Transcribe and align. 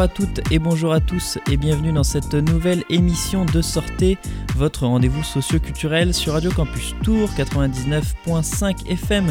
Bonjour 0.00 0.12
à 0.12 0.16
toutes 0.16 0.50
et 0.50 0.58
bonjour 0.58 0.92
à 0.94 1.00
tous 1.00 1.38
et 1.50 1.58
bienvenue 1.58 1.92
dans 1.92 2.04
cette 2.04 2.32
nouvelle 2.32 2.84
émission 2.88 3.44
de 3.44 3.60
Sortez, 3.60 4.16
votre 4.56 4.86
rendez-vous 4.86 5.22
socio-culturel 5.22 6.14
sur 6.14 6.32
Radio 6.32 6.50
Campus 6.50 6.94
Tour 7.02 7.28
99.5 7.36 8.88
FM 8.88 9.26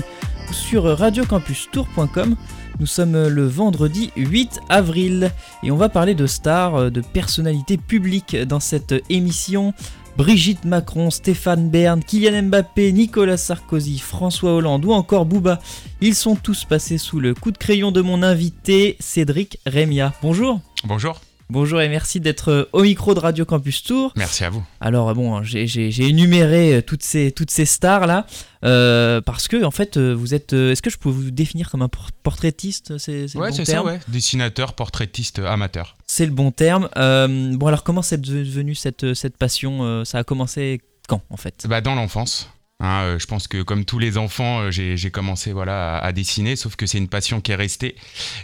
ou 0.47 0.53
sur 0.53 0.83
radiocampustour.com. 0.83 2.35
Nous 2.79 2.85
sommes 2.85 3.29
le 3.29 3.47
vendredi 3.47 4.11
8 4.15 4.59
avril 4.69 5.31
et 5.63 5.71
on 5.71 5.75
va 5.75 5.89
parler 5.89 6.13
de 6.13 6.27
stars, 6.27 6.91
de 6.91 7.01
personnalités 7.01 7.77
publiques 7.77 8.37
dans 8.37 8.59
cette 8.59 8.93
émission. 9.09 9.73
Brigitte 10.17 10.65
Macron, 10.65 11.09
Stéphane 11.09 11.69
Bern, 11.69 12.03
Kylian 12.03 12.43
Mbappé, 12.43 12.91
Nicolas 12.91 13.37
Sarkozy, 13.37 13.99
François 13.99 14.53
Hollande 14.53 14.85
ou 14.85 14.91
encore 14.91 15.25
Booba. 15.25 15.59
Ils 16.01 16.15
sont 16.15 16.35
tous 16.35 16.65
passés 16.65 16.97
sous 16.97 17.19
le 17.19 17.33
coup 17.33 17.51
de 17.51 17.57
crayon 17.57 17.91
de 17.91 18.01
mon 18.01 18.23
invité, 18.23 18.97
Cédric 18.99 19.59
Rémia. 19.65 20.13
Bonjour. 20.21 20.59
Bonjour. 20.83 21.19
Bonjour 21.51 21.81
et 21.81 21.89
merci 21.89 22.19
d'être 22.19 22.69
au 22.73 22.83
micro 22.83 23.15
de 23.15 23.19
Radio 23.19 23.43
Campus 23.43 23.81
Tour. 23.81 24.13
Merci 24.15 24.43
à 24.43 24.51
vous. 24.51 24.63
Alors 24.79 25.15
bon, 25.15 25.41
j'ai 25.41 26.07
énuméré 26.07 26.83
toutes 26.85 27.01
ces, 27.01 27.31
toutes 27.31 27.49
ces 27.49 27.65
stars 27.65 28.05
là 28.05 28.27
euh, 28.63 29.19
parce 29.19 29.47
que 29.47 29.63
en 29.63 29.71
fait 29.71 29.97
vous 29.97 30.35
êtes. 30.35 30.53
Est-ce 30.53 30.83
que 30.83 30.91
je 30.91 30.99
peux 30.99 31.09
vous 31.09 31.31
définir 31.31 31.71
comme 31.71 31.81
un 31.81 31.89
portraitiste 32.21 32.99
C'est 32.99 33.35
ouais, 33.35 33.51
c'est 33.51 33.65
ça, 33.65 33.83
ouais. 33.83 33.99
Dessinateur, 34.09 34.73
portraitiste, 34.73 35.39
amateur. 35.39 35.97
C'est 36.05 36.27
le 36.27 36.31
bon 36.31 36.51
terme. 36.51 36.87
Euh, 36.97 37.55
bon 37.55 37.65
alors 37.65 37.83
comment 37.83 38.03
c'est 38.03 38.21
devenu 38.21 38.75
cette, 38.75 39.15
cette 39.15 39.35
passion 39.35 39.83
euh, 39.83 40.05
Ça 40.05 40.19
a 40.19 40.23
commencé 40.23 40.81
quand 41.07 41.23
en 41.31 41.37
fait? 41.37 41.65
Bah 41.67 41.81
dans 41.81 41.95
l'enfance. 41.95 42.47
Hein, 42.81 43.01
euh, 43.03 43.19
je 43.19 43.27
pense 43.27 43.49
que 43.49 43.61
comme 43.61 43.83
tous 43.83 43.99
les 43.99 44.17
enfants, 44.17 44.61
euh, 44.61 44.71
j'ai 44.71 45.11
commencé 45.11 45.51
voilà, 45.51 45.97
à, 45.97 46.13
dessiner, 46.13 46.55
sauf 46.55 46.77
que 46.77 46.85
c'est 46.85 46.97
une 46.97 47.09
passion 47.09 47.41
qui 47.41 47.51
est 47.51 47.55
restée. 47.55 47.95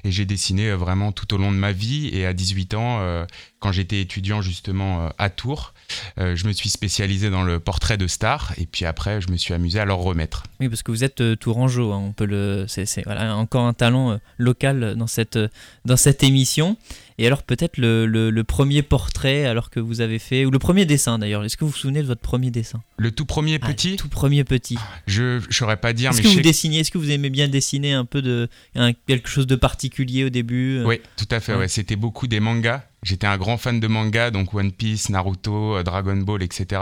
Et 0.03 0.11
j'ai 0.11 0.25
dessiné 0.25 0.69
euh, 0.69 0.75
vraiment 0.75 1.13
tout 1.13 1.33
au 1.33 1.37
long 1.37 1.51
de 1.51 1.57
ma 1.57 1.71
vie. 1.71 2.09
Et 2.11 2.25
à 2.25 2.33
18 2.33 2.73
ans, 2.73 3.25
quand 3.65 3.71
j'étais 3.71 3.99
étudiant 3.99 4.43
justement 4.43 5.09
à 5.17 5.31
Tours, 5.31 5.73
je 6.17 6.47
me 6.47 6.53
suis 6.53 6.69
spécialisé 6.69 7.31
dans 7.31 7.41
le 7.41 7.59
portrait 7.59 7.97
de 7.97 8.05
stars. 8.05 8.53
Et 8.59 8.67
puis 8.67 8.85
après, 8.85 9.21
je 9.21 9.31
me 9.31 9.37
suis 9.37 9.55
amusé 9.55 9.79
à 9.79 9.85
leur 9.85 9.97
remettre. 9.97 10.43
Oui, 10.59 10.69
parce 10.69 10.83
que 10.83 10.91
vous 10.91 11.03
êtes 11.03 11.39
tourangeau. 11.39 11.91
Hein, 11.91 12.03
on 12.05 12.11
peut 12.11 12.25
le, 12.25 12.65
c'est 12.67 13.03
voilà, 13.05 13.35
encore 13.35 13.65
un 13.65 13.73
talent 13.73 14.19
local 14.37 14.93
dans 14.95 15.07
cette, 15.07 15.39
dans 15.83 15.97
cette 15.97 16.21
émission. 16.21 16.77
Et 17.17 17.25
alors 17.27 17.43
peut-être 17.43 17.77
le, 17.77 18.41
premier 18.43 18.81
portrait 18.81 19.45
alors 19.45 19.69
que 19.69 19.79
vous 19.79 20.01
avez 20.01 20.19
fait, 20.19 20.45
ou 20.45 20.51
le 20.51 20.59
premier 20.59 20.85
dessin 20.85 21.17
d'ailleurs, 21.17 21.43
est-ce 21.43 21.57
que 21.57 21.63
vous 21.63 21.71
vous 21.71 21.77
souvenez 21.77 22.01
de 22.01 22.07
votre 22.07 22.21
premier 22.21 22.51
dessin? 22.51 22.81
Le 22.97 23.11
tout 23.11 23.25
premier 23.25 23.57
ah, 23.61 23.67
petit? 23.67 23.95
Tout 23.95 24.09
premier 24.09 24.43
petit. 24.43 24.77
Je 25.07 25.45
ne 25.45 25.51
saurais 25.51 25.77
pas 25.77 25.93
dire, 25.93 26.11
est-ce 26.11 26.21
que 26.21 26.27
vous 26.27 26.41
dessinez, 26.41 26.79
est-ce 26.79 26.91
que 26.91 26.97
vous 26.97 27.11
aimez 27.11 27.29
bien 27.29 27.47
dessiner 27.47 27.93
un 27.93 28.05
peu 28.05 28.21
de 28.21 28.49
quelque 29.07 29.29
chose 29.29 29.47
de 29.47 29.55
particulier 29.55 30.25
au 30.25 30.29
début? 30.29 30.83
Oui, 30.83 30.99
tout 31.15 31.27
à 31.31 31.39
fait, 31.39 31.55
ouais. 31.55 31.67
c'était 31.67 31.95
beaucoup 31.95 32.27
des 32.27 32.39
mangas. 32.39 32.83
J'étais 33.05 33.27
un 33.27 33.37
grand 33.37 33.57
fan 33.57 33.79
de 33.79 33.87
mangas, 33.87 34.31
donc 34.31 34.53
One 34.55 34.71
Piece, 34.71 35.09
Naruto, 35.09 35.77
euh, 35.77 35.83
Dragon 35.83 36.17
Ball, 36.17 36.41
etc. 36.41 36.81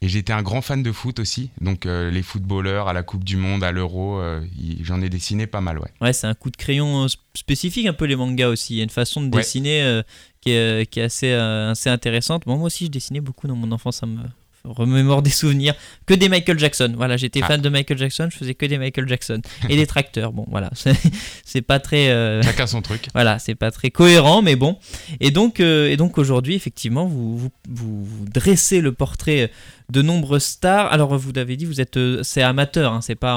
Et 0.00 0.08
j'étais 0.08 0.32
un 0.32 0.40
grand 0.40 0.62
fan 0.62 0.82
de 0.82 0.90
foot 0.90 1.20
aussi, 1.20 1.50
donc 1.60 1.84
euh, 1.84 2.10
les 2.10 2.22
footballeurs 2.22 2.88
à 2.88 2.94
la 2.94 3.02
Coupe 3.02 3.24
du 3.24 3.36
Monde, 3.36 3.62
à 3.62 3.70
l'Euro, 3.70 4.18
euh, 4.18 4.40
j'en 4.80 5.02
ai 5.02 5.10
dessiné 5.10 5.46
pas 5.46 5.60
mal, 5.60 5.78
ouais. 5.78 5.90
Ouais, 6.00 6.14
c'est 6.14 6.26
un 6.26 6.32
coup 6.32 6.48
de 6.48 6.56
crayon 6.56 7.06
spécifique 7.34 7.84
un 7.84 7.92
peu 7.92 8.06
les 8.06 8.16
mangas 8.16 8.48
aussi. 8.48 8.72
Il 8.72 8.76
y 8.78 8.80
a 8.80 8.84
une 8.84 8.88
façon 8.88 9.20
de 9.20 9.28
dessiner 9.28 10.00
qui, 10.40 10.52
est, 10.52 10.90
qui, 10.90 11.00
est, 11.00 11.02
assez, 11.02 11.32
assez 11.34 11.90
intéressante. 11.90 12.46
moi 12.46 12.56
aussi, 12.56 12.86
je 12.86 12.90
dessinais 12.90 13.20
beaucoup 13.20 13.46
dans 13.46 13.56
mon 13.56 13.70
enfance, 13.70 13.98
ça 13.98 14.06
me 14.06 14.22
remémore 14.64 15.22
des 15.22 15.30
souvenirs. 15.30 15.74
Que 16.06 16.14
des 16.14 16.28
Michael 16.28 16.58
Jackson. 16.58 16.92
Voilà, 16.96 17.16
j'étais 17.16 17.40
ah. 17.42 17.46
fan 17.46 17.60
de 17.60 17.68
Michael 17.68 17.98
Jackson, 17.98 18.28
je 18.30 18.36
faisais 18.36 18.54
que 18.54 18.66
des 18.66 18.78
Michael 18.78 19.08
Jackson. 19.08 19.40
Et 19.68 19.76
des 19.76 19.86
tracteurs. 19.86 20.32
Bon, 20.32 20.44
voilà, 20.48 20.70
c'est 21.44 21.62
pas 21.62 21.78
très. 21.78 22.42
Chacun 22.42 22.66
son 22.66 22.82
truc. 22.82 23.08
Voilà, 23.14 23.38
c'est 23.38 23.54
pas 23.54 23.70
très 23.70 23.90
cohérent, 23.90 24.42
mais 24.42 24.56
bon. 24.56 24.78
Et 25.20 25.30
donc, 25.30 25.60
et 25.60 25.96
donc 25.96 26.18
aujourd'hui, 26.18 26.54
effectivement, 26.54 27.06
vous, 27.06 27.38
vous, 27.38 27.50
vous, 27.68 28.24
dressez 28.32 28.80
le 28.80 28.92
portrait 28.92 29.50
de 29.90 30.02
nombreuses 30.02 30.44
stars. 30.44 30.92
Alors 30.92 31.16
vous 31.16 31.32
avez 31.36 31.56
dit, 31.56 31.64
vous 31.64 31.80
êtes, 31.80 31.96
euh, 31.96 32.22
c'est 32.22 32.42
amateur, 32.42 32.92
hein, 32.92 33.00
c'est 33.00 33.14
pas, 33.14 33.36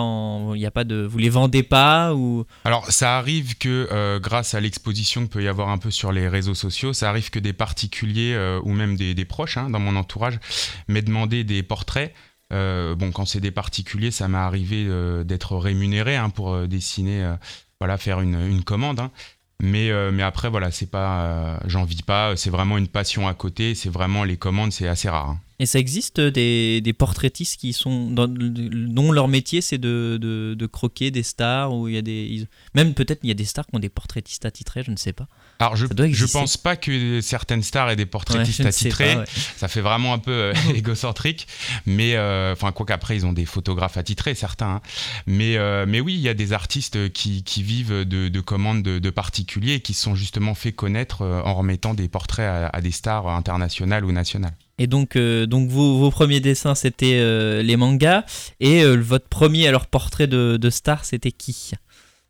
il 0.56 0.62
y 0.62 0.66
a 0.66 0.72
pas 0.72 0.84
de, 0.84 1.03
vous 1.03 1.18
les 1.18 1.30
vendez 1.30 1.64
pas 1.64 2.14
ou? 2.14 2.46
Alors 2.66 2.91
ça 2.91 3.18
arrive 3.18 3.58
que 3.58 3.88
euh, 3.91 4.19
grâce 4.19 4.53
à 4.53 4.62
l'exposition 4.62 5.22
qu'il 5.22 5.30
peut 5.30 5.44
y 5.44 5.47
avoir 5.47 5.69
un 5.69 5.78
peu 5.78 5.91
sur 5.91 6.12
les 6.12 6.28
réseaux 6.28 6.56
sociaux, 6.56 6.94
ça 6.94 7.09
arrive 7.09 7.30
que 7.30 7.40
des 7.40 7.53
particuliers 7.53 8.34
euh, 8.34 8.59
ou 8.64 8.74
même 8.74 8.96
des, 8.96 9.25
proches 9.25 9.58
hein, 9.58 9.69
dans 9.69 9.80
mon 9.80 9.96
entourage 9.96 10.40
m'aient 10.88 11.02
demandé 11.02 11.44
des 11.44 11.64
portraits. 11.64 12.14
bon, 12.52 13.12
quand 13.14 13.25
c'est 13.25 13.40
des 13.40 13.52
particuliers, 13.52 14.12
ça 14.12 14.28
m'est 14.28 14.38
arrivé 14.38 14.88
d'être 15.24 15.56
rémunéré 15.58 16.18
hein, 16.18 16.30
pour 16.30 16.68
dessiner, 16.68 17.35
voilà, 17.80 17.97
faire 17.97 18.22
une, 18.22 18.35
une 18.35 18.64
commande. 18.64 19.00
Mais, 19.66 19.91
mais 20.12 20.24
après, 20.24 20.50
voilà, 20.50 20.72
c'est 20.72 20.91
pas, 20.91 21.57
j'en 21.68 21.85
vis 21.85 22.01
pas, 22.01 22.35
c'est 22.35 22.50
vraiment 22.50 22.78
une 22.78 22.90
passion 22.90 23.29
à 23.29 23.34
côté, 23.34 23.75
c'est 23.75 23.90
vraiment 23.90 24.25
les 24.25 24.35
commandes, 24.35 24.74
c'est 24.74 24.90
assez 24.90 25.07
rare. 25.07 25.38
Et 25.59 25.66
ça 25.66 25.79
existe 25.79 26.19
des, 26.19 26.81
des 26.81 26.91
portraitistes 26.91 27.57
qui 27.57 27.72
sont 27.72 28.09
dont 28.12 29.12
leur 29.13 29.29
métier 29.29 29.62
c'est 29.62 29.78
de, 29.78 30.18
de, 30.19 30.66
croquer 30.66 31.09
des 31.09 31.23
stars 31.23 31.73
ou 31.73 31.88
il 31.88 31.94
y 31.94 31.97
a 31.97 32.02
des 32.02 32.46
même 32.75 32.94
peut-être 32.94 33.22
il 33.23 33.29
y 33.29 33.31
a 33.31 33.35
des 33.35 33.46
stars 33.46 33.66
qui 33.68 33.75
ont 33.75 33.79
des 33.79 33.88
portraitistes 33.88 34.46
attitrés, 34.46 34.84
je 34.84 34.91
ne 34.91 34.97
sais 34.97 35.13
pas. 35.13 35.28
Alors 35.63 35.75
je 35.75 35.85
je 36.12 36.25
pense 36.25 36.57
pas 36.57 36.75
que 36.75 37.22
certaines 37.22 37.63
stars 37.63 37.90
aient 37.90 37.96
des 37.96 38.06
portraitistes 38.06 38.66
attitrés. 38.66 39.18
Ça 39.57 39.68
fait 39.68 39.81
vraiment 39.81 40.13
un 40.13 40.19
peu 40.19 40.31
euh, 40.31 40.53
égocentrique, 40.75 41.47
mais 41.85 42.16
euh, 42.16 42.53
enfin 42.53 42.72
quoi 42.72 42.85
qu'après 42.85 43.16
ils 43.16 43.25
ont 43.25 43.34
des 43.34 43.46
photographes 43.46 43.97
attitrés 43.97 44.35
certains. 44.35 44.75
Hein. 44.75 44.81
Mais 45.25 45.57
euh, 45.57 45.85
mais 45.88 46.02
oui 46.02 46.16
il 46.16 46.22
y 46.22 46.29
a 46.29 46.34
des 46.34 46.53
artistes 46.53 47.12
qui, 47.13 47.44
qui 47.44 47.63
vivent 47.63 48.03
de, 48.06 48.28
de 48.28 48.41
commandes 48.41 48.84
de, 48.84 49.09
particuliers 49.09 49.75
et 49.75 49.79
qui 49.79 49.94
se 49.94 50.03
sont 50.03 50.16
justement 50.16 50.56
fait 50.56 50.72
connaître 50.72 51.22
en 51.22 51.53
remettant 51.53 51.94
des 51.94 52.07
portraits 52.07 52.47
à, 52.47 52.68
à 52.68 52.81
des 52.81 52.91
stars 52.91 53.28
internationales 53.28 54.06
ou 54.06 54.12
nationales. 54.12 54.56
Et 54.79 54.88
donc, 54.88 55.16
euh, 55.16 55.46
donc 55.46 55.69
vos, 55.69 55.97
vos, 55.97 56.09
premiers 56.09 56.40
dessins, 56.40 56.75
c'était 56.75 57.19
euh, 57.19 57.62
les 57.62 57.78
mangas. 57.78 58.23
Et 58.59 58.84
euh, 58.84 58.96
votre 58.96 59.28
premier 59.28 59.68
alors 59.68 59.85
portrait 59.85 60.28
de, 60.28 60.57
de 60.57 60.69
star, 60.69 61.06
c'était 61.06 61.31
qui? 61.31 61.72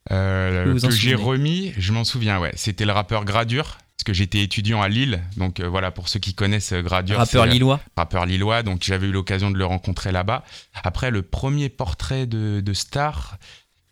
Que 0.09 0.91
j'ai 0.91 1.15
remis, 1.15 1.73
je 1.77 1.91
m'en 1.93 2.03
souviens, 2.03 2.39
ouais. 2.39 2.51
C'était 2.55 2.85
le 2.85 2.91
rappeur 2.91 3.25
Gradure. 3.25 3.77
Parce 3.95 4.05
que 4.05 4.13
j'étais 4.13 4.41
étudiant 4.41 4.81
à 4.81 4.89
Lille, 4.89 5.21
donc 5.37 5.61
voilà, 5.61 5.91
pour 5.91 6.09
ceux 6.09 6.19
qui 6.19 6.33
connaissent 6.33 6.73
Gradure. 6.73 7.19
Rappeur 7.19 7.45
lillois. 7.45 7.79
Rappeur 7.95 8.25
lillois, 8.25 8.63
donc 8.63 8.81
j'avais 8.83 9.07
eu 9.07 9.11
l'occasion 9.11 9.51
de 9.51 9.57
le 9.57 9.65
rencontrer 9.65 10.11
là-bas. 10.11 10.43
Après, 10.83 11.11
le 11.11 11.21
premier 11.21 11.69
portrait 11.69 12.25
de, 12.25 12.59
de 12.59 12.73
star, 12.73 13.37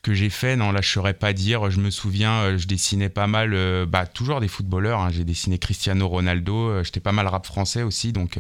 que 0.02 0.14
j'ai 0.14 0.30
fait, 0.30 0.56
non, 0.56 0.72
là, 0.72 0.82
je 0.82 0.90
saurais 0.90 1.14
pas 1.14 1.34
dire. 1.34 1.70
Je 1.70 1.80
me 1.80 1.90
souviens, 1.90 2.40
euh, 2.42 2.58
je 2.58 2.68
dessinais 2.68 3.10
pas 3.10 3.28
mal, 3.28 3.54
euh, 3.54 3.86
bah, 3.86 4.06
toujours 4.06 4.40
des 4.40 4.48
footballeurs. 4.48 5.00
Hein. 5.00 5.10
J'ai 5.12 5.24
dessiné 5.24 5.60
Cristiano 5.60 6.08
Ronaldo. 6.08 6.70
Euh, 6.70 6.84
j'étais 6.84 7.00
pas 7.00 7.12
mal 7.12 7.28
rap 7.28 7.46
français 7.46 7.84
aussi. 7.84 8.12
Donc, 8.12 8.40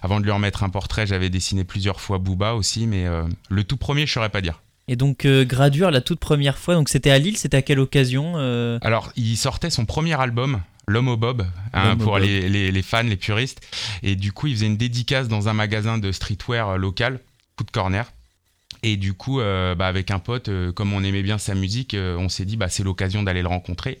avant 0.00 0.20
de 0.20 0.24
lui 0.24 0.32
remettre 0.32 0.62
un 0.62 0.70
portrait, 0.70 1.06
j'avais 1.06 1.30
dessiné 1.30 1.64
plusieurs 1.64 2.00
fois 2.00 2.18
Booba 2.18 2.54
aussi. 2.54 2.86
Mais 2.86 3.06
le 3.48 3.64
tout 3.64 3.76
premier, 3.76 4.06
je 4.06 4.12
saurais 4.12 4.28
pas 4.28 4.40
dire. 4.40 4.62
Et 4.86 4.96
donc, 4.96 5.26
Gradure, 5.26 5.90
la 5.90 6.00
toute 6.00 6.20
première 6.20 6.58
fois, 6.58 6.74
donc 6.74 6.90
c'était 6.90 7.10
à 7.10 7.18
Lille, 7.18 7.38
c'était 7.38 7.56
à 7.56 7.62
quelle 7.62 7.80
occasion 7.80 8.36
Alors, 8.82 9.12
il 9.16 9.36
sortait 9.36 9.70
son 9.70 9.86
premier 9.86 10.20
album. 10.20 10.60
L'homme 10.86 11.08
au 11.08 11.16
bob, 11.16 11.46
hein, 11.72 11.96
pour 11.96 12.18
Les, 12.18 12.46
les, 12.48 12.70
les, 12.70 12.82
fans, 12.82 13.02
les 13.02 13.16
puristes. 13.16 13.62
Et 14.02 14.16
du 14.16 14.32
coup, 14.32 14.48
il 14.48 14.54
faisait 14.54 14.66
une 14.66 14.76
dédicace 14.76 15.28
dans 15.28 15.48
un 15.48 15.54
magasin 15.54 15.96
de 15.96 16.12
streetwear 16.12 16.76
local, 16.76 17.20
coup 17.56 17.64
de 17.64 17.70
corner. 17.70 18.04
Et 18.84 18.98
du 18.98 19.14
coup, 19.14 19.40
euh, 19.40 19.74
bah, 19.74 19.86
avec 19.86 20.10
un 20.10 20.18
pote, 20.18 20.50
euh, 20.50 20.70
comme 20.70 20.92
on 20.92 21.02
aimait 21.02 21.22
bien 21.22 21.38
sa 21.38 21.54
musique, 21.54 21.94
euh, 21.94 22.18
on 22.18 22.28
s'est 22.28 22.44
dit, 22.44 22.58
bah, 22.58 22.68
c'est 22.68 22.82
l'occasion 22.82 23.22
d'aller 23.22 23.40
le 23.40 23.48
rencontrer. 23.48 23.98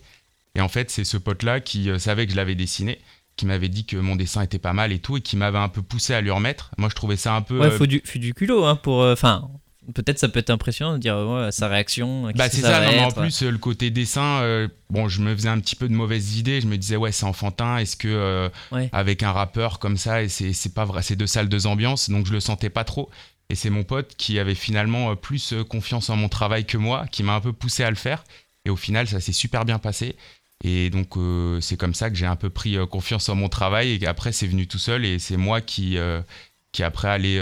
Et 0.54 0.60
en 0.60 0.68
fait, 0.68 0.90
c'est 0.90 1.04
ce 1.04 1.16
pote-là 1.16 1.60
qui 1.60 1.88
savait 1.98 2.26
que 2.26 2.32
je 2.32 2.36
l'avais 2.36 2.54
dessiné, 2.54 3.00
qui 3.36 3.46
m'avait 3.46 3.70
dit 3.70 3.86
que 3.86 3.96
mon 3.96 4.14
dessin 4.14 4.42
était 4.42 4.58
pas 4.58 4.74
mal 4.74 4.92
et 4.92 4.98
tout, 4.98 5.16
et 5.16 5.20
qui 5.22 5.38
m'avait 5.38 5.58
un 5.58 5.70
peu 5.70 5.80
poussé 5.80 6.12
à 6.12 6.20
lui 6.20 6.30
remettre. 6.30 6.70
Moi, 6.76 6.90
je 6.90 6.94
trouvais 6.94 7.16
ça 7.16 7.34
un 7.34 7.40
peu. 7.40 7.58
Ouais, 7.58 7.70
faut 7.70 7.86
du, 7.86 8.02
faut 8.04 8.18
du 8.18 8.34
culot, 8.34 8.66
hein, 8.66 8.76
pour. 8.76 9.00
Enfin. 9.00 9.48
Peut-être 9.94 10.18
ça 10.18 10.28
peut 10.28 10.38
être 10.38 10.50
impressionnant 10.50 10.94
de 10.94 10.98
dire 10.98 11.16
ouais, 11.16 11.52
sa 11.52 11.68
réaction. 11.68 12.30
Bah 12.34 12.48
c'est 12.48 12.62
ça, 12.62 12.80
non, 12.92 13.04
en 13.04 13.10
plus 13.10 13.42
le 13.42 13.58
côté 13.58 13.90
dessin, 13.90 14.68
bon 14.90 15.08
je 15.08 15.20
me 15.20 15.34
faisais 15.34 15.48
un 15.48 15.60
petit 15.60 15.76
peu 15.76 15.88
de 15.88 15.94
mauvaises 15.94 16.38
idées, 16.38 16.60
je 16.60 16.66
me 16.66 16.78
disais 16.78 16.96
ouais 16.96 17.12
c'est 17.12 17.26
enfantin, 17.26 17.78
est-ce 17.78 17.96
que 17.96 18.50
avec 18.92 19.22
un 19.22 19.32
rappeur 19.32 19.78
comme 19.78 19.96
ça, 19.96 20.22
et 20.22 20.28
c'est 20.28 20.74
pas 20.74 20.84
vrai, 20.84 21.02
c'est 21.02 21.16
deux 21.16 21.26
salles, 21.26 21.48
deux 21.48 21.66
ambiances, 21.66 22.10
donc 22.10 22.26
je 22.26 22.32
le 22.32 22.40
sentais 22.40 22.70
pas 22.70 22.84
trop. 22.84 23.10
Et 23.50 23.54
c'est 23.54 23.70
mon 23.70 23.84
pote 23.84 24.14
qui 24.16 24.38
avait 24.38 24.54
finalement 24.54 25.10
euh, 25.10 25.14
plus 25.14 25.52
euh, 25.52 25.64
confiance 25.64 26.10
en 26.10 26.16
mon 26.16 26.28
travail 26.28 26.64
que 26.64 26.78
moi, 26.78 27.06
qui 27.10 27.22
m'a 27.22 27.34
un 27.34 27.40
peu 27.40 27.52
poussé 27.52 27.84
à 27.84 27.90
le 27.90 27.96
faire. 27.96 28.24
Et 28.64 28.70
au 28.70 28.76
final, 28.76 29.06
ça 29.06 29.20
s'est 29.20 29.32
super 29.32 29.64
bien 29.64 29.78
passé. 29.78 30.16
Et 30.62 30.88
donc, 30.88 31.16
euh, 31.16 31.60
c'est 31.60 31.76
comme 31.76 31.94
ça 31.94 32.08
que 32.08 32.16
j'ai 32.16 32.26
un 32.26 32.36
peu 32.36 32.48
pris 32.48 32.76
confiance 32.90 33.28
en 33.28 33.34
mon 33.34 33.48
travail. 33.48 33.98
Et 34.00 34.06
après, 34.06 34.32
c'est 34.32 34.46
venu 34.46 34.66
tout 34.66 34.78
seul. 34.78 35.04
Et 35.04 35.18
c'est 35.18 35.36
moi 35.36 35.60
qui, 35.60 35.98
qui 36.74 36.82
après 36.82 37.08
allait 37.08 37.40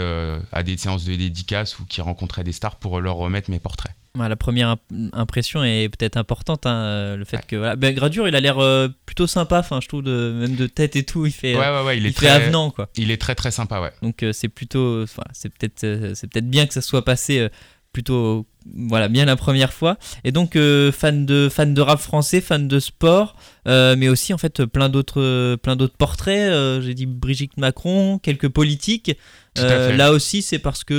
à 0.51 0.63
des 0.63 0.77
séances 0.77 1.03
de 1.03 1.15
dédicaces 1.15 1.79
ou 1.79 1.85
qui 1.85 1.99
rencontrait 1.99 2.45
des 2.45 2.53
stars 2.53 2.77
pour 2.77 3.01
leur 3.01 3.15
remettre 3.15 3.49
mes 3.49 3.59
portraits. 3.59 3.93
La 4.15 4.35
première 4.35 4.77
impression 5.11 5.63
est 5.63 5.89
peut-être 5.89 6.17
importante, 6.17 6.67
hein, 6.67 6.75
euh, 6.75 7.17
le 7.17 7.25
fait 7.25 7.43
que 7.47 7.55
voilà. 7.55 7.75
ben, 7.75 7.95
Gradure, 7.95 8.27
il 8.27 8.35
a 8.35 8.41
l'air 8.41 8.59
euh, 8.59 8.87
plutôt 9.07 9.25
sympa, 9.25 9.57
enfin 9.57 9.79
je 9.81 9.87
trouve 9.87 10.03
de, 10.03 10.35
même 10.39 10.55
de 10.55 10.67
tête 10.67 10.95
et 10.95 11.03
tout, 11.03 11.25
il 11.25 11.31
fait, 11.31 11.53
il, 11.95 12.05
est 12.05 12.15
très, 12.15 12.27
avenant 12.27 12.69
quoi. 12.69 12.89
Il 12.95 13.09
est 13.09 13.17
très 13.19 13.33
très 13.33 13.49
sympa, 13.49 13.81
ouais. 13.81 13.91
Donc 14.03 14.21
euh, 14.21 14.31
c'est 14.31 14.49
plutôt, 14.49 15.07
c'est 15.31 15.49
peut-être 15.49 16.13
c'est 16.13 16.27
peut-être 16.27 16.47
bien 16.47 16.67
que 16.67 16.75
ça 16.75 16.81
soit 16.81 17.03
passé 17.03 17.49
plutôt 17.93 18.45
voilà 18.87 19.07
bien 19.07 19.25
la 19.25 19.35
première 19.35 19.71
fois. 19.71 19.97
Et 20.23 20.31
donc 20.31 20.57
fan 20.91 21.25
de 21.25 21.49
fan 21.49 21.73
de 21.73 21.81
rap 21.81 21.99
français 21.99 22.41
fan 22.41 22.67
de 22.67 22.79
sport 22.79 23.35
mais 23.65 24.09
aussi 24.09 24.33
en 24.33 24.37
fait 24.37 24.65
plein 24.65 24.89
d'autres 24.89 25.55
plein 25.57 25.75
d'autres 25.75 25.97
portraits 25.97 26.81
j'ai 26.81 26.93
dit 26.93 27.05
Brigitte 27.05 27.57
Macron 27.57 28.19
quelques 28.19 28.49
politiques. 28.49 29.17
Là 29.55 30.11
aussi 30.11 30.41
c'est 30.41 30.59
parce 30.59 30.83
que 30.83 30.95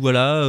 voilà 0.00 0.44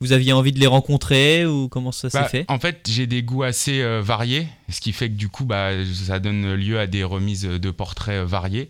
vous 0.00 0.12
aviez 0.12 0.32
envie 0.32 0.52
de 0.52 0.60
les 0.60 0.66
rencontrer 0.66 1.46
ou 1.46 1.68
comment 1.68 1.92
ça 1.92 2.10
s'est 2.10 2.18
bah, 2.18 2.28
fait 2.28 2.44
En 2.48 2.58
fait, 2.58 2.86
j'ai 2.88 3.06
des 3.06 3.22
goûts 3.22 3.42
assez 3.42 3.80
euh, 3.80 4.02
variés, 4.02 4.46
ce 4.68 4.80
qui 4.80 4.92
fait 4.92 5.08
que 5.08 5.14
du 5.14 5.28
coup, 5.28 5.44
bah, 5.44 5.70
ça 5.94 6.18
donne 6.18 6.54
lieu 6.54 6.78
à 6.78 6.86
des 6.86 7.02
remises 7.02 7.44
de 7.44 7.70
portraits 7.70 8.22
euh, 8.22 8.26
variés. 8.26 8.68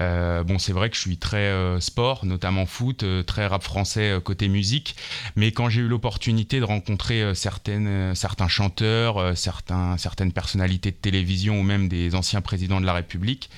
Euh, 0.00 0.42
bon, 0.42 0.58
c'est 0.58 0.72
vrai 0.72 0.88
que 0.88 0.96
je 0.96 1.02
suis 1.02 1.18
très 1.18 1.52
sport, 1.80 2.24
notamment 2.24 2.64
foot, 2.64 3.04
très 3.26 3.46
rap 3.46 3.62
français 3.62 4.18
côté 4.24 4.48
musique, 4.48 4.96
mais 5.36 5.52
quand 5.52 5.68
j'ai 5.68 5.82
eu 5.82 5.88
l'opportunité 5.88 6.60
de 6.60 6.64
rencontrer 6.64 7.34
certaines, 7.34 8.14
certains 8.14 8.48
chanteurs, 8.48 9.36
certains, 9.36 9.98
certaines 9.98 10.32
personnalités 10.32 10.90
de 10.90 10.96
télévision 10.96 11.60
ou 11.60 11.62
même 11.62 11.88
des 11.88 12.14
anciens 12.14 12.40
présidents 12.40 12.80
de 12.80 12.86
la 12.86 12.94
République, 12.94 13.50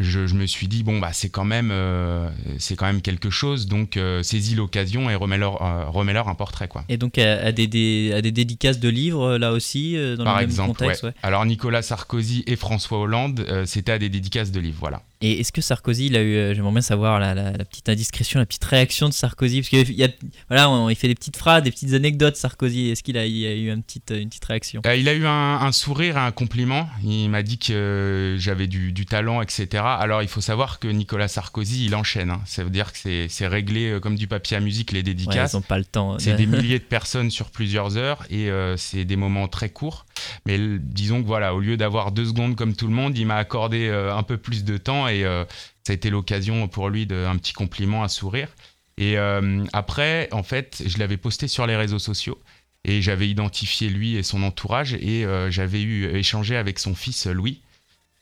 je, 0.00 0.34
me 0.34 0.46
suis 0.46 0.66
dit 0.66 0.82
bon 0.82 0.98
bah 0.98 1.10
c'est 1.12 1.28
quand 1.28 1.44
même 1.44 1.70
euh, 1.70 2.28
c'est 2.58 2.74
quand 2.74 2.86
même 2.86 3.00
quelque 3.00 3.30
chose 3.30 3.68
donc 3.68 3.96
euh, 3.96 4.24
saisis 4.24 4.56
l'occasion 4.56 5.08
et 5.08 5.14
remets-leur 5.14 5.62
euh, 5.62 6.30
un 6.30 6.34
portrait 6.34 6.66
quoi. 6.66 6.84
Et 6.88 6.96
donc 6.96 7.16
à, 7.18 7.52
des, 7.52 7.68
des, 7.68 8.32
dédicaces 8.32 8.80
de 8.80 8.88
livres 8.88 9.36
là 9.36 9.52
aussi 9.52 9.96
dans 10.18 10.24
Par 10.24 10.38
le 10.38 10.44
exemple, 10.44 10.82
même 10.82 10.96
contexte. 10.96 11.06
Alors 11.22 11.46
Nicolas 11.46 11.82
Sarkozy 11.82 12.42
et 12.48 12.56
François 12.56 12.98
Hollande 12.98 13.46
c'était 13.66 13.92
à 13.92 13.98
des 13.98 14.08
dédicaces 14.08 14.50
de 14.50 14.58
livres 14.58 14.78
voilà. 14.80 15.02
Et 15.26 15.40
est-ce 15.40 15.52
que 15.52 15.62
Sarkozy, 15.62 16.08
il 16.08 16.16
a 16.18 16.22
eu, 16.22 16.36
euh, 16.36 16.54
j'aimerais 16.54 16.72
bien 16.72 16.80
savoir 16.82 17.18
la, 17.18 17.52
petite 17.64 17.88
indiscrétion, 17.88 18.40
la 18.40 18.44
petite 18.44 18.64
réaction 18.66 19.08
de 19.08 19.14
Sarkozy, 19.14 19.62
parce 19.62 19.70
qu'il 19.70 19.96
y 19.96 20.04
a, 20.04 20.08
voilà, 20.50 20.90
il 20.90 20.96
fait 20.96 21.08
des 21.08 21.14
petites 21.14 21.38
phrases, 21.38 21.62
des 21.62 21.70
petites 21.70 21.94
anecdotes. 21.94 22.36
Sarkozy, 22.36 22.90
est-ce 22.90 23.02
qu'il 23.02 23.16
a, 23.16 23.26
eu 23.26 23.72
une 23.72 23.82
petite, 23.82 24.10
une 24.10 24.28
petite 24.28 24.44
réaction? 24.44 24.82
Euh, 24.84 24.94
Il 24.94 25.08
a 25.08 25.14
eu 25.14 25.24
un, 25.24 25.72
sourire, 25.72 26.18
un 26.18 26.30
compliment. 26.30 26.90
Il 27.02 27.30
m'a 27.30 27.42
dit 27.42 27.56
que 27.56 28.36
j'avais 28.38 28.66
du, 28.66 28.92
talent, 29.06 29.40
etc. 29.40 29.82
Alors 29.82 30.20
il 30.20 30.28
faut 30.28 30.42
savoir 30.42 30.78
que 30.78 30.88
Nicolas 30.88 31.28
Sarkozy, 31.28 31.86
il 31.86 31.94
enchaîne. 31.94 32.30
Hein. 32.30 32.42
Ça 32.44 32.62
veut 32.62 32.70
dire 32.70 32.92
que 32.92 32.98
c'est 33.28 33.46
réglé 33.46 33.92
euh, 33.92 34.00
comme 34.00 34.16
du 34.16 34.26
papier 34.26 34.58
à 34.58 34.60
musique 34.60 34.92
les 34.92 35.02
dédicaces. 35.02 35.54
ils 35.54 35.56
n'ont 35.56 35.62
pas 35.62 35.78
le 35.78 35.86
temps. 35.86 36.18
C'est 36.18 36.34
des 36.34 36.46
milliers 36.54 36.78
de 36.78 36.84
personnes 36.84 37.30
sur 37.30 37.50
plusieurs 37.50 37.96
heures 37.96 38.24
et 38.28 38.50
c'est 38.76 39.06
des 39.06 39.16
moments 39.16 39.48
très 39.48 39.70
courts. 39.70 40.04
Mais 40.44 40.58
disons 40.78 41.22
que 41.22 41.26
voilà, 41.26 41.54
au 41.54 41.60
lieu 41.60 41.78
d'avoir 41.78 42.12
deux 42.12 42.26
secondes 42.26 42.56
comme 42.56 42.76
tout 42.76 42.86
le 42.86 42.92
monde, 42.92 43.16
il 43.16 43.26
m'a 43.26 43.36
accordé 43.36 43.88
un 43.88 44.22
peu 44.22 44.36
plus 44.36 44.64
de 44.64 44.76
temps 44.76 45.08
et 45.08 45.13
euh, 45.22 45.44
ça 45.84 45.92
a 45.92 45.94
été 45.94 46.10
l'occasion 46.10 46.66
pour 46.68 46.88
lui 46.88 47.06
d'un 47.06 47.36
petit 47.36 47.52
compliment, 47.52 48.02
un 48.02 48.08
sourire. 48.08 48.48
Et 48.96 49.18
euh, 49.18 49.64
après, 49.72 50.28
en 50.32 50.42
fait, 50.42 50.82
je 50.84 50.98
l'avais 50.98 51.16
posté 51.16 51.48
sur 51.48 51.66
les 51.66 51.76
réseaux 51.76 51.98
sociaux 51.98 52.40
et 52.84 53.02
j'avais 53.02 53.28
identifié 53.28 53.88
lui 53.88 54.16
et 54.16 54.22
son 54.22 54.42
entourage 54.42 54.94
et 54.94 55.24
euh, 55.24 55.50
j'avais 55.50 55.82
eu 55.82 56.06
échangé 56.16 56.56
avec 56.56 56.78
son 56.78 56.94
fils 56.94 57.26
Louis 57.26 57.60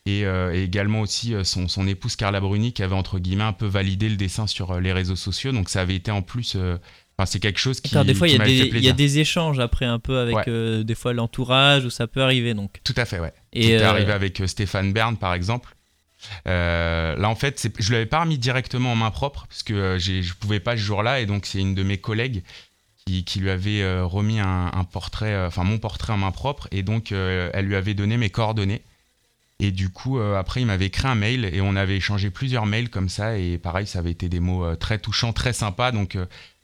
et, 0.05 0.25
également 0.53 0.99
aussi 0.99 1.33
son, 1.43 1.69
son, 1.69 1.87
épouse 1.87 2.17
Carla 2.17 2.41
Bruni 2.41 2.73
qui 2.73 2.83
avait 2.83 2.95
entre 2.95 3.19
guillemets 3.19 3.45
un 3.45 3.53
peu 3.53 3.67
validé 3.67 4.09
le 4.09 4.17
dessin 4.17 4.47
sur 4.47 4.79
les 4.81 4.91
réseaux 4.91 5.15
sociaux. 5.15 5.53
Donc 5.53 5.69
ça 5.69 5.81
avait 5.81 5.95
été 5.95 6.11
en 6.11 6.21
plus 6.21 6.57
Enfin, 7.15 7.27
c'est 7.27 7.39
quelque 7.39 7.59
chose 7.59 7.79
qui. 7.79 7.95
des 8.03 8.13
fois, 8.15 8.27
il 8.27 8.35
y, 8.83 8.89
a 8.89 8.93
des 8.93 9.19
échanges 9.19 9.59
après 9.59 9.85
un 9.85 9.99
peu 9.99 10.17
avec 10.17 10.49
des 10.49 10.95
fois 10.95 11.13
l'entourage 11.13 11.85
où 11.85 11.89
ça 11.89 12.07
peut 12.07 12.21
arriver 12.21 12.53
donc. 12.53 12.81
Tout 12.83 12.95
à 12.97 13.05
fait, 13.05 13.19
ouais. 13.19 13.33
Et 13.53 13.77
arrivé 13.77 14.11
avec 14.11 14.41
Stéphane 14.47 14.91
Bern 14.91 15.15
par 15.15 15.33
exemple. 15.33 15.73
Euh, 16.47 17.15
là, 17.15 17.29
en 17.29 17.35
fait, 17.35 17.69
je 17.79 17.89
ne 17.89 17.93
l'avais 17.93 18.05
pas 18.05 18.21
remis 18.21 18.37
directement 18.37 18.91
en 18.91 18.95
main 18.95 19.11
propre 19.11 19.45
parce 19.47 19.63
que 19.63 19.73
euh, 19.73 19.99
je 19.99 20.13
ne 20.13 20.33
pouvais 20.39 20.59
pas 20.59 20.77
ce 20.77 20.81
jour-là. 20.81 21.19
Et 21.21 21.25
donc, 21.25 21.45
c'est 21.45 21.59
une 21.59 21.75
de 21.75 21.83
mes 21.83 21.97
collègues 21.97 22.43
qui, 23.05 23.39
lui 23.39 23.49
avait 23.49 23.81
euh, 23.81 24.05
remis 24.05 24.39
un, 24.39 24.87
portrait, 24.89 25.45
enfin 25.45 25.65
mon 25.65 25.77
portrait 25.77 26.13
en 26.13 26.17
main 26.17 26.31
propre. 26.31 26.67
Et 26.71 26.83
donc, 26.83 27.11
elle 27.11 27.65
lui 27.65 27.75
avait 27.75 27.93
donné 27.93 28.17
mes 28.17 28.29
coordonnées. 28.29 28.81
Et 29.59 29.71
du 29.71 29.89
coup, 29.89 30.19
après, 30.19 30.61
il 30.61 30.65
m'avait 30.65 30.87
écrit 30.87 31.07
un 31.07 31.15
mail 31.15 31.45
et 31.45 31.61
on 31.61 31.75
avait 31.75 31.97
échangé 31.97 32.29
plusieurs 32.29 32.65
mails 32.65 32.89
comme 32.89 33.09
ça. 33.09 33.37
Et 33.37 33.57
pareil, 33.57 33.87
ça 33.87 33.99
avait 33.99 34.11
été 34.11 34.27
des 34.27 34.39
mots 34.39 34.75
très 34.75 34.99
touchants, 34.99 35.31
très 35.31 35.53
sympas. 35.53 35.91
Donc, 35.91 36.17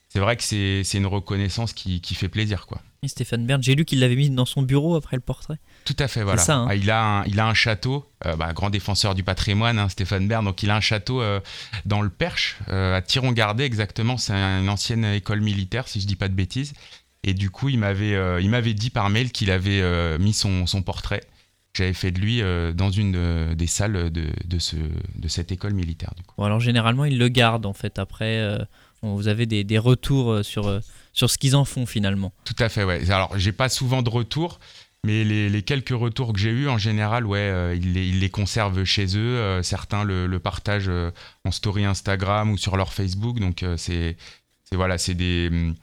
c'est 0.10 0.20
vrai 0.20 0.36
que 0.36 0.44
c'est 0.44 0.98
une 0.98 1.06
reconnaissance 1.06 1.72
qui, 1.72 2.02
fait 2.16 2.30
plaisir, 2.30 2.66
quoi. 2.66 2.82
Et 3.04 3.08
Stéphane 3.08 3.46
Bern, 3.46 3.62
j'ai 3.64 3.76
lu 3.76 3.86
qu'il 3.86 4.00
l'avait 4.00 4.16
mis 4.16 4.30
dans 4.30 4.46
son 4.46 4.64
bureau 4.64 4.96
après 4.96 5.16
le 5.16 5.22
portrait. 5.22 5.60
Tout 5.90 6.04
à 6.04 6.08
fait, 6.08 6.22
voilà. 6.22 6.44
Hein. 6.50 6.68
Ah, 6.70 6.76
il, 6.76 6.92
a 6.92 7.04
un, 7.04 7.24
il 7.26 7.40
a 7.40 7.48
un 7.48 7.56
château, 7.56 8.06
euh, 8.28 8.36
bah, 8.36 8.54
grand 8.54 8.70
défenseur 8.70 9.16
du 9.16 9.24
patrimoine, 9.24 9.80
hein, 9.80 9.90
Stéphane 9.90 10.28
Bern, 10.28 10.46
donc 10.46 10.62
il 10.62 10.70
a 10.70 10.76
un 10.76 10.82
château 10.82 11.20
euh, 11.20 11.40
dans 11.86 12.04
le 12.04 12.12
Perche, 12.12 12.58
euh, 12.68 12.96
à 12.96 13.02
Tiron-Gardé 13.02 13.64
exactement, 13.64 14.16
c'est 14.16 14.34
une 14.34 14.70
ancienne 14.70 15.04
école 15.04 15.42
militaire, 15.42 15.88
si 15.88 16.00
je 16.00 16.06
dis 16.06 16.16
pas 16.16 16.28
de 16.28 16.36
bêtises. 16.36 16.74
Et 17.24 17.34
du 17.34 17.50
coup, 17.50 17.70
il 17.70 17.80
m'avait, 17.80 18.16
il 18.40 18.52
m'avait 18.52 18.76
dit 18.76 18.92
par 18.92 19.10
mail 19.10 19.32
qu'il 19.32 19.50
avait 19.50 20.18
mis 20.20 20.32
son, 20.32 20.68
son 20.68 20.84
portrait 20.84 21.24
j'avais 21.76 21.94
fait 21.94 22.12
de 22.12 22.20
lui 22.20 22.42
dans 22.76 22.90
une 22.90 23.54
des 23.54 23.68
salles 23.68 24.10
de, 24.12 24.28
de, 24.46 24.60
ce, 24.60 24.76
de 24.76 25.28
cette 25.28 25.52
école 25.52 25.74
militaire. 25.74 26.14
Du 26.18 26.24
coup. 26.24 26.34
Bon, 26.38 26.44
alors 26.44 26.60
généralement, 26.60 27.06
il 27.06 27.18
le 27.18 27.30
garde 27.30 27.66
en 27.66 27.74
fait 27.74 28.00
après 28.00 28.58
vous 29.02 29.28
avez 29.28 29.46
des, 29.46 29.78
retours 29.78 30.32
euh, 30.32 30.44
sur, 30.44 30.80
sur 31.14 31.30
ce 31.30 31.38
qu'ils 31.38 31.56
en 31.56 31.66
font 31.66 31.86
finalement. 31.86 32.34
Tout 32.44 32.56
à 32.60 32.70
fait, 32.70 32.84
ouais. 32.84 33.10
Alors, 33.12 33.38
j'ai 33.38 33.52
pas 33.52 33.70
souvent 33.70 34.02
de 34.02 34.10
retours, 34.10 34.60
mais 35.06 35.24
les, 35.24 35.62
quelques 35.64 35.90
retours 35.90 36.34
que 36.34 36.40
j'ai 36.40 36.52
eus, 36.52 36.68
en 36.68 36.78
général, 36.78 37.26
ouais, 37.26 37.40
euh, 37.40 37.76
ils, 37.76 38.20
les, 38.20 38.30
conservent 38.30 38.84
chez 38.84 39.18
eux. 39.18 39.62
certains 39.64 40.04
le, 40.04 40.40
partagent 40.40 40.92
en 41.46 41.52
story 41.52 41.86
Instagram 41.86 42.52
ou 42.52 42.58
sur 42.58 42.78
leur 42.78 42.94
Facebook. 42.94 43.40
Donc, 43.40 43.64
c'est 43.78 44.18
voilà, 44.72 45.00
c'est 45.00 45.16
des 45.16 45.50
hum, 45.52 45.76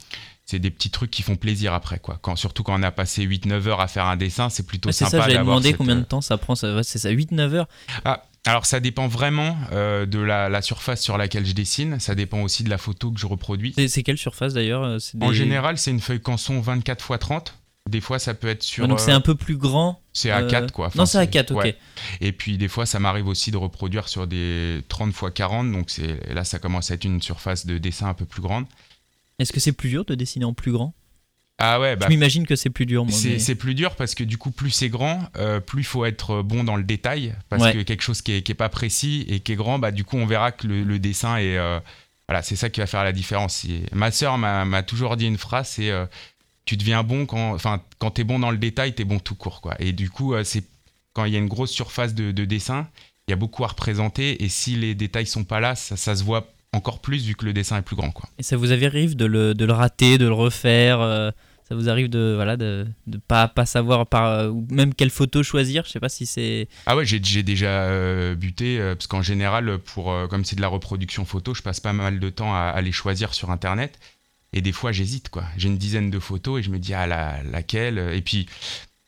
c'est 0.47 0.59
des 0.59 0.71
petits 0.71 0.89
trucs 0.89 1.11
qui 1.11 1.21
font 1.23 1.35
plaisir 1.35 1.73
après 1.73 1.99
quoi. 1.99 2.17
Quand, 2.21 2.37
surtout 2.37 2.63
quand 2.63 2.79
on 2.79 2.83
a 2.83 2.91
passé 2.91 3.27
8-9 3.27 3.67
heures 3.67 3.81
à 3.81 3.87
faire 3.87 4.05
un 4.05 4.15
dessin, 4.15 4.49
c'est 4.49 4.65
plutôt 4.65 4.91
sympa. 4.91 5.11
C'est 5.11 5.17
ça, 5.17 5.23
j'avais 5.23 5.39
demandé 5.39 5.73
combien 5.73 5.97
de 5.97 6.03
temps 6.03 6.21
ça 6.21 6.37
prend, 6.37 6.55
c'est 6.55 6.83
ça 6.83 7.11
8-9 7.11 7.53
heures? 7.53 7.67
Ah, 8.05 8.23
alors 8.45 8.65
ça 8.65 8.79
dépend 8.79 9.09
vraiment 9.09 9.57
euh, 9.73 10.05
de 10.05 10.19
la, 10.19 10.61
surface 10.61 11.01
sur 11.01 11.17
laquelle 11.17 11.45
je 11.45 11.51
dessine, 11.51 11.99
ça 11.99 12.15
dépend 12.15 12.41
aussi 12.41 12.63
de 12.63 12.69
la 12.69 12.77
photo 12.77 13.11
que 13.11 13.19
je 13.19 13.27
reproduis. 13.27 13.75
C'est 13.89 14.03
quelle 14.03 14.17
surface 14.17 14.53
d'ailleurs 14.53 14.83
euh, 14.83 14.99
En 15.19 15.33
général 15.33 15.77
c'est 15.77 15.91
une 15.91 15.99
feuille 15.99 16.21
canson 16.21 16.61
24 16.61 17.11
x 17.11 17.19
30. 17.19 17.55
Des 17.87 18.01
fois 18.01 18.19
ça 18.19 18.33
peut 18.33 18.47
être 18.47 18.63
sur... 18.63 18.87
donc 18.87 18.99
c'est 18.99 19.11
un 19.11 19.21
peu 19.21 19.35
plus 19.35 19.57
grand 19.57 20.01
C'est 20.13 20.31
à 20.31 20.43
4 20.43 20.71
quoi. 20.71 20.91
non 20.95 21.05
c'est 21.05 21.17
à 21.17 21.27
4 21.27 21.55
ok. 21.55 21.75
Et 22.21 22.31
puis 22.31 22.57
des 22.57 22.67
fois 22.67 22.85
ça 22.85 22.99
m'arrive 22.99 23.27
aussi 23.27 23.51
de 23.51 23.57
reproduire 23.57 24.09
sur 24.09 24.27
des 24.27 24.81
30 24.89 25.09
x 25.11 25.21
40, 25.33 25.71
donc 25.71 25.91
là 26.29 26.43
ça 26.43 26.59
commence 26.59 26.91
à 26.91 26.95
être 26.95 27.05
une 27.05 27.21
surface 27.21 27.65
de 27.65 27.77
dessin 27.77 28.07
un 28.07 28.13
peu 28.13 28.25
plus 28.25 28.41
grande. 28.41 28.65
Est-ce 29.39 29.53
que 29.53 29.59
c'est 29.59 29.71
plus 29.71 29.89
dur 29.89 30.05
de 30.05 30.15
dessiner 30.15 30.45
en 30.45 30.53
plus 30.53 30.71
grand? 30.71 30.93
Ah 31.59 31.79
ouais, 31.79 31.95
bah, 31.95 32.05
je 32.05 32.11
m'imagine 32.11 32.45
que 32.45 32.55
c'est 32.55 32.69
plus 32.69 32.85
dur. 32.85 33.05
C'est 33.09 33.55
plus 33.55 33.73
dur 33.73 33.95
parce 33.95 34.13
que 34.13 34.23
du 34.23 34.37
coup, 34.37 34.51
plus 34.51 34.69
c'est 34.69 34.89
grand, 34.89 35.27
euh, 35.37 35.59
plus 35.59 35.81
il 35.81 35.85
faut 35.85 36.05
être 36.05 36.43
bon 36.43 36.63
dans 36.63 36.75
le 36.75 36.83
détail. 36.83 37.33
Parce 37.49 37.71
que 37.71 37.81
quelque 37.81 38.03
chose 38.03 38.21
qui 38.21 38.33
est, 38.33 38.53
pas 38.53 38.69
précis 38.69 39.25
et 39.27 39.39
qui 39.39 39.53
est 39.53 39.55
grand, 39.55 39.79
bah, 39.79 39.91
du 39.91 40.03
coup, 40.03 40.17
on 40.17 40.25
verra 40.25 40.51
que 40.51 40.67
le, 40.67 40.99
dessin 40.99 41.37
est. 41.37 41.57
Euh, 41.57 41.79
voilà, 42.27 42.43
c'est 42.43 42.55
ça 42.55 42.69
qui 42.69 42.79
va 42.79 42.87
faire 42.87 43.03
la 43.03 43.13
différence. 43.13 43.65
ma 43.93 44.11
sœur 44.11 44.37
m'a 44.37 44.83
toujours 44.83 45.15
dit 45.15 45.25
une 45.25 45.37
phrase 45.37 45.69
c'est 45.69 45.89
euh, 45.89 46.05
tu 46.67 46.77
deviens 46.77 47.01
bon 47.01 47.25
quand. 47.25 47.53
Enfin, 47.53 47.81
quand 47.97 48.11
t'es 48.11 48.23
bon 48.23 48.37
dans 48.37 48.51
le 48.51 48.57
détail, 48.57 48.93
t'es 48.93 49.03
bon 49.03 49.19
tout 49.19 49.35
court. 49.35 49.61
Quoi. 49.61 49.75
Et 49.79 49.91
du 49.91 50.09
coup, 50.09 50.35
c'est 50.43 50.63
quand 51.13 51.25
il 51.25 51.33
y 51.33 51.35
a 51.35 51.39
une 51.39 51.47
grosse 51.47 51.71
surface 51.71 52.13
de, 52.13 52.31
dessin, 52.45 52.87
il 53.27 53.31
y 53.31 53.33
a 53.33 53.37
beaucoup 53.37 53.63
à 53.63 53.67
représenter. 53.67 54.43
Et 54.43 54.49
si 54.49 54.75
les 54.75 54.93
détails 54.93 55.25
sont 55.25 55.43
pas 55.43 55.59
là, 55.59 55.73
ça, 55.73 55.97
ça 55.97 56.15
se 56.15 56.23
voit 56.23 56.47
encore 56.73 56.99
plus 56.99 57.25
vu 57.25 57.33
que 57.33 57.45
le 57.45 57.53
dessin 57.53 57.77
est 57.77 57.81
plus 57.81 57.95
grand. 57.95 58.11
Quoi. 58.11 58.29
Et 58.37 58.43
ça 58.43 58.57
vous 58.57 58.71
arrive 58.71 59.15
de 59.15 59.25
le, 59.25 59.55
de 59.55 59.65
le 59.65 59.73
rater, 59.73 60.19
de 60.19 60.25
le 60.25 60.33
refaire 60.33 61.33
ça 61.67 61.75
vous 61.75 61.89
arrive 61.89 62.07
de 62.07 62.33
voilà 62.35 62.55
de, 62.55 62.87
de 63.07 63.17
pas 63.17 63.49
pas 63.49 63.65
savoir 63.65 64.07
par 64.07 64.25
euh, 64.25 64.49
ou 64.49 64.65
même 64.69 64.93
quelle 64.93 65.09
photo 65.09 65.43
choisir? 65.43 65.83
Je 65.85 65.91
sais 65.91 65.99
pas 65.99 66.07
si 66.07 66.25
c'est 66.25 66.69
ah 66.85 66.95
ouais 66.95 67.05
j'ai 67.05 67.19
déjà 67.43 67.83
euh, 67.83 68.35
buté 68.35 68.79
euh, 68.79 68.95
parce 68.95 69.07
qu'en 69.07 69.21
général 69.21 69.77
pour 69.79 70.13
comme 70.29 70.45
c'est 70.45 70.55
de 70.55 70.61
la 70.61 70.69
reproduction 70.69 71.25
photo 71.25 71.53
je 71.53 71.61
passe 71.61 71.81
pas 71.81 71.93
mal 71.93 72.19
de 72.19 72.29
temps 72.29 72.55
à, 72.55 72.79
les 72.81 72.93
choisir 72.93 73.33
sur 73.33 73.51
internet 73.51 73.99
et 74.57 74.61
des 74.61 74.71
fois 74.71 74.91
j'hésite 74.91 75.29
quoi 75.29 75.43
j'ai 75.57 75.67
une 75.67 75.77
dizaine 75.77 76.09
de 76.09 76.19
photos 76.19 76.59
et 76.59 76.63
je 76.63 76.69
me 76.69 76.79
dis 76.79 76.93
ah 76.93 77.07
la, 77.07 77.43
laquelle? 77.43 77.97
Et 78.13 78.21
puis 78.21 78.47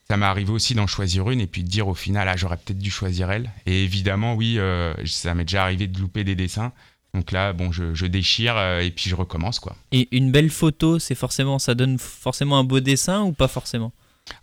ça 0.10 0.18
m'est 0.18 0.25
arrivé 0.25 0.51
aussi 0.51 0.75
d'en 0.75 0.88
choisir 0.88 1.29
une 1.29 1.41
et 1.41 1.48
puis 1.48 1.63
de 1.63 1.70
dire 1.70 1.88
au 1.88 1.96
final 1.96 2.27
ah 2.27 2.38
j'aurais 2.38 2.58
peut-être 2.58 2.79
dû 2.79 2.91
choisir 2.91 3.32
elle 3.32 3.51
et 3.65 3.84
évidemment 3.84 4.36
oui 4.36 4.58
ça 5.06 5.34
m'est 5.34 5.46
déjà 5.46 5.63
arrivé 5.63 5.88
de 5.88 6.00
louper 6.00 6.24
des 6.24 6.36
dessins 6.36 6.72
donc 7.13 7.32
là, 7.32 7.53
bon, 7.53 7.72
je, 7.72 8.06
déchire 8.06 8.56
euh, 8.58 8.82
et 8.82 8.91
puis 8.91 9.10
je 9.10 9.15
recommence 9.15 9.60
quoi. 9.60 9.75
Et 9.91 10.08
une 10.12 10.32
belle 10.32 10.50
photo, 10.50 11.00
c'est 11.00 11.15
forcément, 11.15 11.58
ça 11.60 11.74
donne 11.74 11.98
forcément 11.98 12.60
un 12.60 12.63
beau 12.63 12.79
dessin 12.79 13.24
ou 13.24 13.32
pas 13.32 13.48
forcément? 13.48 13.91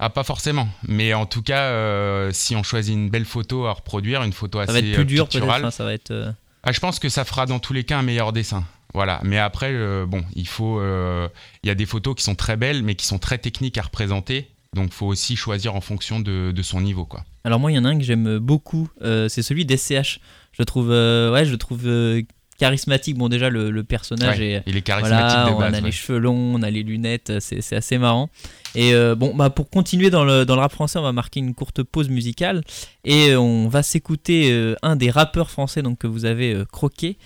Ah, 0.01 0.11
pas 0.11 0.25
forcément. 0.25 0.69
Mais 0.89 1.15
en 1.15 1.27
tout 1.27 1.43
cas, 1.43 1.63
euh, 1.63 2.33
si 2.33 2.57
on 2.57 2.65
choisit 2.65 2.93
une 2.93 3.09
belle 3.09 3.25
photo 3.25 3.67
à 3.67 3.73
reproduire, 3.73 4.23
une 4.25 4.33
photo 4.33 4.59
assez 4.59 4.73
ça 4.73 4.73
va 4.73 4.87
être 4.87 4.95
plus 4.95 5.05
dur. 5.05 5.29
Hein, 5.33 5.71
ça 5.71 5.85
va 5.85 5.95
être. 5.95 6.35
Ah, 6.65 6.73
je 6.73 6.81
pense 6.81 6.99
que 6.99 7.09
ça 7.09 7.25
fera 7.25 7.47
dans 7.47 7.61
tous 7.61 7.73
les 7.73 7.85
cas 7.85 7.99
un 7.99 8.03
meilleur 8.03 8.33
dessin. 8.33 8.65
Voilà. 8.97 9.21
Mais 9.25 9.37
après, 9.37 9.73
euh, 9.75 10.07
bon, 10.07 10.25
il 10.35 10.49
faut, 10.49 10.81
il 10.83 11.67
y 11.67 11.71
a 11.71 11.75
des 11.75 11.85
photos 11.85 12.15
qui 12.15 12.25
sont 12.25 12.35
très 12.35 12.57
belles, 12.57 12.83
mais 12.83 12.95
qui 12.95 13.05
sont 13.05 13.19
très 13.19 13.37
techniques 13.37 13.77
à 13.77 13.83
représenter. 13.83 14.49
Donc, 14.73 14.91
faut 14.95 15.05
aussi 15.05 15.37
choisir 15.37 15.75
en 15.75 15.83
fonction 15.83 16.19
de, 16.19 16.51
de 16.51 16.63
son 16.63 16.81
niveau, 16.81 17.05
quoi. 17.05 17.23
Alors 17.45 17.61
moi, 17.61 17.71
il 17.71 17.75
y 17.75 17.79
en 17.79 17.85
a 17.85 17.91
un 17.91 17.99
que 17.99 18.05
j'aime 18.05 18.39
beaucoup, 18.39 18.89
c'est 19.03 19.43
celui 19.43 19.67
d'SCH. 19.67 20.19
Je 20.53 20.63
trouve, 20.63 20.89
ouais, 20.89 21.45
je 21.45 21.55
trouve 21.57 21.87
charismatique. 22.57 23.19
Bon, 23.19 23.29
déjà, 23.29 23.51
le, 23.51 23.85
personnage 23.85 24.41
est. 24.41 24.63
Il 24.67 24.79
est 24.79 24.83
charismatique 24.83 25.55
On 25.55 25.61
a 25.61 25.79
les 25.79 25.93
cheveux 25.93 26.19
longs, 26.19 26.55
on 26.55 26.63
a 26.63 26.71
les 26.71 26.83
lunettes, 26.83 27.35
c'est 27.41 27.77
assez 27.77 27.99
marrant. 27.99 28.31
Et 28.75 28.95
bon, 29.15 29.35
bah, 29.35 29.51
pour 29.51 29.69
continuer 29.69 30.09
dans 30.09 30.25
le, 30.25 30.47
dans 30.47 30.55
le 30.55 30.63
rap 30.63 30.73
français, 30.73 30.99
on 30.99 31.03
va 31.03 31.13
marquer 31.13 31.41
une 31.41 31.55
courte 31.55 31.83
pause 31.83 32.09
musicale 32.09 32.63
et 33.05 33.37
on 33.37 33.69
va 33.69 33.83
s'écouter 33.83 34.75
un 34.81 34.97
des 34.97 35.11
rappeurs 35.11 35.51
français 35.51 35.83
donc, 35.83 35.99
que 35.99 36.07
vous 36.07 36.25
avez 36.25 36.63
croqué. 36.73 37.19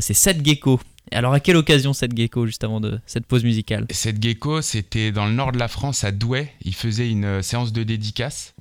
c'est 0.00 0.14
Seth 0.14 0.42
Gecko. 0.42 0.80
Alors 1.12 1.32
à 1.32 1.40
quelle 1.40 1.56
occasion 1.56 1.92
cette 1.92 2.16
gecko 2.16 2.46
juste 2.46 2.64
avant 2.64 2.80
de 2.80 3.00
cette 3.06 3.26
pause 3.26 3.44
musicale? 3.44 3.86
Cette 3.90 4.22
gecko, 4.22 4.62
c'était 4.62 5.12
dans 5.12 5.26
le 5.26 5.32
nord 5.32 5.52
de 5.52 5.58
la 5.58 5.68
France, 5.68 6.04
à 6.04 6.12
Douai. 6.12 6.52
Il 6.62 6.74
faisait 6.74 7.10
une 7.10 7.24
euh, 7.24 7.42
séance 7.42 7.72
de 7.72 7.82
dédicace, 7.82 8.54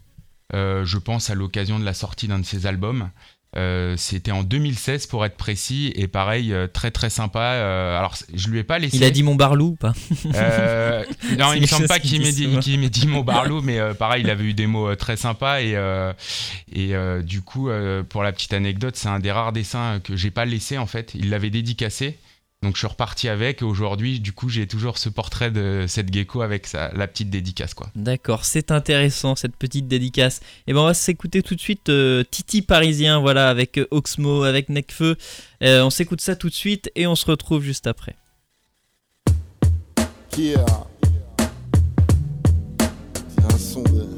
euh, 0.54 0.86
je 0.86 0.98
pense 0.98 1.30
à 1.30 1.36
l'occasion 1.36 1.80
de 1.80 1.86
la 1.86 1.94
sortie 1.94 2.28
d'un 2.28 2.40
de 2.40 2.46
ses 2.46 2.66
albums. 2.66 3.10
Euh, 3.56 3.96
c'était 3.98 4.32
en 4.32 4.44
2016 4.44 5.08
pour 5.08 5.26
être 5.26 5.38
précis 5.38 5.92
et 5.96 6.08
pareil 6.08 6.54
très 6.74 6.92
très 6.92 7.10
sympa. 7.10 7.42
alors 7.98 8.16
je 8.34 8.50
lui 8.50 8.60
ai 8.60 8.64
pas 8.64 8.78
laissé. 8.78 8.98
Il 8.98 9.04
a 9.04 9.10
dit 9.10 9.24
mon 9.24 9.36
barlou 9.36 9.68
ou 9.68 9.76
pas? 9.76 9.94
Non, 11.40 11.54
il 11.54 11.62
me 11.62 11.66
semble 11.66 11.88
pas 11.88 12.00
qu'il 12.00 12.22
m'ait 12.22 12.32
dit, 12.32 12.48
dit, 12.90 13.08
mon 13.08 13.24
barlou, 13.24 13.62
mais 13.62 13.80
pareil 13.96 14.24
il 14.24 14.30
avait 14.30 14.44
eu 14.44 14.54
des 14.54 14.68
mots 14.68 14.94
très 14.96 15.16
sympas 15.16 15.62
et 15.62 15.78
et 16.74 16.94
du 17.24 17.42
coup 17.42 17.70
pour 18.10 18.22
la 18.22 18.32
petite 18.34 18.54
anecdote 18.54 18.98
c'est 18.98 19.10
un 19.10 19.20
des 19.20 19.32
rares 19.32 19.54
dessins 19.54 20.02
que 20.04 20.16
j'ai 20.16 20.30
pas 20.30 20.46
laissé 20.46 20.78
en 20.78 20.86
fait. 20.86 21.14
Il 21.16 21.30
l'avait 21.30 21.50
dédicacé 21.50 22.20
donc 22.64 22.74
je 22.74 22.80
suis 22.80 22.88
reparti 22.88 23.30
avec 23.30 23.62
et 23.62 23.66
aujourd'hui, 23.66 24.20
du 24.20 24.34
coup, 24.34 24.50
j'ai 24.50 24.66
toujours 24.66 24.98
ce 24.98 25.10
portrait 25.10 25.52
de 25.52 25.86
cette 25.88 26.12
gecko 26.12 26.42
avec 26.42 26.66
sa, 26.66 26.92
la 26.94 27.08
petite 27.08 27.30
dédicace. 27.30 27.76
quoi. 27.76 27.92
D'accord, 27.96 28.46
c'est 28.46 28.72
intéressant 28.72 29.36
cette 29.36 29.56
petite 29.56 29.88
dédicace. 29.88 30.40
Et 30.66 30.74
ben 30.74 30.80
on 30.80 30.86
va 30.86 30.96
s'écouter 30.96 31.44
tout 31.44 31.54
de 31.54 31.60
suite 31.60 31.90
euh, 31.90 32.24
Titi 32.30 32.64
Parisien, 32.64 33.20
voilà, 33.20 33.50
avec 33.50 33.78
euh, 33.78 33.88
Oxmo, 33.92 34.42
avec 34.44 34.70
Necfeu. 34.70 35.18
Euh, 35.62 35.84
on 35.84 35.92
s'écoute 35.92 36.20
ça 36.20 36.36
tout 36.36 36.50
de 36.50 36.54
suite 36.54 36.90
et 36.96 37.06
on 37.06 37.16
se 37.16 37.26
retrouve 37.28 37.62
juste 37.62 37.86
après. 37.86 38.16
Yeah. 40.36 40.66
un 43.44 43.58
son 43.58 43.84
de... 43.84 44.18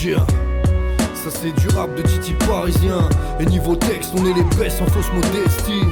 Ça 0.00 1.28
c'est 1.28 1.54
du 1.60 1.68
rap 1.76 1.94
de 1.94 2.00
Titi 2.00 2.32
parisien. 2.48 3.06
Et 3.38 3.44
niveau 3.44 3.76
texte 3.76 4.12
on 4.16 4.24
est 4.24 4.32
les 4.32 4.44
baisses 4.56 4.80
en 4.80 4.86
fausse 4.86 5.12
modestie. 5.12 5.84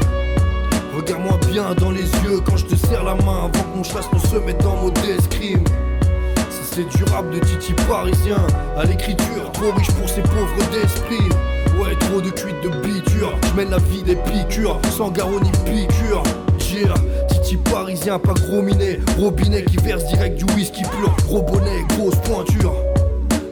Regarde-moi 0.97 1.39
bien 1.51 1.75
dans 1.75 1.91
les 1.91 2.09
yeux 2.25 2.41
quand 2.43 2.57
je 2.57 2.65
te 2.65 2.75
serre 2.75 3.05
la 3.05 3.15
main 3.17 3.45
Avant 3.45 3.51
que 3.51 3.77
mon 3.77 3.83
chasse 3.85 4.11
ne 4.11 4.19
se 4.19 4.37
mette 4.37 4.63
dans 4.63 4.77
mode 4.77 4.97
escrime 5.07 5.63
Ça 6.49 6.63
c'est 6.73 6.89
du 6.89 7.05
rap 7.13 7.31
de 7.31 7.39
Titi 7.39 7.75
parisien. 7.87 8.39
À 8.79 8.85
l'écriture, 8.85 9.53
trop 9.53 9.73
riche 9.73 9.91
pour 9.91 10.09
ces 10.09 10.23
pauvres 10.23 10.71
d'esprit. 10.73 11.29
Ouais, 11.79 11.95
trop 12.01 12.23
de 12.23 12.31
cuites 12.31 12.63
de 12.63 12.71
biture 12.81 13.37
Je 13.47 13.57
mène 13.59 13.71
la 13.71 13.79
vie 13.79 14.03
des 14.03 14.17
piqûres 14.17 14.81
Sans 14.97 15.11
garrot 15.11 15.41
ni 15.41 15.51
piqûre. 15.67 16.23
Yeah, 16.73 16.95
Titi 17.29 17.59
parisien, 17.59 18.19
pas 18.19 18.33
gros 18.33 18.63
minet. 18.63 19.01
Robinet 19.19 19.65
qui 19.65 19.77
verse 19.77 20.07
direct 20.07 20.39
du 20.39 20.45
whisky 20.55 20.83
pur. 20.83 21.15
Gros 21.27 21.43
bonnet, 21.43 21.85
grosse 21.91 22.17
pointure 22.25 22.73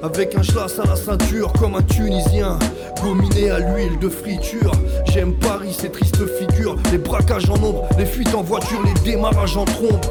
avec 0.02 0.34
un 0.34 0.42
schlass 0.42 0.78
à 0.78 0.86
la 0.86 0.96
ceinture 0.96 1.52
comme 1.52 1.74
un 1.74 1.82
Tunisien. 1.82 2.58
Gominé 3.02 3.50
à 3.50 3.58
l'huile 3.58 3.98
de 3.98 4.08
friture. 4.08 4.72
J'aime 5.12 5.34
Paris, 5.34 5.74
ces 5.78 5.90
tristes 5.90 6.24
figures. 6.38 6.76
Les 6.92 6.98
braquages 6.98 7.48
en 7.50 7.54
ombre, 7.54 7.88
les 7.98 8.06
fuites 8.06 8.34
en 8.34 8.42
voiture, 8.42 8.80
les 8.84 9.10
démarrages 9.10 9.56
en 9.56 9.64
trompe. 9.64 10.06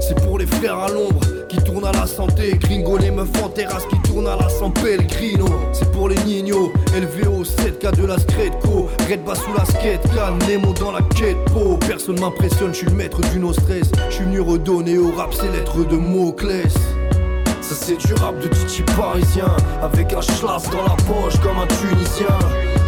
C'est 0.00 0.20
pour 0.24 0.38
les 0.38 0.46
frères 0.46 0.78
à 0.78 0.88
l'ombre 0.88 1.20
qui 1.48 1.58
tournent 1.58 1.86
à 1.86 1.92
la 1.92 2.06
santé. 2.06 2.56
Gringo 2.58 2.96
les 2.96 3.10
meufs 3.10 3.42
en 3.42 3.48
terrasse 3.48 3.84
qui 3.86 3.98
tournent 4.10 4.28
à 4.28 4.36
la 4.36 4.48
San 4.48 4.72
Pellegrino. 4.72 5.46
C'est 5.72 5.90
pour 5.92 6.08
les 6.08 6.18
nignos, 6.24 6.72
LVO 6.94 7.44
7K 7.44 7.96
de 7.96 8.06
la 8.06 8.18
Scredco 8.18 8.88
Red 9.08 9.24
bas 9.24 9.34
sous 9.34 9.52
la 9.56 9.64
skate, 9.64 10.06
Nemo 10.48 10.72
dans 10.74 10.92
la 10.92 11.02
quête 11.02 11.36
po 11.52 11.76
Personne 11.86 12.18
m'impressionne, 12.20 12.72
je 12.72 12.78
suis 12.78 12.86
le 12.86 12.94
maître 12.94 13.20
du 13.32 13.38
no 13.38 13.52
stress. 13.52 13.90
Je 14.08 14.14
suis 14.14 14.24
venu 14.24 14.40
redonner 14.40 14.98
au 14.98 15.10
rap 15.12 15.34
ces 15.34 15.48
lettres 15.48 15.84
de 15.84 15.96
mots-clés 15.96 16.64
ça 17.70 17.76
c'est 17.86 17.96
du 17.96 18.14
rap 18.14 18.36
de 18.40 18.48
Titi 18.48 18.82
parisien. 18.96 19.56
Avec 19.82 20.12
un 20.12 20.20
schlass 20.20 20.68
dans 20.70 20.82
la 20.82 20.96
poche 21.06 21.38
comme 21.40 21.58
un 21.58 21.66
Tunisien. 21.66 22.38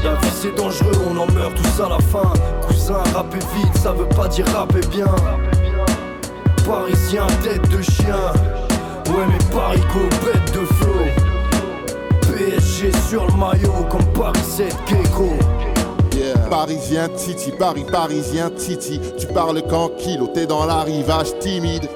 La 0.02 0.14
vie 0.14 0.32
c'est 0.34 0.54
dangereux, 0.56 0.92
on 1.08 1.16
en 1.16 1.26
meurt 1.32 1.54
tous 1.54 1.82
à 1.82 1.88
la 1.88 1.98
fin. 1.98 2.32
Cousin, 2.66 3.02
rapper 3.14 3.38
vite, 3.54 3.76
ça 3.76 3.92
veut 3.92 4.08
pas 4.08 4.26
dire 4.28 4.46
rapper 4.48 4.80
bien. 4.90 5.06
Parisien, 6.66 7.26
tête 7.42 7.68
de 7.70 7.80
chien. 7.82 8.16
Ouais 9.06 9.24
mais 9.28 9.54
Parico, 9.54 10.00
bête 10.24 10.52
de 10.52 10.66
flow. 10.66 11.06
PSG 12.22 12.90
sur 13.08 13.26
le 13.26 13.32
maillot 13.34 13.86
comme 13.88 14.06
Paris 14.14 14.40
7 14.42 14.74
Keiko. 14.86 15.28
Parisien 16.50 17.08
Titi, 17.08 17.52
Paris 17.52 17.86
parisien 17.90 18.50
Titi. 18.50 19.00
Tu 19.18 19.26
parles 19.28 19.62
qu'en 19.62 19.88
kilo, 19.88 20.28
t'es 20.28 20.46
dans 20.46 20.66
l'arrivage 20.66 21.38
timide 21.38 21.88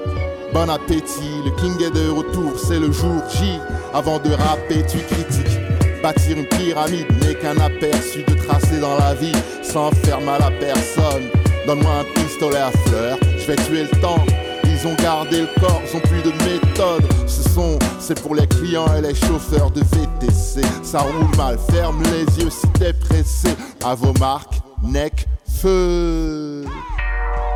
Bon 0.53 0.69
appétit, 0.69 1.43
le 1.45 1.51
king 1.51 1.81
est 1.83 1.91
de 1.91 2.09
retour, 2.09 2.53
c'est 2.57 2.79
le 2.79 2.91
jour 2.91 3.21
J. 3.29 3.59
Avant 3.93 4.17
de 4.19 4.31
rapper, 4.31 4.83
tu 4.89 4.99
critiques. 4.99 5.59
Bâtir 6.01 6.37
une 6.37 6.45
pyramide 6.45 7.07
n'est 7.21 7.35
qu'un 7.35 7.57
aperçu 7.57 8.23
de 8.23 8.33
tracer 8.45 8.79
dans 8.79 8.97
la 8.97 9.13
vie 9.13 9.35
sans 9.61 9.91
faire 10.05 10.21
mal 10.21 10.41
à 10.41 10.51
personne. 10.51 11.29
Donne-moi 11.65 11.91
un 11.99 12.21
pistolet 12.21 12.57
à 12.57 12.71
fleurs, 12.71 13.17
je 13.37 13.45
vais 13.45 13.55
tuer 13.57 13.83
le 13.83 14.01
temps. 14.01 14.23
Ils 14.63 14.87
ont 14.87 14.95
gardé 14.95 15.41
le 15.41 15.49
corps, 15.59 15.81
ils 15.85 15.97
ont 15.97 16.01
plus 16.01 16.21
de 16.21 16.31
méthode. 16.45 17.03
Ce 17.27 17.49
son, 17.49 17.77
c'est 17.99 18.21
pour 18.21 18.35
les 18.35 18.47
clients 18.47 18.87
et 18.97 19.01
les 19.01 19.15
chauffeurs 19.15 19.71
de 19.71 19.81
VTC. 19.81 20.61
Ça 20.83 20.99
roule 20.99 21.35
mal, 21.35 21.57
ferme 21.71 22.01
les 22.03 22.43
yeux 22.43 22.49
si 22.49 22.67
t'es 22.79 22.93
pressé. 22.93 23.49
À 23.83 23.95
vos 23.95 24.13
marques, 24.19 24.61
neck, 24.83 25.27
feu. 25.61 26.63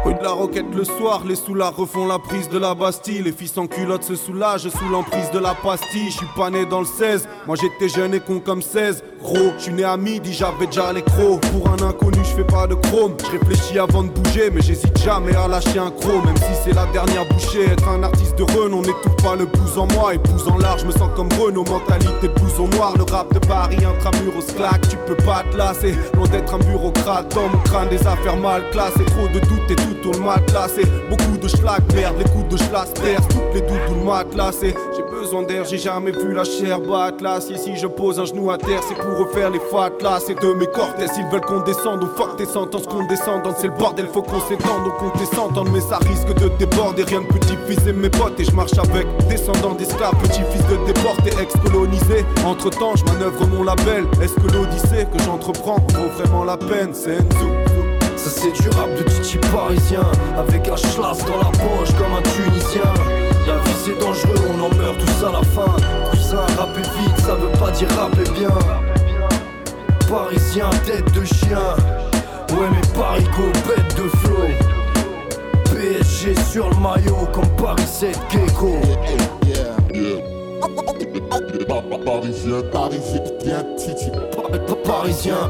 Rue 0.03 0.15
de 0.15 0.23
la 0.23 0.31
Roquette 0.31 0.73
le 0.75 0.83
soir, 0.83 1.21
les 1.27 1.35
soulards 1.35 1.75
refont 1.75 2.07
la 2.07 2.17
prise 2.17 2.49
de 2.49 2.57
la 2.57 2.73
Bastille. 2.73 3.21
Les 3.21 3.31
fils 3.31 3.55
en 3.57 3.67
culotte 3.67 4.03
se 4.03 4.15
soulagent 4.15 4.67
sous 4.67 4.89
l'emprise 4.89 5.29
de 5.31 5.37
la 5.37 5.53
pastille. 5.53 6.09
Je 6.09 6.17
suis 6.17 6.27
pas 6.35 6.49
né 6.49 6.65
dans 6.65 6.79
le 6.79 6.87
16, 6.87 7.27
moi 7.45 7.55
j'étais 7.55 7.87
jeune 7.87 8.15
et 8.15 8.19
con 8.19 8.39
comme 8.39 8.63
16. 8.63 9.03
Gros, 9.21 9.53
je 9.57 9.63
suis 9.63 9.73
né 9.73 9.83
à 9.83 9.97
midi, 9.97 10.33
j'avais 10.33 10.65
déjà 10.65 10.91
les 10.91 11.03
crocs. 11.03 11.41
Pour 11.51 11.69
un 11.69 11.87
inconnu, 11.87 12.17
je 12.23 12.35
fais 12.37 12.43
pas 12.43 12.65
de 12.65 12.73
chrome. 12.73 13.13
Je 13.23 13.37
réfléchis 13.37 13.77
avant 13.77 14.01
de 14.01 14.09
bouger, 14.09 14.49
mais 14.51 14.61
j'hésite 14.61 14.97
jamais 14.97 15.35
à 15.35 15.47
lâcher 15.47 15.77
un 15.77 15.91
croc. 15.91 16.25
Même 16.25 16.37
si 16.37 16.63
c'est 16.63 16.73
la 16.73 16.87
dernière 16.87 17.27
bouchée, 17.29 17.65
être 17.71 17.87
un 17.87 18.01
artiste 18.01 18.35
de 18.39 18.43
renom 18.43 18.81
n'étouffe 18.81 19.15
pas 19.23 19.35
le 19.35 19.45
pouce 19.45 19.77
en 19.77 19.85
moi. 19.93 20.15
Et 20.15 20.19
en 20.49 20.57
large, 20.57 20.81
je 20.81 20.87
me 20.87 20.91
sens 20.91 21.09
comme 21.15 21.29
Renault. 21.39 21.65
Mentalité 21.69 22.27
blouson 22.29 22.67
noir, 22.69 22.93
le 22.97 23.03
rap 23.03 23.31
de 23.33 23.39
Paris, 23.39 23.77
intramuros 23.85 24.51
claque. 24.55 24.89
Tu 24.89 24.97
peux 25.05 25.17
pas 25.17 25.43
te 25.51 25.57
lasser, 25.57 25.93
loin 26.15 26.27
d'être 26.27 26.55
un 26.55 26.59
bureaucrate. 26.59 27.35
Dans 27.35 27.47
mon 27.47 27.63
crâne, 27.63 27.89
des 27.89 28.07
affaires 28.07 28.37
mal 28.37 28.67
classées. 28.71 29.05
Trop 29.05 29.27
de 29.27 29.39
doutes 29.39 29.69
et 29.69 29.75
tout 29.75 29.90
le 30.09 30.19
matelas, 30.19 30.67
beaucoup 31.09 31.37
de 31.37 31.47
schlag, 31.47 31.81
merde, 31.93 32.15
les 32.17 32.29
coups 32.31 32.47
de 32.49 32.57
schlass 32.57 32.91
percent. 32.91 33.27
Toutes 33.29 33.53
les 33.53 33.61
doutes, 33.61 33.85
tout 33.87 33.95
le 33.95 34.05
matelas, 34.05 34.51
j'ai 34.61 35.03
besoin 35.03 35.43
d'air, 35.43 35.65
j'ai 35.65 35.77
jamais 35.77 36.11
vu 36.11 36.33
la 36.33 36.43
chair 36.43 36.79
battre 36.79 37.23
là. 37.23 37.39
Si, 37.39 37.55
je 37.75 37.87
pose 37.87 38.19
un 38.19 38.25
genou 38.25 38.51
à 38.51 38.57
terre, 38.57 38.81
c'est 38.87 38.95
pour 38.95 39.17
refaire 39.17 39.49
les 39.49 39.59
là 40.01 40.19
c'est 40.19 40.39
de 40.39 40.53
mes 40.53 40.67
cortès, 40.67 41.09
ils 41.17 41.25
veulent 41.31 41.41
qu'on 41.41 41.61
descende, 41.61 42.03
ou 42.03 42.07
fuck 42.17 42.35
tes 42.37 42.45
sentences, 42.45 42.87
qu'on 42.87 43.05
descende, 43.05 43.41
c'est 43.57 43.67
le 43.67 43.73
bordel, 43.73 44.07
faut 44.07 44.21
qu'on 44.21 44.39
s'étende, 44.41 44.83
donc 44.83 44.93
on 45.01 45.17
descende, 45.17 45.69
mais 45.71 45.81
ça 45.81 45.97
risque 45.97 46.33
de 46.39 46.49
déborder, 46.57 47.03
rien 47.03 47.21
de 47.21 47.27
petit 47.27 47.51
et 47.87 47.93
mes 47.93 48.09
potes, 48.09 48.39
et 48.39 48.43
je 48.43 48.51
marche 48.51 48.77
avec 48.77 49.07
descendants 49.27 49.73
d'esclaves, 49.73 50.15
petit-fils 50.21 50.65
de 50.67 50.85
déportés, 50.85 51.31
ex-colonisés. 51.41 52.25
Entre 52.45 52.69
temps, 52.69 52.95
je 52.95 53.05
manœuvre 53.05 53.47
mon 53.47 53.63
label, 53.63 54.05
est-ce 54.21 54.33
que 54.35 54.53
l'odyssée 54.53 55.07
que 55.11 55.23
j'entreprends 55.23 55.77
vaut 55.93 56.09
vraiment 56.17 56.43
la 56.43 56.57
peine, 56.57 56.93
c'est 56.93 57.17
ça 58.21 58.29
c'est 58.29 58.51
du 58.51 58.69
rap 58.77 58.89
de 58.95 59.03
Titi 59.03 59.37
parisien. 59.51 60.03
Avec 60.37 60.67
un 60.67 60.75
schlass 60.75 61.19
dans 61.25 61.37
la 61.37 61.51
poche 61.51 61.91
comme 61.97 62.13
un 62.13 62.21
Tunisien. 62.21 62.93
La 63.47 63.57
vie 63.57 63.77
c'est 63.83 63.99
dangereux, 63.99 64.47
on 64.53 64.65
en 64.65 64.75
meurt 64.75 64.97
tous 64.99 65.25
à 65.25 65.31
la 65.31 65.43
fin. 65.43 65.75
Cousin, 66.11 66.45
rapper 66.57 66.81
vite, 66.81 67.17
ça 67.25 67.35
veut 67.35 67.51
pas 67.59 67.71
dire 67.71 67.89
rapper 67.97 68.29
bien. 68.31 68.53
Parisien, 70.07 70.69
tête 70.85 71.11
de 71.13 71.25
chien. 71.25 71.75
Ouais 72.51 72.67
mais 72.71 72.99
Parico, 72.99 73.43
bête 73.67 73.95
de 73.95 74.07
flow. 74.19 74.47
PSG 75.65 76.35
sur 76.51 76.69
le 76.69 76.75
maillot 76.75 77.27
comme 77.33 77.47
Paris 77.57 77.87
7 77.87 78.19
Gecko. 78.29 78.75
Parisien, 82.05 82.61
parisien, 82.71 83.21
Titi. 83.77 84.11
Parisien 84.83 85.49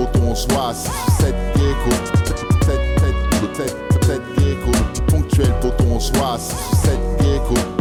ponctuel 0.00 0.06
pour 0.06 0.12
ton 0.12 0.34
soit 0.34 0.74
6 0.74 0.88
ou 0.88 1.22
7 1.22 1.34
gecko. 1.56 1.90
7 4.02 4.22
gecko, 4.38 4.70
ponctuel 5.08 5.52
pour 5.60 5.76
ton 5.76 6.00
soit 6.00 6.38
6 6.38 6.54
ou 6.54 6.76
7 6.76 6.98
gecko. 7.20 7.80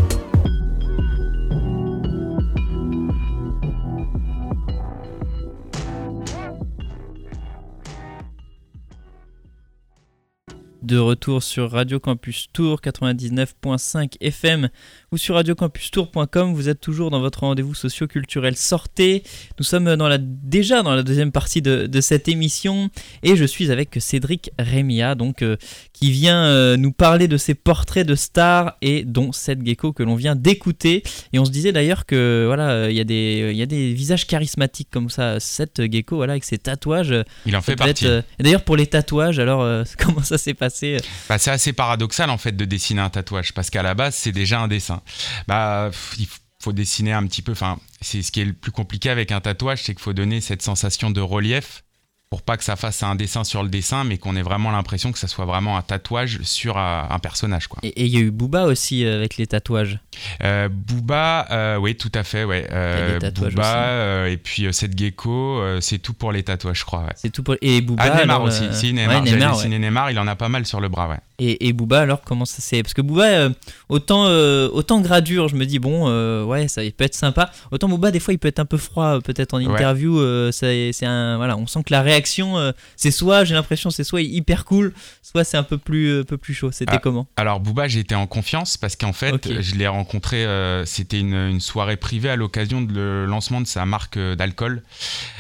de 10.89 10.97
retour 10.97 11.43
sur 11.43 11.69
Radio 11.69 11.99
Campus 11.99 12.47
Tour 12.51 12.81
99.5 12.81 14.17
FM 14.21 14.69
ou 15.11 15.17
sur 15.17 15.35
radiocampustour.com. 15.35 16.53
Vous 16.53 16.69
êtes 16.69 16.79
toujours 16.79 17.09
dans 17.09 17.19
votre 17.19 17.41
rendez-vous 17.41 17.73
socio-culturel 17.73 18.55
Sortez. 18.55 19.23
Nous 19.57 19.65
sommes 19.65 19.95
dans 19.95 20.07
la, 20.07 20.17
déjà 20.19 20.83
dans 20.83 20.95
la 20.95 21.03
deuxième 21.03 21.31
partie 21.31 21.61
de, 21.61 22.01
cette 22.01 22.27
émission 22.27 22.89
et 23.23 23.35
je 23.35 23.43
suis 23.43 23.71
avec 23.71 23.97
Cédric 23.99 24.51
Rémia, 24.57 25.15
donc, 25.15 25.41
euh, 25.41 25.57
qui 25.91 26.11
vient 26.11 26.45
euh, 26.45 26.77
nous 26.77 26.93
parler 26.93 27.27
de 27.27 27.35
ses 27.35 27.55
portraits 27.55 28.07
de 28.07 28.15
stars 28.15 28.77
et 28.81 29.03
dont 29.03 29.33
Seth 29.33 29.65
Gecko 29.65 29.91
que 29.91 30.01
l'on 30.01 30.15
vient 30.15 30.35
d'écouter. 30.35 31.03
Et 31.33 31.39
on 31.39 31.45
se 31.45 31.51
disait 31.51 31.73
d'ailleurs 31.73 32.05
que 32.05 32.45
voilà, 32.45 32.89
il 32.89 32.95
y, 32.95 33.01
a 33.01 33.03
des, 33.03 33.51
y 33.53 33.61
a 33.61 33.65
des 33.65 33.93
visages 33.93 34.27
charismatiques 34.27 34.89
comme 34.91 35.09
ça. 35.09 35.39
Seth 35.39 35.81
Gecko, 35.91 36.15
voilà, 36.15 36.33
avec 36.33 36.45
ses 36.45 36.57
tatouages. 36.57 37.13
Il 37.45 37.55
en 37.55 37.61
fait 37.61 37.75
partie. 37.75 38.07
Euh, 38.07 38.21
d'ailleurs, 38.39 38.63
pour 38.63 38.77
les 38.77 38.87
tatouages, 38.87 39.39
alors 39.39 39.59
comment 39.97 40.23
ça 40.23 40.37
s'est 40.37 40.53
passé? 40.53 40.97
Bah, 41.27 41.37
c'est 41.37 41.51
assez 41.51 41.73
paradoxal 41.73 42.29
en 42.29 42.37
fait 42.37 42.55
de 42.55 42.65
dessiner 42.65 43.01
un 43.01 43.09
tatouage 43.09 43.53
parce 43.53 43.69
qu'à 43.69 43.83
la 43.83 43.93
base 43.93 44.15
c'est 44.15 44.31
déjà 44.31 44.61
un 44.61 44.67
dessin. 44.67 44.98
Bah 45.47 45.91
il 46.17 46.27
faut 46.61 46.73
dessiner 46.73 47.13
un 47.13 47.25
petit 47.25 47.41
peu. 47.41 47.51
Enfin, 47.51 47.79
c'est 48.01 48.21
ce 48.21 48.31
qui 48.31 48.41
est 48.41 48.45
le 48.45 48.53
plus 48.53 48.71
compliqué 48.71 49.09
avec 49.09 49.31
un 49.31 49.41
tatouage, 49.41 49.83
c'est 49.83 49.93
qu'il 49.93 50.03
faut 50.03 50.13
donner 50.13 50.41
cette 50.41 50.61
sensation 50.61 51.11
de 51.11 51.21
relief 51.21 51.83
pour 52.29 52.43
pas 52.43 52.57
que 52.57 52.63
ça 52.63 52.75
fasse 52.75 53.01
un 53.01 53.15
dessin 53.15 53.43
sur 53.43 53.63
le 53.63 53.69
dessin, 53.69 54.03
mais 54.03 54.19
qu'on 54.19 54.35
ait 54.35 54.43
vraiment 54.43 54.69
l'impression 54.69 55.11
que 55.11 55.17
ça 55.17 55.27
soit 55.27 55.45
vraiment 55.45 55.77
un 55.77 55.81
tatouage 55.81 56.39
sur 56.43 56.77
un, 56.77 57.17
personnage. 57.19 57.67
Quoi. 57.67 57.79
Et 57.81 58.05
il 58.05 58.13
y 58.13 58.17
a 58.17 58.19
eu 58.19 58.29
Booba 58.29 58.65
aussi 58.65 59.03
euh, 59.03 59.15
avec 59.15 59.37
les 59.37 59.47
tatouages. 59.47 59.99
Euh, 60.43 60.69
Booba, 60.69 61.47
euh, 61.49 61.77
oui, 61.77 61.95
tout 61.95 62.11
à 62.13 62.23
fait, 62.23 62.43
ouais. 62.43 62.67
Euh, 62.71 63.19
Booba, 63.33 64.29
et 64.29 64.37
puis 64.37 64.71
Seth 64.71 64.95
Gecko, 64.95 65.59
c'est 65.81 65.97
tout 65.97 66.13
pour 66.13 66.31
les 66.31 66.43
tatouages, 66.43 66.79
je 66.79 66.85
crois. 66.85 67.07
C'est 67.15 67.31
tout 67.31 67.41
pour. 67.41 67.55
Et 67.61 67.81
Booba. 67.81 68.03
Ah, 68.05 68.21
Neymar 68.21 68.43
aussi. 68.43 68.65
Si, 68.73 68.93
Neymar, 68.93 69.23
ouais, 69.23 69.31
Neymar, 69.31 69.67
Neymar, 69.67 70.11
il 70.11 70.19
en 70.19 70.27
a 70.27 70.35
pas 70.35 70.49
mal 70.49 70.67
sur 70.67 70.81
le 70.81 70.87
bras, 70.87 71.09
ouais. 71.09 71.17
Et, 71.39 71.67
et 71.67 71.73
Booba, 71.73 72.01
alors, 72.01 72.21
comment 72.21 72.45
ça 72.45 72.61
s'est. 72.61 72.83
Parce 72.83 72.93
que 72.93 73.01
Booba, 73.01 73.49
autant, 73.87 74.25
autant 74.71 75.01
gradure, 75.01 75.47
je 75.47 75.55
me 75.55 75.65
dis, 75.65 75.79
bon, 75.79 76.45
ouais, 76.45 76.67
ça 76.67 76.83
il 76.83 76.93
peut 76.93 77.05
être 77.05 77.15
sympa. 77.15 77.49
Autant 77.71 77.89
Booba, 77.89 78.11
des 78.11 78.19
fois, 78.19 78.35
il 78.35 78.37
peut 78.37 78.47
être 78.47 78.59
un 78.59 78.65
peu 78.65 78.77
froid, 78.77 79.19
peut-être 79.19 79.55
en 79.55 79.57
interview. 79.57 80.21
c'est 80.51 80.93
un. 81.05 81.37
Voilà, 81.37 81.57
on 81.57 81.65
sent 81.65 81.81
que 81.83 81.91
la 81.91 82.03
réaction 82.03 82.18
euh, 82.39 82.71
c'est 82.95 83.11
soit, 83.11 83.43
j'ai 83.43 83.53
l'impression, 83.53 83.89
c'est 83.89 84.03
soit 84.03 84.21
hyper 84.21 84.65
cool, 84.65 84.93
soit 85.21 85.43
c'est 85.43 85.57
un 85.57 85.63
peu 85.63 85.77
plus, 85.77 86.09
euh, 86.09 86.23
peu 86.23 86.37
plus 86.37 86.53
chaud. 86.53 86.71
C'était 86.71 86.95
ah, 86.95 86.99
comment? 86.99 87.27
Alors, 87.37 87.59
Booba, 87.59 87.87
j'étais 87.87 88.15
en 88.15 88.27
confiance 88.27 88.77
parce 88.77 88.95
qu'en 88.95 89.13
fait, 89.13 89.61
je 89.61 89.75
l'ai 89.75 89.87
rencontré, 89.87 90.45
euh, 90.45 90.85
c'était 90.85 91.19
une, 91.19 91.59
soirée 91.59 91.97
privée 91.97 92.29
à 92.29 92.35
l'occasion 92.35 92.81
de 92.81 93.25
lancement 93.27 93.61
de 93.61 93.67
sa 93.67 93.85
marque 93.85 94.17
d'alcool 94.17 94.83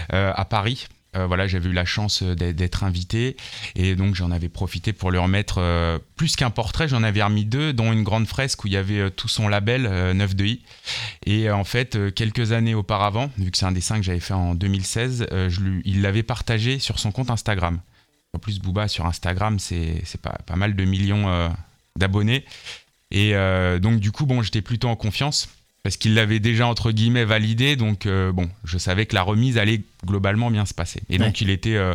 à 0.09 0.45
Paris. 0.45 0.87
Euh, 1.15 1.25
voilà, 1.25 1.47
j'avais 1.47 1.69
eu 1.69 1.73
la 1.73 1.85
chance 1.85 2.21
euh, 2.21 2.35
d'être 2.35 2.83
invité 2.83 3.35
et 3.75 3.95
donc 3.95 4.13
j'en 4.13 4.29
avais 4.29 4.47
profité 4.47 4.93
pour 4.93 5.09
lui 5.09 5.17
remettre 5.17 5.55
euh, 5.57 5.97
plus 6.15 6.35
qu'un 6.35 6.51
portrait, 6.51 6.87
j'en 6.87 7.01
avais 7.01 7.23
remis 7.23 7.45
deux, 7.45 7.73
dont 7.73 7.91
une 7.91 8.03
grande 8.03 8.27
fresque 8.27 8.63
où 8.63 8.67
il 8.67 8.73
y 8.73 8.77
avait 8.77 9.09
tout 9.09 9.27
son 9.27 9.47
label 9.47 9.83
9 10.13 10.35
de 10.35 10.45
I. 10.45 10.61
Et 11.25 11.49
en 11.49 11.63
fait, 11.63 12.13
quelques 12.13 12.51
années 12.51 12.75
auparavant, 12.75 13.31
vu 13.37 13.49
que 13.49 13.57
c'est 13.57 13.65
un 13.65 13.71
dessin 13.71 13.97
que 13.97 14.03
j'avais 14.03 14.19
fait 14.19 14.33
en 14.33 14.53
2016, 14.53 15.27
je 15.31 15.59
lui, 15.61 15.81
il 15.85 16.01
l'avait 16.01 16.23
partagé 16.23 16.79
sur 16.79 16.99
son 16.99 17.11
compte 17.11 17.31
Instagram. 17.31 17.79
En 18.33 18.39
plus, 18.39 18.59
Booba 18.59 18.87
sur 18.87 19.05
Instagram, 19.05 19.57
c'est 19.59 20.03
pas, 20.21 20.37
pas, 20.45 20.55
mal 20.55 20.75
de 20.75 20.85
millions 20.85 21.51
d'abonnés. 21.95 22.45
Et 23.11 23.33
donc 23.81 23.99
du 23.99 24.11
coup, 24.11 24.25
bon, 24.25 24.41
j'étais 24.41 24.61
plutôt 24.61 24.89
en 24.89 24.95
confiance 24.95 25.49
parce 25.83 25.97
qu'il 25.97 26.13
l'avait 26.13 26.39
déjà 26.39 26.67
entre 26.67 26.91
guillemets 26.91 27.25
validé, 27.25 27.75
donc 27.75 28.05
euh, 28.05 28.31
bon, 28.31 28.49
je 28.63 28.77
savais 28.77 29.05
que 29.05 29.15
la 29.15 29.21
remise 29.21 29.57
allait 29.57 29.81
globalement 30.05 30.51
bien 30.51 30.65
se 30.65 30.73
passer. 30.73 31.01
Et 31.09 31.17
donc 31.17 31.41
il 31.41 31.49
était 31.49 31.75
euh, 31.75 31.93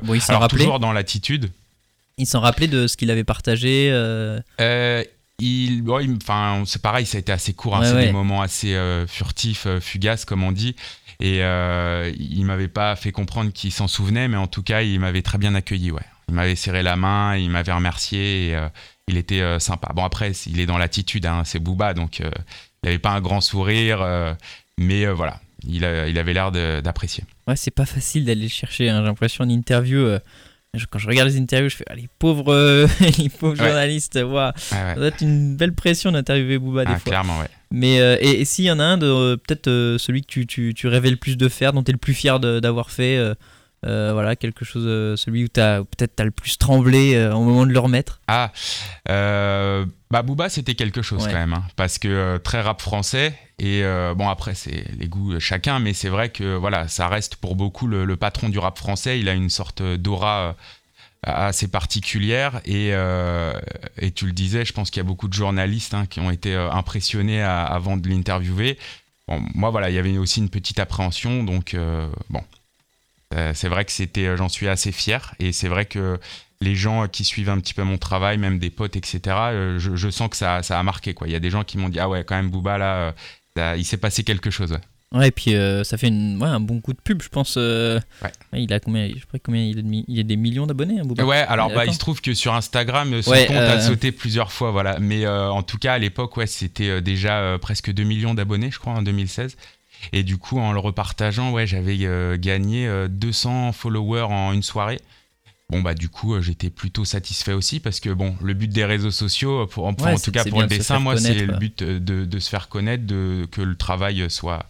toujours 0.48 0.80
dans 0.80 0.92
l'attitude. 0.92 1.50
Il 2.16 2.26
s'en 2.26 2.40
rappelait 2.40 2.68
de 2.68 2.86
ce 2.86 2.96
qu'il 2.96 3.10
avait 3.10 3.24
partagé. 3.24 3.90
Euh... 3.90 4.40
euh 4.60 5.04
il, 5.40 5.82
enfin, 6.22 6.62
c'est 6.64 6.80
pareil, 6.80 7.06
ça 7.06 7.16
a 7.16 7.20
été 7.20 7.32
assez 7.32 7.54
court, 7.54 7.76
hein, 7.76 7.84
c'est 7.84 8.06
des 8.06 8.12
moments 8.12 8.40
assez 8.40 8.78
furtifs, 9.08 9.66
fugaces 9.80 10.24
comme 10.24 10.44
on 10.44 10.52
dit. 10.52 10.76
Et 11.18 11.38
il 11.38 12.44
m'avait 12.44 12.68
pas 12.68 12.94
fait 12.94 13.10
comprendre 13.10 13.52
qu'il 13.52 13.72
s'en 13.72 13.88
souvenait, 13.88 14.28
mais 14.28 14.36
en 14.36 14.46
tout 14.46 14.62
cas, 14.62 14.82
il 14.82 15.00
m'avait 15.00 15.22
très 15.22 15.38
bien 15.38 15.56
accueilli. 15.56 15.90
Ouais, 15.90 16.04
il 16.28 16.34
m'avait 16.34 16.54
serré 16.54 16.84
la 16.84 16.94
main, 16.94 17.36
il 17.36 17.50
m'avait 17.50 17.72
remercié. 17.72 18.50
Et, 18.50 18.58
il 19.08 19.16
était 19.16 19.58
sympa. 19.58 19.92
Bon 19.92 20.04
après, 20.04 20.30
il 20.46 20.60
est 20.60 20.66
dans 20.66 20.78
l'attitude, 20.78 21.26
hein, 21.26 21.42
c'est 21.44 21.58
Booba, 21.58 21.94
donc 21.94 22.22
il 22.84 22.88
n'avait 22.88 22.98
pas 22.98 23.12
un 23.12 23.22
grand 23.22 23.40
sourire, 23.40 24.02
euh, 24.02 24.34
mais 24.76 25.06
euh, 25.06 25.14
voilà, 25.14 25.40
il, 25.66 25.88
il 26.08 26.18
avait 26.18 26.34
l'air 26.34 26.52
d'apprécier. 26.52 27.24
Ouais, 27.48 27.56
c'est 27.56 27.70
pas 27.70 27.86
facile 27.86 28.26
d'aller 28.26 28.50
chercher. 28.50 28.90
Hein. 28.90 28.98
J'ai 29.00 29.06
l'impression 29.06 29.44
en 29.44 29.48
interview. 29.48 30.00
Euh, 30.00 30.18
quand 30.90 30.98
je 30.98 31.06
regarde 31.06 31.30
les 31.30 31.38
interviews, 31.38 31.70
je 31.70 31.76
fais 31.76 31.84
ah, 31.88 31.94
les 31.94 32.10
pauvres, 32.18 32.86
les 33.18 33.28
pauvres 33.30 33.56
journalistes. 33.56 34.14
Ça 34.14 34.94
doit 34.96 35.06
être 35.06 35.22
une 35.22 35.56
belle 35.56 35.72
pression 35.72 36.12
d'interviewer 36.12 36.58
Booba 36.58 36.84
des 36.84 36.92
ah, 36.92 36.98
fois. 36.98 37.10
Clairement, 37.10 37.38
ouais. 37.38 37.48
Mais 37.70 37.96
et, 38.20 38.44
s'il 38.44 38.66
y 38.66 38.70
en 38.70 38.78
a 38.78 38.84
un, 38.84 38.98
peut-être 38.98 39.96
celui 39.98 40.20
que 40.20 40.26
tu, 40.26 40.46
tu, 40.46 40.74
tu, 40.74 40.86
rêvais 40.86 41.10
le 41.10 41.16
plus 41.16 41.38
de 41.38 41.48
faire, 41.48 41.72
dont 41.72 41.82
tu 41.82 41.90
es 41.90 41.92
le 41.92 41.98
plus 41.98 42.12
fier 42.12 42.38
d'avoir 42.38 42.90
fait, 42.90 43.18
voilà, 43.84 44.36
quelque 44.36 44.64
chose, 44.64 45.18
celui 45.20 45.44
où 45.44 45.48
peut-être 45.48 46.16
tu 46.16 46.22
as 46.22 46.24
le 46.24 46.30
plus 46.30 46.58
tremblé 46.58 47.16
au 47.32 47.40
moment 47.40 47.66
de 47.66 47.72
le 47.72 47.78
remettre. 47.78 48.20
Ah, 48.26 48.52
bah 50.14 50.22
Booba 50.22 50.48
c'était 50.48 50.76
quelque 50.76 51.02
chose 51.02 51.24
quand 51.26 51.32
même, 51.32 51.54
hein, 51.54 51.64
parce 51.74 51.98
que 51.98 52.06
euh, 52.06 52.38
très 52.38 52.60
rap 52.60 52.80
français 52.80 53.36
et 53.58 53.82
euh, 53.82 54.14
bon 54.14 54.28
après 54.28 54.54
c'est 54.54 54.84
les 54.96 55.08
goûts 55.08 55.32
de 55.32 55.40
chacun, 55.40 55.80
mais 55.80 55.92
c'est 55.92 56.08
vrai 56.08 56.28
que 56.28 56.54
voilà 56.54 56.86
ça 56.86 57.08
reste 57.08 57.34
pour 57.34 57.56
beaucoup 57.56 57.88
le, 57.88 58.16
patron 58.16 58.48
du 58.48 58.60
rap 58.60 58.78
français. 58.78 59.18
Il 59.18 59.28
a 59.28 59.32
une 59.34 59.50
sorte 59.50 59.82
d'aura 59.82 60.40
euh, 60.40 60.52
assez 61.24 61.66
particulière 61.66 62.60
et, 62.64 62.90
et, 63.98 64.10
tu 64.12 64.26
le 64.26 64.32
disais, 64.32 64.64
je 64.64 64.72
pense 64.72 64.92
qu'il 64.92 64.98
y 64.98 65.04
a 65.04 65.08
beaucoup 65.08 65.26
de 65.26 65.32
journalistes 65.32 65.94
hein, 65.94 66.06
qui 66.06 66.20
ont 66.20 66.30
été 66.30 66.54
impressionnés 66.54 67.42
avant 67.42 67.96
de 67.96 68.08
l'interviewer. 68.08 68.78
Bon, 69.26 69.42
moi 69.54 69.70
voilà, 69.70 69.90
il 69.90 69.96
y 69.96 69.98
avait 69.98 70.16
aussi 70.16 70.38
une 70.38 70.50
petite 70.50 70.78
appréhension, 70.78 71.42
donc 71.42 71.74
bon, 72.30 72.42
c'est 73.54 73.68
vrai 73.68 73.84
que 73.84 73.92
c'était, 73.92 74.36
j'en 74.36 74.48
suis 74.48 74.68
assez 74.68 74.92
fier 74.92 75.34
et 75.40 75.52
c'est 75.52 75.68
vrai 75.68 75.86
que 75.86 76.18
les 76.64 76.74
gens 76.74 77.06
qui 77.06 77.24
suivent 77.24 77.50
un 77.50 77.60
petit 77.60 77.74
peu 77.74 77.82
mon 77.82 77.98
travail, 77.98 78.38
même 78.38 78.58
des 78.58 78.70
potes, 78.70 78.96
etc., 78.96 79.20
euh, 79.26 79.78
je, 79.78 80.10
sens 80.10 80.28
que 80.28 80.36
ça, 80.36 80.56
a 80.58 80.82
marqué. 80.82 81.14
Quoi. 81.14 81.28
Il 81.28 81.32
y 81.32 81.36
a 81.36 81.40
des 81.40 81.50
gens 81.50 81.62
qui 81.62 81.78
m'ont 81.78 81.88
dit 81.88 82.00
Ah 82.00 82.08
ouais, 82.08 82.24
quand 82.24 82.34
même, 82.34 82.50
Booba, 82.50 82.78
là, 82.78 83.14
euh, 83.58 83.74
il 83.76 83.84
s'est 83.84 83.98
passé 83.98 84.24
quelque 84.24 84.50
chose. 84.50 84.76
Ouais. 85.12 85.28
et 85.28 85.30
puis 85.30 85.54
euh, 85.54 85.84
ça 85.84 85.96
fait 85.96 86.08
une, 86.08 86.42
un 86.42 86.58
bon 86.58 86.80
coup 86.80 86.92
de 86.92 87.00
pub, 87.00 87.22
je 87.22 87.28
pense. 87.28 87.56
ouais. 87.56 88.00
il 88.52 88.72
a 88.72 88.80
combien, 88.80 89.06
je 89.08 89.14
sais 89.14 89.38
combien 89.38 89.62
il, 89.62 89.78
a 89.78 89.82
il 90.08 90.18
a 90.18 90.22
des 90.24 90.36
millions 90.36 90.66
d'abonnés, 90.66 90.98
hein, 90.98 91.04
Booba. 91.04 91.24
Ouais, 91.24 91.44
alors 91.48 91.70
bah, 91.70 91.86
il 91.86 91.94
se 91.94 92.00
trouve 92.00 92.20
que 92.20 92.34
sur 92.34 92.52
Instagram, 92.54 93.22
son 93.22 93.30
compte 93.30 93.56
a 93.56 93.80
sauté 93.80 94.10
plusieurs 94.10 94.50
fois, 94.50 94.72
voilà. 94.72 94.98
Mais 94.98 95.26
en 95.26 95.62
tout 95.62 95.78
cas, 95.78 95.92
à 95.94 95.98
l'époque, 95.98 96.36
ouais, 96.36 96.46
c'était 96.46 97.00
déjà 97.00 97.58
presque 97.60 97.92
2 97.92 98.02
millions 98.02 98.34
d'abonnés, 98.34 98.70
je 98.72 98.78
crois, 98.78 98.94
en 98.94 99.02
2016. 99.02 99.56
Et 100.12 100.22
du 100.22 100.36
coup, 100.36 100.58
en 100.58 100.72
le 100.72 100.78
repartageant, 100.78 101.52
ouais, 101.52 101.66
j'avais 101.66 101.98
gagné 102.38 102.88
200 103.08 103.72
followers 103.72 104.22
en 104.22 104.52
une 104.52 104.62
soirée. 104.62 105.00
Bon 105.70 105.80
bah 105.80 105.94
du 105.94 106.10
coup 106.10 106.34
euh, 106.34 106.42
j'étais 106.42 106.68
plutôt 106.68 107.06
satisfait 107.06 107.54
aussi 107.54 107.80
parce 107.80 107.98
que 107.98 108.10
bon 108.10 108.36
le 108.42 108.52
but 108.52 108.68
des 108.68 108.84
réseaux 108.84 109.10
sociaux 109.10 109.66
pour, 109.66 109.86
en 109.86 109.94
tout 109.94 110.30
cas 110.30 110.44
pour 110.44 110.60
le 110.60 110.66
dessin 110.66 110.98
moi 110.98 111.16
c'est 111.16 111.46
le 111.46 111.56
but 111.56 111.80
euh, 111.80 111.98
de, 111.98 112.38
se 112.38 112.50
faire 112.50 112.68
connaître 112.68 113.06
de 113.06 113.46
que 113.50 113.62
le 113.62 113.74
travail 113.74 114.26
soit 114.28 114.66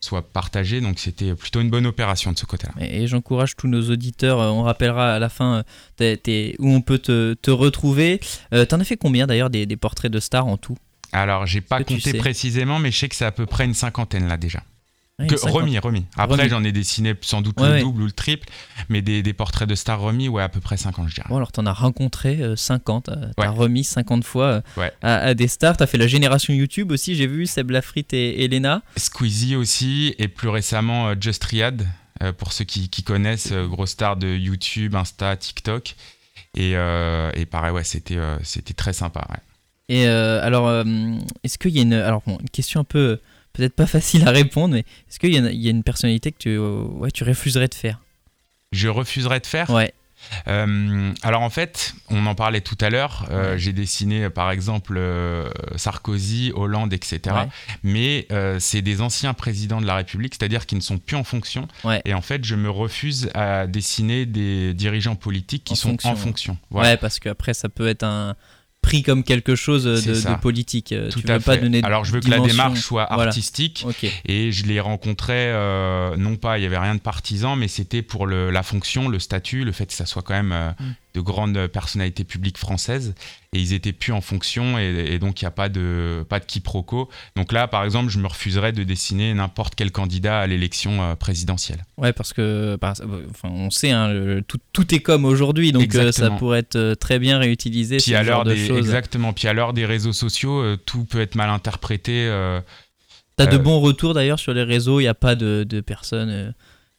soit 0.00 0.22
partagé 0.22 0.80
donc 0.80 1.00
c'était 1.00 1.34
plutôt 1.34 1.60
une 1.60 1.70
bonne 1.70 1.86
opération 1.86 2.30
de 2.32 2.38
ce 2.38 2.46
côté-là. 2.46 2.72
Et, 2.80 3.08
j'encourage 3.08 3.56
tous 3.56 3.66
nos 3.66 3.90
auditeurs 3.90 4.40
euh, 4.40 4.50
on 4.50 4.62
rappellera 4.62 5.12
à 5.12 5.18
la 5.18 5.28
fin 5.28 5.64
où 6.00 6.70
on 6.70 6.80
peut 6.80 6.98
te, 6.98 7.50
retrouver. 7.50 8.20
T'en 8.68 8.78
as 8.80 8.84
fait 8.84 8.96
combien 8.96 9.26
d'ailleurs 9.26 9.50
des, 9.50 9.76
portraits 9.76 10.10
de 10.10 10.20
stars 10.20 10.46
en 10.46 10.56
tout? 10.56 10.76
Alors, 11.12 11.46
j'ai 11.46 11.60
pas 11.60 11.84
compté 11.84 12.14
précisément, 12.14 12.78
mais 12.78 12.90
je 12.90 12.98
sais 12.98 13.08
que 13.08 13.14
c'est 13.14 13.26
à 13.26 13.32
peu 13.32 13.46
près 13.46 13.64
une 13.64 13.74
cinquantaine 13.74 14.28
là 14.28 14.36
déjà 14.36 14.62
remis, 15.18 15.78
remis. 15.78 16.06
Après, 16.16 16.48
j'en 16.48 16.64
ai 16.64 16.72
dessiné 16.72 17.14
sans 17.20 17.42
doute 17.42 17.60
le 17.60 17.80
double 17.80 18.02
ou 18.02 18.06
le 18.06 18.12
triple, 18.12 18.48
mais 18.88 19.02
des, 19.02 19.32
portraits 19.32 19.68
de 19.68 19.74
stars 19.74 20.00
remis, 20.00 20.28
ouais, 20.28 20.42
à 20.42 20.48
peu 20.48 20.60
près 20.60 20.76
50, 20.76 21.08
je 21.08 21.14
dirais. 21.14 21.26
Bon, 21.28 21.36
alors, 21.36 21.52
t'en 21.52 21.66
as 21.66 21.72
rencontré 21.72 22.40
50, 22.56 23.08
euh, 23.08 23.30
t'as 23.36 23.50
remis 23.50 23.84
50 23.84 24.24
fois 24.24 24.62
euh, 24.78 24.90
à, 25.02 25.34
des 25.34 25.48
stars. 25.48 25.76
T'as 25.76 25.86
fait 25.86 25.98
la 25.98 26.06
génération 26.06 26.52
YouTube 26.52 26.92
aussi, 26.92 27.14
j'ai 27.14 27.26
vu, 27.26 27.46
Seb 27.46 27.70
Lafrite 27.70 28.12
et 28.12 28.44
Elena. 28.44 28.82
Squeezie 28.96 29.56
aussi, 29.56 30.14
et 30.18 30.28
plus 30.28 30.48
récemment, 30.48 31.08
euh, 31.08 31.14
Just 31.18 31.42
Riyad, 31.44 31.86
pour 32.38 32.52
ceux 32.52 32.64
qui, 32.64 32.88
connaissent, 33.02 33.52
gros 33.52 33.86
star 33.86 34.16
de 34.16 34.28
YouTube, 34.28 34.94
Insta, 34.94 35.36
TikTok. 35.36 35.96
Et, 36.54 36.72
et 36.72 37.46
pareil, 37.46 37.72
ouais, 37.72 37.82
c'était 37.82 38.18
c'était 38.44 38.74
très 38.74 38.92
sympa. 38.92 39.26
Et 39.88 40.06
alors, 40.06 40.84
est-ce 41.42 41.58
qu'il 41.58 41.72
y 41.72 41.78
a 41.78 41.82
une, 41.82 41.92
alors, 41.92 42.22
une 42.26 42.50
question 42.50 42.80
un 42.80 42.84
peu, 42.84 43.20
peut-être 43.52 43.74
pas 43.74 43.86
facile 43.98 44.26
à 44.26 44.30
répondre, 44.30 44.74
mais 44.74 44.84
est-ce 45.08 45.18
qu'il 45.18 45.30
y, 45.30 45.36
y, 45.36 45.66
a 45.68 45.70
une 45.70 45.82
personnalité 45.82 46.32
que 46.32 46.38
tu, 46.38 46.58
ouais, 46.58 47.10
tu 47.10 47.24
refuserais 47.24 47.68
de 47.68 47.74
faire? 47.74 48.00
Je 48.72 48.88
refuserais 48.88 49.40
de 49.40 49.46
faire? 49.46 49.68
Ouais. 49.70 49.92
Euh, 50.48 51.12
alors 51.22 51.42
en 51.42 51.50
fait, 51.50 51.94
on 52.10 52.26
en 52.26 52.34
parlait 52.34 52.60
tout 52.60 52.78
à 52.80 52.90
l'heure. 52.90 53.26
Euh, 53.30 53.56
j'ai 53.56 53.72
dessiné 53.72 54.30
par 54.30 54.50
exemple 54.50 54.94
euh, 54.96 55.50
Sarkozy, 55.76 56.52
Hollande, 56.54 56.92
etc. 56.92 57.36
Mais 57.82 58.26
c'est 58.58 58.82
des 58.82 59.00
anciens 59.00 59.34
présidents 59.34 59.80
de 59.80 59.86
la 59.86 59.96
République, 59.96 60.34
c'est-à-dire 60.38 60.66
qui 60.66 60.74
ne 60.74 60.80
sont 60.80 60.98
plus 60.98 61.16
en 61.16 61.24
fonction. 61.24 61.68
Et 62.04 62.14
en 62.14 62.22
fait, 62.22 62.44
je 62.44 62.54
me 62.54 62.70
refuse 62.70 63.30
à 63.34 63.66
dessiner 63.66 64.26
des 64.26 64.74
dirigeants 64.74 65.16
politiques 65.16 65.64
qui 65.64 65.76
sont 65.76 65.96
en 66.06 66.16
fonction. 66.16 66.56
Ouais, 66.70 66.96
parce 66.96 67.18
qu'après, 67.18 67.54
ça 67.54 67.68
peut 67.68 67.88
être 67.88 68.04
un 68.04 68.36
pris 68.82 69.02
comme 69.02 69.22
quelque 69.22 69.54
chose 69.54 69.84
de, 69.84 70.40
politique. 70.40 70.94
Tout 71.10 71.20
tu 71.20 71.26
veux 71.26 71.40
pas 71.40 71.56
donner 71.56 71.80
Alors 71.82 72.04
je 72.04 72.12
veux 72.12 72.20
que 72.20 72.28
la 72.28 72.40
démarche 72.40 72.80
soit 72.80 73.10
artistique. 73.10 73.86
Et 74.26 74.52
je 74.52 74.66
l'ai 74.66 74.80
rencontré 74.80 75.34
euh, 75.34 76.16
non 76.16 76.36
pas 76.36 76.58
il 76.58 76.62
y 76.62 76.66
avait 76.66 76.78
rien 76.78 76.94
de 76.94 77.00
partisan 77.00 77.56
mais 77.56 77.68
c'était 77.68 78.02
pour 78.02 78.26
le, 78.26 78.50
la 78.50 78.62
fonction, 78.62 79.08
le 79.08 79.18
statut, 79.18 79.64
le 79.64 79.72
fait 79.72 79.86
que 79.86 79.94
ça 79.94 80.06
soit 80.06 80.22
quand 80.22 80.34
même 80.34 80.52
euh, 80.52 80.70
mm 80.78 80.94
de 81.14 81.20
grandes 81.20 81.66
personnalités 81.66 82.24
publiques 82.24 82.58
françaises 82.58 83.14
et 83.54 83.60
ils 83.60 83.74
étaient 83.74 83.92
plus 83.92 84.12
en 84.12 84.22
fonction 84.22 84.78
et, 84.78 85.18
donc 85.18 85.42
il 85.42 85.44
n'y 85.44 85.48
a 85.48 85.52
pas 85.52 85.68
de, 85.68 86.24
pas 86.28 86.40
de 86.40 86.44
quiproquo. 86.46 87.10
Donc 87.36 87.52
là, 87.52 87.68
par 87.68 87.84
exemple, 87.84 88.10
je 88.10 88.18
me 88.18 88.26
refuserais 88.26 88.72
de 88.72 88.82
dessiner 88.82 89.34
n'importe 89.34 89.74
quel 89.74 89.92
candidat 89.92 90.40
à 90.40 90.46
l'élection 90.46 91.02
euh, 91.02 91.14
présidentielle. 91.16 91.84
Ouais, 91.98 92.14
parce 92.14 92.32
que 92.32 92.78
enfin, 92.80 92.94
on 93.44 93.70
sait, 93.70 93.90
hein, 93.90 94.40
tout, 94.48 94.58
tout, 94.72 94.94
est 94.94 95.00
comme 95.00 95.26
aujourd'hui, 95.26 95.72
donc 95.72 95.94
euh, 95.94 96.12
ça 96.12 96.30
pourrait 96.30 96.60
être 96.60 96.76
euh, 96.76 96.94
très 96.94 97.18
bien 97.18 97.38
réutilisé. 97.38 97.98
Puis 97.98 98.14
à 98.14 98.22
l'heure 98.22 98.44
des, 98.44 98.72
exactement. 98.72 99.34
Puis 99.34 99.48
à 99.48 99.52
l'heure 99.52 99.74
des 99.74 99.84
réseaux 99.84 100.14
sociaux, 100.14 100.76
tout 100.86 101.04
peut 101.04 101.20
être 101.20 101.34
mal 101.34 101.50
interprété. 101.50 102.28
T'as 103.36 103.46
de 103.46 103.58
bons 103.58 103.80
retours 103.80 104.14
d'ailleurs 104.14 104.38
sur 104.38 104.54
les 104.54 104.62
réseaux, 104.62 105.00
il 105.00 105.04
n'y 105.04 105.08
a 105.08 105.14
pas 105.14 105.34
de, 105.34 105.64
de 105.68 105.80
personnes 105.80 106.54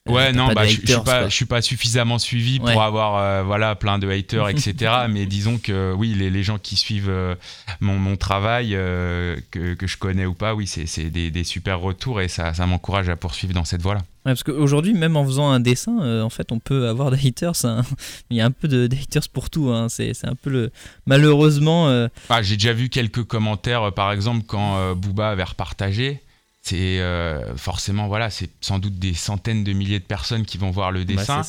Ouais, 0.10 0.34
non, 0.34 0.52
bah, 0.52 0.66
je, 0.66 0.82
suis 0.86 1.02
pas, 1.06 1.30
je 1.30 1.34
suis 1.34 1.46
pas 1.46 1.62
suffisamment 1.62 2.20
suivi 2.20 2.60
pour 2.60 2.82
avoir 2.82 3.16
euh, 3.16 3.44
voilà, 3.44 3.74
plein 3.76 4.00
de 4.00 4.10
haters, 4.10 4.50
etc. 4.50 4.92
mais 5.10 5.26
disons 5.26 5.58
que 5.58 5.94
oui, 5.94 6.13
les, 6.13 6.30
les 6.30 6.44
gens 6.44 6.58
qui 6.58 6.76
suivent 6.76 7.10
euh, 7.10 7.36
mon, 7.80 7.98
mon, 7.98 8.18
travail, 8.18 8.72
euh, 8.74 9.38
que, 9.50 9.76
que, 9.76 9.88
je 9.88 9.98
connais 9.98 10.26
ou 10.26 10.34
pas, 10.34 10.56
oui, 10.56 10.68
c'est 10.68 11.10
des, 11.10 11.32
des, 11.32 11.44
super 11.46 11.80
retours 11.80 12.20
et 12.20 12.28
ça, 12.28 12.54
ça 12.54 12.66
m'encourage 12.66 13.08
à 13.08 13.16
poursuivre 13.16 13.54
dans 13.54 13.63
cette 13.63 13.82
voie-là. 13.82 14.02
Ouais, 14.26 14.32
parce 14.32 14.44
qu'aujourd'hui, 14.44 14.94
même 14.94 15.16
en 15.16 15.24
faisant 15.24 15.50
un 15.50 15.62
dessin, 15.62 16.22
en 16.22 16.30
fait, 16.30 16.52
on 16.52 16.60
peut 16.60 16.89
avoir 16.89 17.10
des 17.10 17.26
haters. 17.26 17.56
Il 18.30 18.36
y 18.36 18.42
a 18.42 18.46
un 18.46 18.52
peu 18.52 18.68
de, 18.68 18.89
haters 18.92 19.30
pour 19.32 19.50
tout. 19.50 19.70
Hein. 19.70 19.88
C'est 19.88 20.13
un 20.26 20.36
peu 20.36 20.50
le. 20.50 20.72
Malheureusement. 21.06 22.08
Ah, 22.28 22.42
J'ai 22.42 22.58
déjà 22.58 22.74
vu 22.74 22.89
quelques 22.89 23.24
commentaires, 23.24 23.94
par 23.94 24.12
exemple, 24.12 24.44
quand 24.46 24.96
Booba 24.96 25.30
avait 25.30 25.44
repartagé 25.44 26.22
c'est 26.63 27.02
euh, 27.02 27.58
forcément 27.58 28.08
voilà 28.08 28.30
c'est 28.30 28.49
sans 28.62 28.80
doute 28.80 28.97
des 28.97 29.13
centaines 29.13 29.65
de 29.65 29.73
milliers 29.73 29.99
de 29.99 30.06
personnes 30.06 30.45
qui 30.45 30.58
vont 30.58 30.71
voir 30.71 30.93
le 30.93 31.04
bah, 31.04 31.15
dessin 31.15 31.41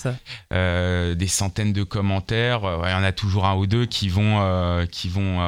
euh, 0.53 1.14
des 1.14 1.29
centaines 1.29 1.72
de 1.72 1.85
commentaires 1.85 2.64
euh, 2.64 2.83
il 2.87 2.90
y 2.90 2.94
en 2.94 3.05
a 3.05 3.12
toujours 3.12 3.46
un 3.46 3.55
ou 3.55 3.68
deux 3.68 3.87
qui 3.87 4.09
vont 4.09 4.24
qui 4.90 5.09
vont 5.09 5.38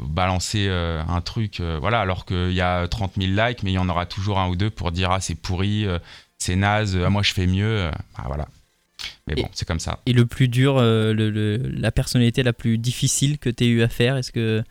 balancer 0.00 0.68
un 0.70 1.20
truc 1.20 1.60
voilà 1.60 2.00
alors 2.00 2.24
qu'il 2.24 2.52
y 2.52 2.62
a 2.62 2.88
30 2.88 3.12
000 3.20 3.32
likes 3.32 3.62
mais 3.62 3.72
il 3.72 3.74
y 3.74 3.78
en 3.78 3.88
aura 3.90 4.06
toujours 4.06 4.38
un 4.38 4.48
ou 4.48 4.56
deux 4.56 4.70
pour 4.70 4.92
dire 4.92 5.10
ah 5.10 5.20
c'est 5.20 5.34
pourri 5.34 5.86
c'est 6.38 6.56
naze 6.56 6.98
ah, 7.04 7.10
moi 7.10 7.22
je 7.22 7.34
fais 7.34 7.46
mieux 7.46 7.90
ah, 8.16 8.22
voilà. 8.26 8.48
Mais 9.26 9.34
bon 9.34 9.48
c'est 9.52 9.68
comme 9.68 9.80
ça. 9.80 10.00
et 10.06 10.14
le 10.14 10.24
plus 10.24 10.48
dur 10.48 10.80
le, 10.80 11.58
la 11.58 11.92
personnalité 11.92 12.42
la 12.42 12.54
plus 12.54 12.78
difficile 12.78 13.38
que 13.38 13.50
tu 13.50 13.64
aies 13.64 13.68
eu 13.68 13.82
à 13.82 13.88
faire 13.88 14.16
est-ce 14.16 14.32
que 14.32 14.64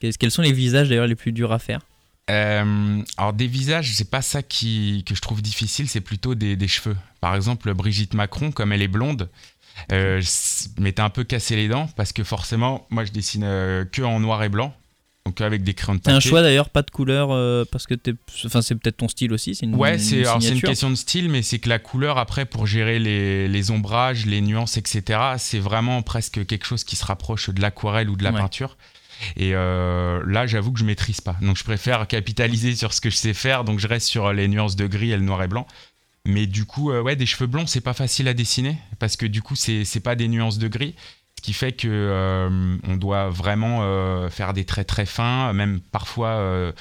quels 0.00 0.30
sont 0.32 0.42
les 0.42 0.52
visages 0.52 0.88
d'ailleurs 0.88 1.06
les 1.06 1.14
plus 1.14 1.30
durs 1.30 1.52
à 1.52 1.60
faire? 1.60 1.80
Euh, 2.28 3.02
alors 3.16 3.32
des 3.32 3.46
visages, 3.46 3.92
c'est 3.94 4.10
pas 4.10 4.22
ça 4.22 4.42
qui, 4.42 5.04
que 5.06 5.14
je 5.14 5.20
trouve 5.20 5.42
difficile, 5.42 5.88
c'est 5.88 6.00
plutôt 6.00 6.34
des, 6.34 6.68
cheveux. 6.68 6.96
Par 7.20 7.34
exemple, 7.34 7.72
Brigitte 7.74 8.14
Macron, 8.14 8.50
comme 8.50 8.72
elle 8.72 8.82
est 8.82 8.88
blonde, 8.88 9.28
euh, 9.92 10.20
je 10.20 10.80
m'étais 10.80 11.02
un 11.02 11.10
peu 11.10 11.22
cassé 11.22 11.54
les 11.54 11.68
dents 11.68 11.88
parce 11.96 12.12
que 12.12 12.24
forcément, 12.24 12.86
moi 12.90 13.04
je 13.04 13.12
dessine 13.12 13.44
euh, 13.44 13.84
que 13.84 14.02
en 14.02 14.18
noir 14.20 14.42
et 14.42 14.48
blanc. 14.48 14.74
Donc 15.24 15.40
avec 15.40 15.64
des 15.64 15.74
crayons 15.74 15.96
de 15.96 16.00
papier. 16.00 16.16
un 16.16 16.20
choix 16.20 16.40
d'ailleurs, 16.40 16.70
pas 16.70 16.82
de 16.82 16.90
couleur, 16.90 17.28
parce 17.70 17.88
que 17.88 17.94
enfin, 18.44 18.62
c'est 18.62 18.76
peut-être 18.76 18.98
ton 18.98 19.08
style 19.08 19.32
aussi. 19.32 19.58
Une, 19.60 19.74
ouais, 19.74 19.98
c'est 19.98 20.22
une, 20.22 20.60
question 20.60 20.88
de 20.88 20.94
style, 20.94 21.28
mais 21.28 21.42
c'est 21.42 21.58
que 21.58 21.68
la 21.68 21.80
couleur, 21.80 22.16
après, 22.16 22.44
pour 22.44 22.64
gérer 22.64 23.00
les, 23.00 23.48
les 23.48 23.70
ombrages, 23.72 24.24
les 24.24 24.40
nuances, 24.40 24.76
etc., 24.76 25.18
c'est 25.38 25.58
vraiment 25.58 26.02
presque 26.02 26.46
quelque 26.46 26.64
chose 26.64 26.84
qui 26.84 26.94
se 26.94 27.04
rapproche 27.04 27.50
de 27.50 27.60
l'aquarelle 27.60 28.08
ou 28.08 28.14
de 28.14 28.22
la 28.22 28.30
peinture. 28.30 28.76
Et 29.36 29.54
euh, 29.54 30.22
là, 30.26 30.46
j'avoue 30.46 30.72
que 30.72 30.78
je 30.78 30.84
maîtrise 30.84 31.20
pas. 31.20 31.36
Donc, 31.40 31.56
je 31.56 31.64
préfère 31.64 32.06
capitaliser 32.06 32.74
sur 32.74 32.92
ce 32.92 33.00
que 33.00 33.10
je 33.10 33.16
sais 33.16 33.34
faire. 33.34 33.64
Donc, 33.64 33.78
je 33.78 33.88
reste 33.88 34.06
sur 34.06 34.32
les 34.32 34.48
nuances 34.48 34.76
de 34.76 34.86
gris 34.86 35.12
et 35.12 35.16
le 35.16 35.22
noir 35.22 35.42
et 35.42 35.48
blanc. 35.48 35.66
Mais 36.24 36.46
du 36.46 36.64
coup, 36.64 36.90
euh, 36.90 37.02
ouais, 37.02 37.16
des 37.16 37.26
cheveux 37.26 37.46
blonds, 37.46 37.66
c'est 37.66 37.80
pas 37.80 37.94
facile 37.94 38.28
à 38.28 38.34
dessiner 38.34 38.76
parce 38.98 39.16
que 39.16 39.26
du 39.26 39.42
coup, 39.42 39.54
c'est 39.54 40.00
pas 40.02 40.16
des 40.16 40.28
nuances 40.28 40.58
de 40.58 40.68
gris. 40.68 40.94
Ce 41.38 41.42
qui 41.42 41.52
fait 41.52 41.72
que 41.72 41.86
euh, 41.88 42.76
on 42.84 42.96
doit 42.96 43.28
vraiment 43.28 44.28
faire 44.30 44.52
des 44.52 44.64
traits 44.64 44.86
très 44.86 45.06
fins, 45.06 45.52
même 45.52 45.80
parfois 45.80 46.72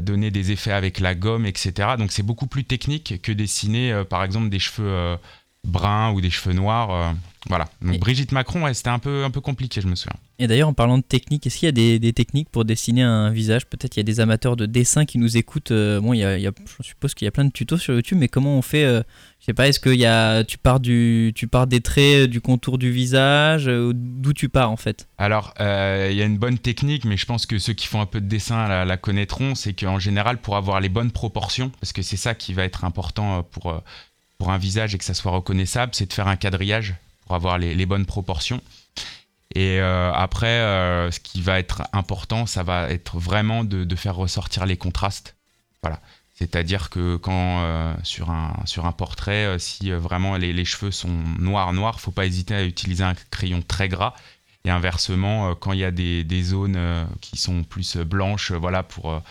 donner 0.00 0.30
des 0.30 0.52
effets 0.52 0.72
avec 0.72 1.00
la 1.00 1.14
gomme, 1.14 1.46
etc. 1.46 1.96
Donc, 1.98 2.12
c'est 2.12 2.22
beaucoup 2.22 2.46
plus 2.46 2.64
technique 2.64 3.20
que 3.22 3.32
dessiner, 3.32 4.04
par 4.08 4.22
exemple, 4.22 4.50
des 4.50 4.60
cheveux 4.60 5.16
bruns 5.64 6.12
ou 6.12 6.20
des 6.20 6.30
cheveux 6.30 6.54
noirs. 6.54 7.14
Voilà. 7.48 7.68
Donc, 7.80 7.98
Brigitte 7.98 8.32
Macron, 8.32 8.72
c'était 8.74 8.90
un 8.90 8.98
peu, 8.98 9.24
un 9.24 9.30
peu 9.30 9.40
compliqué, 9.40 9.80
je 9.80 9.86
me 9.86 9.94
souviens. 9.94 10.18
Et 10.38 10.46
d'ailleurs, 10.46 10.68
en 10.68 10.74
parlant 10.74 10.98
de 10.98 11.02
technique, 11.02 11.46
est-ce 11.46 11.58
qu'il 11.58 11.66
y 11.66 11.96
a 11.96 11.98
des, 11.98 12.12
techniques 12.12 12.50
pour 12.50 12.66
dessiner 12.66 13.02
un 13.02 13.30
visage? 13.30 13.66
Peut-être 13.66 13.92
qu'il 13.92 14.00
y 14.00 14.04
a 14.04 14.04
des 14.04 14.20
amateurs 14.20 14.56
de 14.56 14.66
dessin 14.66 15.06
qui 15.06 15.16
nous 15.18 15.38
écoutent. 15.38 15.70
Euh, 15.70 16.00
bon, 16.00 16.12
il 16.12 16.18
y 16.18 16.24
a, 16.24 16.38
je 16.38 16.82
suppose 16.82 17.14
qu'il 17.14 17.24
y 17.24 17.28
a 17.28 17.30
plein 17.30 17.46
de 17.46 17.50
tutos 17.50 17.78
sur 17.78 17.94
YouTube, 17.94 18.18
mais 18.18 18.28
comment 18.28 18.56
on 18.56 18.62
fait 18.62 18.84
euh, 18.84 19.02
Je 19.40 19.46
sais 19.46 19.54
pas, 19.54 19.68
est-ce 19.68 19.80
que 19.80 19.88
y 19.88 20.04
a, 20.04 20.44
tu, 20.44 20.58
pars 20.58 20.80
du, 20.80 21.32
tu 21.34 21.46
pars 21.46 21.66
des 21.66 21.80
traits, 21.80 22.28
du 22.28 22.42
contour 22.42 22.76
du 22.76 22.90
visage 22.90 23.66
D'où 23.66 24.34
tu 24.34 24.50
pars 24.50 24.70
en 24.70 24.76
fait? 24.76 25.08
Alors, 25.16 25.54
euh, 25.60 26.08
il 26.10 26.16
y 26.16 26.22
a 26.22 26.26
une 26.26 26.38
bonne 26.38 26.58
technique, 26.58 27.06
mais 27.06 27.16
je 27.16 27.24
pense 27.24 27.46
que 27.46 27.58
ceux 27.58 27.72
qui 27.72 27.86
font 27.86 28.02
un 28.02 28.06
peu 28.06 28.20
de 28.20 28.26
dessin 28.26 28.84
la, 28.84 28.96
connaîtront. 28.98 29.54
C'est 29.54 29.72
qu'en 29.72 29.98
général, 29.98 30.38
pour 30.38 30.56
avoir 30.56 30.80
les 30.80 30.90
bonnes 30.90 31.10
proportions, 31.10 31.70
parce 31.80 31.94
que 31.94 32.02
c'est 32.02 32.18
ça 32.18 32.34
qui 32.34 32.52
va 32.52 32.64
être 32.64 32.84
important 32.84 33.42
pour, 33.42 33.82
pour 34.38 34.50
un 34.50 34.58
visage 34.58 34.94
et 34.94 34.98
que 34.98 35.04
ça 35.04 35.14
soit 35.14 35.32
reconnaissable, 35.32 35.92
c'est 35.94 36.06
de 36.06 36.12
faire 36.12 36.28
un 36.28 36.36
quadrillage 36.36 36.94
pour 37.30 37.36
avoir 37.36 37.58
les, 37.58 37.86
bonnes 37.86 38.06
proportions. 38.06 38.60
Et 39.54 39.78
euh, 39.78 40.12
après, 40.12 40.48
euh, 40.48 41.12
ce 41.12 41.20
qui 41.20 41.40
va 41.40 41.60
être 41.60 41.84
important, 41.92 42.44
ça 42.44 42.64
va 42.64 42.90
être 42.90 43.18
vraiment 43.20 43.62
de, 43.62 43.94
faire 43.94 44.16
ressortir 44.16 44.66
les 44.66 44.76
contrastes. 44.76 45.36
Voilà. 45.80 46.00
C'est-à-dire 46.34 46.90
que 46.90 47.14
quand 47.14 47.60
euh, 47.62 47.94
sur, 48.02 48.30
un, 48.30 48.52
sur 48.64 48.84
un 48.84 48.90
portrait, 48.90 49.60
si 49.60 49.92
vraiment 49.92 50.38
les, 50.38 50.64
cheveux 50.64 50.90
sont 50.90 51.16
noirs, 51.38 51.72
noirs, 51.72 52.00
faut 52.00 52.10
pas 52.10 52.26
hésiter 52.26 52.52
à 52.56 52.64
utiliser 52.64 53.04
un 53.04 53.14
crayon 53.30 53.62
très 53.62 53.88
gras. 53.88 54.14
Et 54.64 54.70
inversement, 54.70 55.54
quand 55.54 55.72
il 55.72 55.78
y 55.78 55.84
a 55.84 55.92
des, 55.92 56.24
des 56.24 56.42
zones 56.42 57.06
qui 57.20 57.36
sont 57.36 57.62
plus 57.62 57.96
blanches, 57.98 58.50
voilà, 58.50 58.82
pour, 58.82 59.22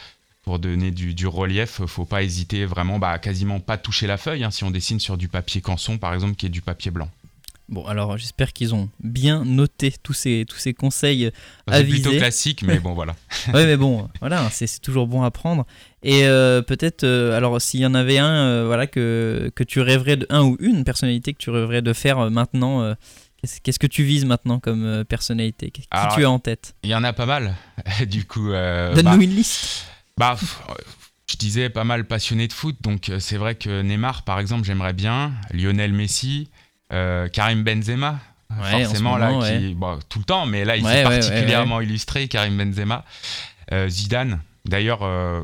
pour 0.43 0.57
donner 0.57 0.91
du, 0.91 1.13
du, 1.13 1.27
relief, 1.27 1.85
faut 1.85 2.05
pas 2.05 2.23
hésiter 2.23 2.63
vraiment, 2.65 2.97
bah, 2.97 3.19
quasiment 3.19 3.59
pas 3.59 3.77
toucher 3.77 4.07
la 4.07 4.15
feuille. 4.15 4.45
Hein, 4.45 4.51
si 4.51 4.63
on 4.63 4.71
dessine 4.71 5.01
sur 5.01 5.17
du 5.17 5.27
papier 5.27 5.59
canson, 5.59 5.97
par 5.97 6.13
exemple, 6.13 6.35
qui 6.35 6.45
est 6.45 6.49
du 6.49 6.61
papier 6.61 6.91
blanc. 6.91 7.09
Bon, 7.69 7.85
alors 7.85 8.17
j'espère 8.17 8.51
qu'ils 8.51 8.73
ont 8.73 8.89
bien 8.99 9.45
noté 9.45 9.93
tous 10.01 10.13
ces, 10.13 10.45
tous 10.49 10.57
ces 10.57 10.73
conseils 10.73 11.31
avisés. 11.67 11.97
C'est 11.97 12.01
plutôt 12.01 12.17
classique, 12.17 12.63
mais 12.63 12.79
bon, 12.79 12.93
voilà. 12.95 13.15
oui, 13.53 13.65
mais 13.65 13.77
bon, 13.77 14.09
voilà, 14.21 14.49
c'est 14.49 14.81
toujours 14.81 15.05
bon 15.05 15.21
à 15.21 15.29
prendre. 15.29 15.67
Et 16.01 16.23
euh, 16.23 16.63
peut-être, 16.63 17.03
euh, 17.03 17.37
alors 17.37 17.61
s'il 17.61 17.81
y 17.81 17.85
en 17.85 17.93
avait 17.93 18.17
un, 18.17 18.33
euh, 18.33 18.63
voilà, 18.65 18.87
que, 18.87 19.51
que 19.53 19.63
tu 19.63 19.81
rêverais 19.81 20.17
de, 20.17 20.25
un 20.31 20.43
ou 20.43 20.57
une 20.59 20.83
personnalité 20.83 21.33
que 21.33 21.37
tu 21.37 21.51
rêverais 21.51 21.83
de 21.83 21.93
faire 21.93 22.31
maintenant, 22.31 22.95
qu'est-ce 23.63 23.79
que 23.79 23.87
tu 23.87 24.01
vises 24.03 24.25
maintenant 24.25 24.59
comme 24.59 25.05
personnalité? 25.07 25.69
Qui 25.69 25.81
tu 25.81 26.25
as 26.25 26.31
en 26.31 26.39
tête? 26.39 26.73
Il 26.81 26.89
y 26.89 26.95
en 26.95 27.03
a 27.03 27.13
pas 27.13 27.27
mal, 27.27 27.53
du 28.07 28.25
coup. 28.25 28.47
Donne-nous 28.49 29.03
bah, 29.03 29.23
une 29.23 29.35
liste. 29.35 29.85
Bah, 30.17 30.37
je 31.29 31.37
disais 31.37 31.69
pas 31.69 31.83
mal 31.83 32.05
passionné 32.05 32.47
de 32.47 32.53
foot, 32.53 32.77
donc 32.81 33.11
c'est 33.19 33.37
vrai 33.37 33.53
que 33.53 33.83
Neymar, 33.83 34.23
par 34.23 34.39
exemple, 34.39 34.65
j'aimerais 34.65 34.93
bien. 34.93 35.33
Lionel 35.51 35.93
Messi. 35.93 36.49
Euh, 36.91 37.27
Karim 37.27 37.63
Benzema, 37.63 38.19
forcément 38.49 39.17
là, 39.17 39.31
qui, 39.47 39.75
tout 40.09 40.19
le 40.19 40.25
temps, 40.25 40.45
mais 40.45 40.65
là 40.65 40.75
il 40.75 40.85
s'est 40.85 41.03
particulièrement 41.03 41.81
illustré, 41.81 42.27
Karim 42.27 42.57
Benzema, 42.57 43.05
euh, 43.71 43.87
Zidane. 43.89 44.39
D'ailleurs, 44.65 45.03
euh, 45.03 45.41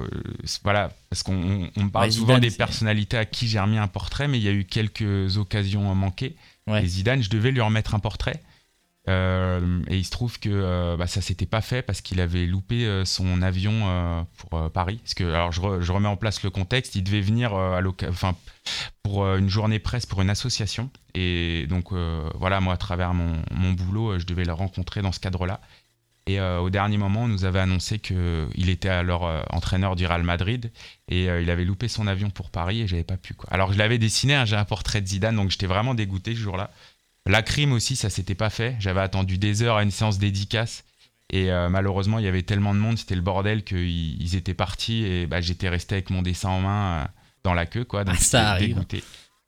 voilà, 0.64 0.92
parce 1.10 1.24
qu'on 1.24 1.70
on 1.78 1.90
parle 1.90 2.12
souvent 2.12 2.38
des 2.38 2.52
personnalités 2.52 3.18
à 3.18 3.26
qui 3.26 3.48
j'ai 3.48 3.60
remis 3.60 3.78
un 3.78 3.88
portrait, 3.88 4.28
mais 4.28 4.38
il 4.38 4.44
y 4.44 4.50
a 4.50 4.52
eu 4.52 4.66
quelques 4.66 5.38
occasions 5.38 5.94
manquées. 5.96 6.36
Et 6.68 6.86
Zidane, 6.86 7.22
je 7.22 7.30
devais 7.30 7.52
lui 7.52 7.62
remettre 7.62 7.94
un 7.94 8.00
portrait. 8.00 8.42
Euh, 9.08 9.82
et 9.88 9.98
il 9.98 10.04
se 10.04 10.10
trouve 10.10 10.40
que 10.40 10.50
euh, 10.52 10.98
bah, 10.98 11.06
ça 11.06 11.22
s'était 11.22 11.46
pas 11.46 11.62
fait 11.62 11.84
parce 11.84 12.02
qu'il 12.02 12.20
avait 12.20 12.46
loupé 12.46 12.86
euh, 12.86 13.06
son 13.06 13.42
avion 13.42 14.26
pour 14.38 14.72
Paris. 14.72 15.00
Alors 15.20 15.52
je, 15.52 15.92
remets 15.92 16.08
en 16.08 16.18
place 16.18 16.44
le 16.44 16.50
contexte, 16.50 16.96
il 16.96 17.04
devait 17.04 17.22
venir 17.22 17.52
pour 19.04 19.28
une 19.36 19.50
journée 19.50 19.80
presse 19.80 20.06
pour 20.06 20.22
une 20.22 20.30
association. 20.30 20.90
Et 21.14 21.68
donc 21.68 21.92
voilà, 22.36 22.60
moi 22.62 22.74
à 22.74 22.78
travers 22.78 23.14
mon, 23.14 23.42
mon, 23.52 23.74
boulot, 23.74 24.20
je 24.20 24.26
devais 24.26 24.46
le 24.46 24.54
rencontrer 24.54 25.02
dans 25.02 25.12
ce 25.12 25.20
cadre-là. 25.20 25.62
Et 26.28 26.42
au 26.42 26.72
dernier 26.72 26.98
moment, 26.98 27.24
on 27.24 27.28
nous 27.28 27.46
avait 27.46 27.60
annoncé 27.60 28.00
qu'il 28.00 28.70
était 28.70 28.90
alors 28.90 29.30
entraîneur 29.52 29.96
du 29.96 30.08
Real 30.08 30.24
Madrid 30.24 30.72
et 31.08 31.26
il 31.26 31.50
avait 31.50 31.66
loupé 31.66 31.88
son 31.88 32.08
avion 32.08 32.30
pour 32.32 32.50
Paris 32.50 32.82
et 32.82 32.88
j'avais 32.88 33.04
pas 33.04 33.18
pu. 33.18 33.36
Quoi. 33.36 33.48
Alors 33.52 33.74
je 33.74 33.78
l'avais 33.78 34.00
dessiné, 34.00 34.34
hein, 34.34 34.46
j'ai 34.46 34.56
un 34.56 34.66
portrait 34.66 35.02
de 35.02 35.08
Zidane, 35.08 35.36
donc 35.36 35.52
j'étais 35.52 35.68
vraiment 35.68 35.94
dégoûté 35.94 36.34
ce 36.34 36.40
jour-là. 36.40 36.72
La 37.28 37.42
crime 37.42 37.74
aussi, 37.74 37.96
ça 37.96 38.10
s'était 38.10 38.36
pas 38.36 38.50
fait. 38.50 38.76
J'avais 38.80 39.02
attendu 39.02 39.38
des 39.38 39.64
heures 39.64 39.78
à 39.78 39.84
une 39.84 39.92
séance 39.92 40.20
dédicace. 40.20 40.84
Et 41.32 41.52
euh, 41.52 41.70
malheureusement, 41.70 42.20
il 42.20 42.26
y 42.26 42.28
avait 42.28 42.44
tellement 42.44 42.76
de 42.76 42.80
monde, 42.80 43.00
c'était 43.00 43.16
le 43.16 43.22
bordel 43.22 43.64
qu'ils 43.64 44.36
étaient 44.36 44.54
partis 44.54 45.04
et 45.06 45.26
bah, 45.26 45.42
j'étais 45.42 45.70
resté 45.70 45.96
avec 45.96 46.12
mon 46.12 46.22
dessin 46.22 46.50
en 46.50 46.62
main 46.62 47.02
euh, 47.02 47.06
dans 47.44 47.56
la 47.56 47.66
queue, 47.66 47.84
quoi. 47.84 48.04
Donc 48.04 48.16
ah, 48.20 48.24
ça 48.24 48.52
arrive. 48.52 48.76
Dégoûté. 48.76 49.04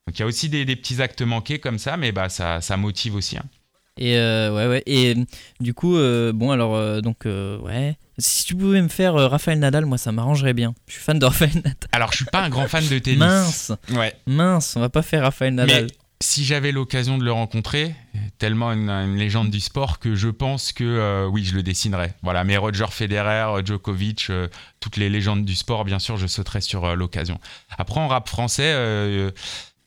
Donc 0.07 0.17
il 0.17 0.19
y 0.19 0.23
a 0.23 0.25
aussi 0.25 0.49
des, 0.49 0.65
petits 0.75 1.01
actes 1.01 1.21
manqués 1.21 1.59
comme 1.59 1.77
ça, 1.77 1.97
mais 1.97 2.11
bah 2.11 2.29
ça, 2.29 2.61
ça 2.61 2.77
motive 2.77 3.13
aussi. 3.15 3.37
Hein. 3.37 3.43
Et 3.97 4.17
euh, 4.17 4.55
ouais, 4.55 4.67
ouais. 4.67 4.83
Et 4.87 5.15
du 5.59 5.73
coup, 5.73 5.97
bon 6.33 6.51
alors 6.51 7.01
donc 7.01 7.25
ouais. 7.25 7.97
Si 8.17 8.45
tu 8.45 8.55
pouvais 8.55 8.81
me 8.81 8.87
faire 8.87 9.13
Raphaël 9.13 9.59
Nadal, 9.59 9.85
moi 9.85 9.97
ça 9.97 10.11
m'arrangerait 10.11 10.53
bien. 10.53 10.73
Je 10.87 10.93
suis 10.93 11.01
fan 11.01 11.19
de 11.19 11.25
Raphaël 11.25 11.51
Nadal. 11.55 11.75
Alors 11.91 12.11
je 12.11 12.17
suis 12.17 12.25
pas 12.25 12.41
un 12.41 12.49
grand 12.49 12.67
fan 12.67 12.87
de 12.87 12.99
tennis. 12.99 13.19
Mince. 13.19 13.71
Ouais. 13.91 14.15
Mince, 14.25 14.75
on 14.77 14.79
va 14.79 14.89
pas 14.89 15.01
faire 15.03 15.23
Raphaël 15.23 15.53
Nadal 15.53 15.87
si 16.19 16.43
j'avais 16.43 16.71
l'occasion 16.71 17.17
de 17.17 17.23
le 17.23 17.32
rencontrer, 17.32 17.93
tellement 18.39 18.71
une, 18.71 19.15
légende 19.15 19.51
du 19.51 19.60
sport 19.60 19.99
que 19.99 20.15
je 20.15 20.30
pense 20.30 20.71
que 20.71 20.84
euh, 20.84 21.27
oui, 21.27 21.43
je 21.45 21.53
le 21.53 21.62
dessinerais. 21.62 22.13
Voilà, 22.23 22.43
mais 22.43 22.58
Roger 22.58 22.88
Federer, 22.89 23.63
Djokovic, 23.63 24.27
euh, 24.30 24.47
toutes 24.80 24.97
les 24.97 25.10
légendes 25.10 25.45
du 25.45 25.56
sport, 25.56 25.86
bien 25.86 25.99
sûr, 25.99 26.17
je 26.17 26.25
sauterais 26.25 26.62
sur 26.62 26.86
euh, 26.86 26.95
l'occasion. 26.95 27.39
Après, 27.77 27.99
en 27.99 28.08
rap 28.08 28.27
français, 28.27 28.73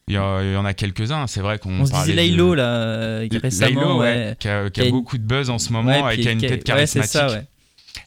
il 0.07 0.15
y, 0.15 0.19
en 0.19 0.65
a 0.65 0.75
quelques-uns. 0.75 1.27
C'est 1.27 1.41
vrai 1.41 1.59
qu'on. 1.59 1.81
On 1.81 1.87
se 1.87 1.93
disait 1.93 2.15
Laylo, 2.15 2.55
là, 2.55 3.21
récemment. 3.43 3.99
ouais, 3.99 4.37
qui, 4.39 4.49
a, 4.49 4.91
beaucoup 4.91 5.19
de 5.19 5.25
buzz 5.25 5.51
en 5.51 5.59
ce 5.59 5.73
moment 5.73 6.09
et 6.11 6.19
qui 6.19 6.29
a 6.29 6.33
une 6.33 6.41
tête 6.41 6.65
charismatique. 6.65 7.21
Ouais, 7.21 7.29
ça, 7.29 7.43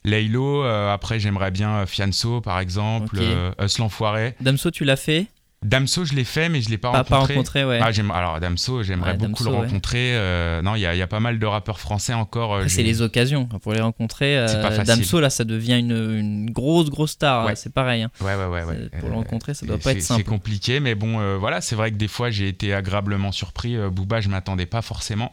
Laylo, 0.04 0.62
après, 0.62 1.20
j'aimerais 1.20 1.50
bien 1.50 1.84
Fianso, 1.84 2.40
par 2.40 2.58
exemple, 2.58 3.18
okay. 3.18 3.78
l'Enfoiré. 3.78 4.34
Damso, 4.40 4.70
tu 4.70 4.84
l'as 4.84 4.96
fait? 4.96 5.26
Damso, 5.64 6.04
je 6.04 6.12
l'ai 6.12 6.24
fait, 6.24 6.50
mais 6.50 6.60
je 6.60 6.68
l'ai 6.68 6.76
pas, 6.76 6.90
rencontré. 6.90 7.64
ouais. 7.64 7.80
ah, 7.82 7.90
alors 8.14 8.38
Damso, 8.38 8.82
j'aimerais 8.82 9.14
beaucoup 9.14 9.44
le 9.44 9.50
rencontrer. 9.50 10.14
Euh, 10.14 10.60
non, 10.60 10.74
il 10.74 10.82
y, 10.82 10.86
a 10.86 11.06
pas 11.06 11.20
mal 11.20 11.38
de 11.38 11.46
rappeurs 11.46 11.80
français 11.80 12.12
encore. 12.12 12.54
Euh, 12.54 12.68
c'est 12.68 12.82
les 12.82 13.00
occasions 13.00 13.46
pour 13.46 13.72
les 13.72 13.80
rencontrer. 13.80 14.36
Euh, 14.36 14.84
Damso, 14.84 15.20
là, 15.20 15.30
ça 15.30 15.44
devient 15.44 15.78
une, 15.78 16.50
grosse, 16.50 16.90
grosse 16.90 17.12
star. 17.12 17.50
C'est 17.56 17.72
pareil. 17.72 18.02
Hein. 18.02 18.10
Ouais, 18.20 18.34
ouais, 18.34 18.46
ouais, 18.46 18.90
Pour 19.00 19.08
le 19.08 19.14
rencontrer, 19.14 19.54
ça 19.54 19.64
doit 19.64 19.78
pas 19.78 19.92
être 19.92 20.02
simple. 20.02 20.20
C'est 20.20 20.28
compliqué, 20.28 20.80
mais 20.80 20.94
bon, 20.94 21.38
voilà, 21.38 21.60
c'est 21.62 21.76
vrai 21.76 21.90
que 21.90 21.96
des 21.96 22.08
fois, 22.08 22.30
j'ai 22.30 22.48
été 22.48 22.74
agréablement 22.74 23.32
surpris. 23.32 23.76
Booba, 23.90 24.20
je 24.20 24.28
m'attendais 24.28 24.66
pas 24.66 24.82
forcément. 24.82 25.32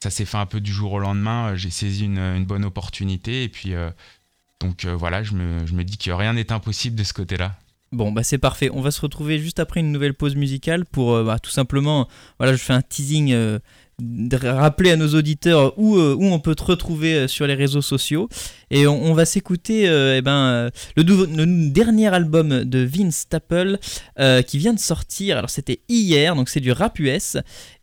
Ça 0.00 0.10
s'est 0.10 0.24
fait 0.24 0.38
un 0.38 0.46
peu 0.46 0.60
du 0.60 0.72
jour 0.72 0.92
au 0.92 0.98
lendemain. 1.00 1.54
J'ai 1.56 1.70
saisi 1.70 2.04
une, 2.04 2.44
bonne 2.44 2.64
opportunité 2.64 3.42
et 3.42 3.48
puis. 3.48 3.74
donc 4.60 4.84
voilà, 4.84 5.24
je 5.24 5.32
me, 5.32 5.66
je 5.66 5.74
me 5.74 5.82
dis 5.82 5.98
que 5.98 6.12
rien 6.12 6.34
n'est 6.34 6.52
impossible 6.52 6.94
de 6.94 7.02
ce 7.02 7.12
côté-là. 7.12 7.56
Bon, 7.92 8.10
bah 8.10 8.22
c'est 8.22 8.38
parfait. 8.38 8.70
On 8.72 8.80
va 8.80 8.90
se 8.90 9.02
retrouver 9.02 9.38
juste 9.38 9.60
après 9.60 9.80
une 9.80 9.92
nouvelle 9.92 10.14
pause 10.14 10.34
musicale 10.34 10.86
pour 10.86 11.14
euh, 11.14 11.24
bah, 11.24 11.38
tout 11.38 11.50
simplement, 11.50 12.08
voilà, 12.38 12.54
je 12.54 12.62
fais 12.62 12.72
un 12.72 12.80
teasing, 12.80 13.32
euh, 13.34 13.58
rappeler 14.42 14.92
à 14.92 14.96
nos 14.96 15.08
auditeurs 15.08 15.78
où, 15.78 15.98
euh, 15.98 16.16
où 16.18 16.24
on 16.24 16.40
peut 16.40 16.54
te 16.54 16.64
retrouver 16.64 17.28
sur 17.28 17.46
les 17.46 17.52
réseaux 17.52 17.82
sociaux. 17.82 18.30
Et 18.70 18.86
on, 18.86 19.12
va 19.12 19.26
s'écouter 19.26 19.82
eh 19.84 20.22
ben, 20.22 20.70
le, 20.96 21.02
le, 21.02 21.70
dernier 21.70 22.08
album 22.08 22.64
de 22.64 22.78
Vince 22.78 23.16
Staple 23.16 23.78
qui 24.46 24.56
vient 24.56 24.72
de 24.72 24.78
sortir. 24.78 25.36
Alors 25.36 25.50
c'était 25.50 25.82
hier, 25.90 26.34
donc 26.34 26.48
c'est 26.48 26.60
du 26.60 26.72
rap 26.72 26.98
US. 26.98 27.36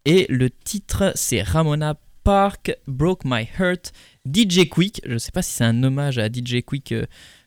Et 0.05 0.25
le 0.29 0.49
titre 0.49 1.11
c'est 1.13 1.43
Ramona 1.43 1.99
Park 2.23 2.75
Broke 2.87 3.25
My 3.25 3.47
Heart. 3.59 3.91
DJ 4.25 4.67
Quick, 4.67 5.01
je 5.05 5.17
sais 5.17 5.31
pas 5.31 5.41
si 5.41 5.53
c'est 5.53 5.63
un 5.63 5.83
hommage 5.83 6.17
à 6.17 6.27
DJ 6.27 6.61
Quick 6.65 6.93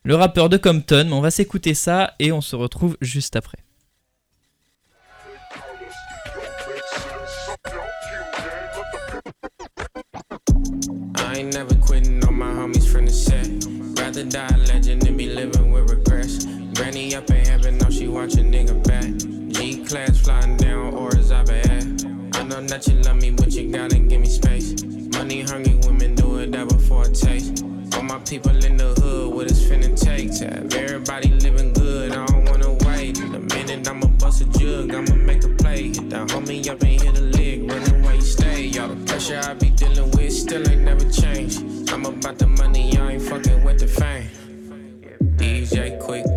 le 0.05 0.15
rappeur 0.15 0.49
de 0.49 0.57
Compton. 0.57 1.11
On 1.13 1.21
va 1.21 1.31
s'écouter 1.31 1.75
ça 1.75 2.15
et 2.19 2.33
on 2.33 2.41
se 2.41 2.57
retrouve 2.57 2.97
juste 3.01 3.37
après. 3.37 3.59
I 11.17 11.39
ain't 11.39 11.55
never 11.55 11.75
quitting 11.77 12.23
on 12.27 12.35
my 12.35 12.53
homies 12.53 12.87
from 12.87 13.07
the 13.07 13.13
set. 13.13 13.49
Rather 13.99 14.25
die 14.25 14.47
a 14.47 14.59
legend 14.67 15.03
than 15.03 15.17
be 15.17 15.27
living 15.27 15.73
with 15.73 15.91
regrets. 15.91 16.45
Granny 16.75 17.15
up 17.15 17.31
in 17.31 17.47
heaven, 17.47 17.79
know 17.79 17.91
she 17.91 18.07
watch 18.07 18.35
a 18.35 18.43
nigga 18.43 18.75
back. 18.85 19.11
G 19.49 19.83
class 19.85 20.21
flying 20.21 20.57
down, 20.57 20.95
or 20.95 21.09
is 21.17 21.33
I 21.33 21.43
bad? 21.45 22.05
I 22.35 22.43
know 22.43 22.61
that 22.67 22.87
you 22.87 22.95
love 23.01 23.17
me, 23.17 23.31
but 23.31 23.51
you 23.53 23.71
gotta 23.73 23.99
give 23.99 24.21
me 24.21 24.29
space. 24.29 24.75
Money 25.17 25.43
hungry 25.43 25.75
women 25.87 26.15
do 26.15 26.39
it 26.39 26.53
that 26.53 26.69
before 26.69 27.07
it 27.07 27.15
taste. 27.15 27.65
All 27.95 28.03
my 28.03 28.19
people 28.19 28.65
in 28.65 28.77
the 28.77 28.93
hood, 29.01 29.02
everybody 30.43 31.29
living 31.29 31.73
good. 31.73 32.13
I 32.13 32.27
don't 32.27 32.45
wanna 32.49 32.73
wait. 32.87 33.19
In 33.19 33.35
a 33.35 33.41
minute, 33.41 33.89
I'ma 33.89 34.07
bust 34.19 34.43
a 34.43 34.45
jug, 34.59 34.95
I'ma 34.95 35.15
make 35.15 35.45
a 35.45 35.49
play. 35.49 35.89
Hit 35.89 36.11
that 36.11 36.29
homie 36.29 36.69
up 36.69 36.83
and 36.83 37.01
hit 37.01 37.19
a 37.19 37.23
lick, 37.23 37.69
where 37.69 38.15
you 38.15 38.21
stay. 38.21 38.67
Y'all 38.67 38.89
the 38.89 38.97
pressure 39.07 39.41
I 39.43 39.55
be 39.55 39.71
dealing 39.71 40.11
with 40.13 40.33
still 40.33 40.69
ain't 40.71 40.83
never 40.83 41.09
changed. 41.11 41.91
I'm 41.91 42.07
about 42.07 42.39
the 42.39 42.47
money, 42.47 42.97
I 42.99 43.13
ain't 43.13 43.23
fucking 43.23 43.65
with 43.65 43.79
the 43.81 43.89
fame. 43.89 44.29
DJ 45.37 45.99
quick. 46.01 46.32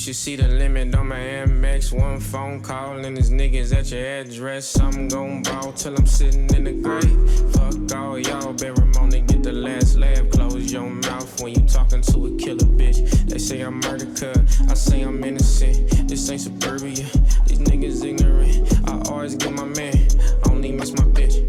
Should 0.00 0.16
see 0.16 0.34
the 0.34 0.48
limit 0.48 0.94
on 0.94 1.08
my 1.08 1.18
MX. 1.18 1.92
One 1.92 2.20
phone 2.20 2.62
call 2.62 3.04
and 3.04 3.14
this 3.14 3.28
niggas 3.28 3.76
at 3.76 3.90
your 3.90 4.02
address. 4.02 4.80
I'm 4.80 5.08
gon' 5.08 5.42
ball 5.42 5.74
till 5.74 5.94
I'm 5.94 6.06
sitting 6.06 6.48
in 6.54 6.64
the 6.64 6.72
grave. 6.72 7.52
Fuck 7.52 7.98
all 7.98 8.18
y'all, 8.18 8.54
been 8.54 8.72
Ramon 8.76 9.10
to 9.10 9.20
get 9.20 9.42
the 9.42 9.52
last 9.52 9.98
laugh. 9.98 10.30
Close 10.30 10.72
your 10.72 10.88
mouth 10.88 11.42
when 11.42 11.52
you 11.52 11.60
talking 11.66 12.00
to 12.00 12.26
a 12.28 12.36
killer 12.38 12.64
bitch. 12.80 13.10
They 13.28 13.36
say 13.36 13.60
I'm 13.60 13.78
murder 13.80 14.06
cut, 14.16 14.38
I 14.70 14.74
say 14.74 15.02
I'm 15.02 15.22
innocent. 15.22 16.08
This 16.08 16.30
ain't 16.30 16.40
suburbia, 16.40 17.04
these 17.44 17.58
niggas 17.58 18.02
ignorant. 18.02 18.88
I 18.88 19.10
always 19.10 19.34
get 19.34 19.52
my 19.52 19.66
man, 19.66 20.08
I 20.46 20.50
only 20.50 20.72
miss 20.72 20.92
my 20.92 21.04
bitch. 21.04 21.39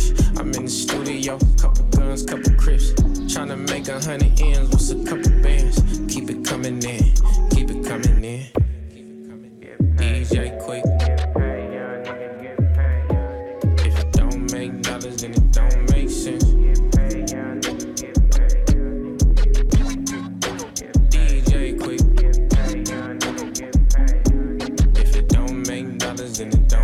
Wish. 0.00 0.12
I'm 0.38 0.52
in 0.54 0.64
the 0.64 0.70
studio, 0.70 1.38
couple 1.60 1.84
guns, 1.86 2.22
couple 2.22 2.54
crips. 2.54 2.92
Tryna 3.32 3.68
make 3.68 3.88
a 3.88 4.00
hundred 4.00 4.40
ends, 4.40 4.70
what's 4.70 4.90
a 4.90 5.04
couple 5.04 5.30
bands? 5.42 5.76
Keep 6.12 6.30
it 6.30 6.44
coming 6.44 6.82
in, 6.82 7.12
keep 7.50 7.70
it 7.70 7.84
coming 7.84 8.24
in. 8.24 8.46
DJ 9.96 10.58
quick. 10.64 10.84
If 13.84 13.98
it 13.98 14.12
don't 14.12 14.52
make 14.52 14.82
dollars, 14.82 15.16
then 15.20 15.32
it 15.32 15.52
don't 15.52 15.90
make 15.90 16.08
sense. 16.08 16.44
DJ 21.10 21.78
quick. 21.78 22.00
If 24.96 25.16
it 25.16 25.28
don't 25.28 25.66
make 25.68 25.98
dollars, 25.98 26.38
then 26.38 26.48
it 26.48 26.68
don't 26.68 26.79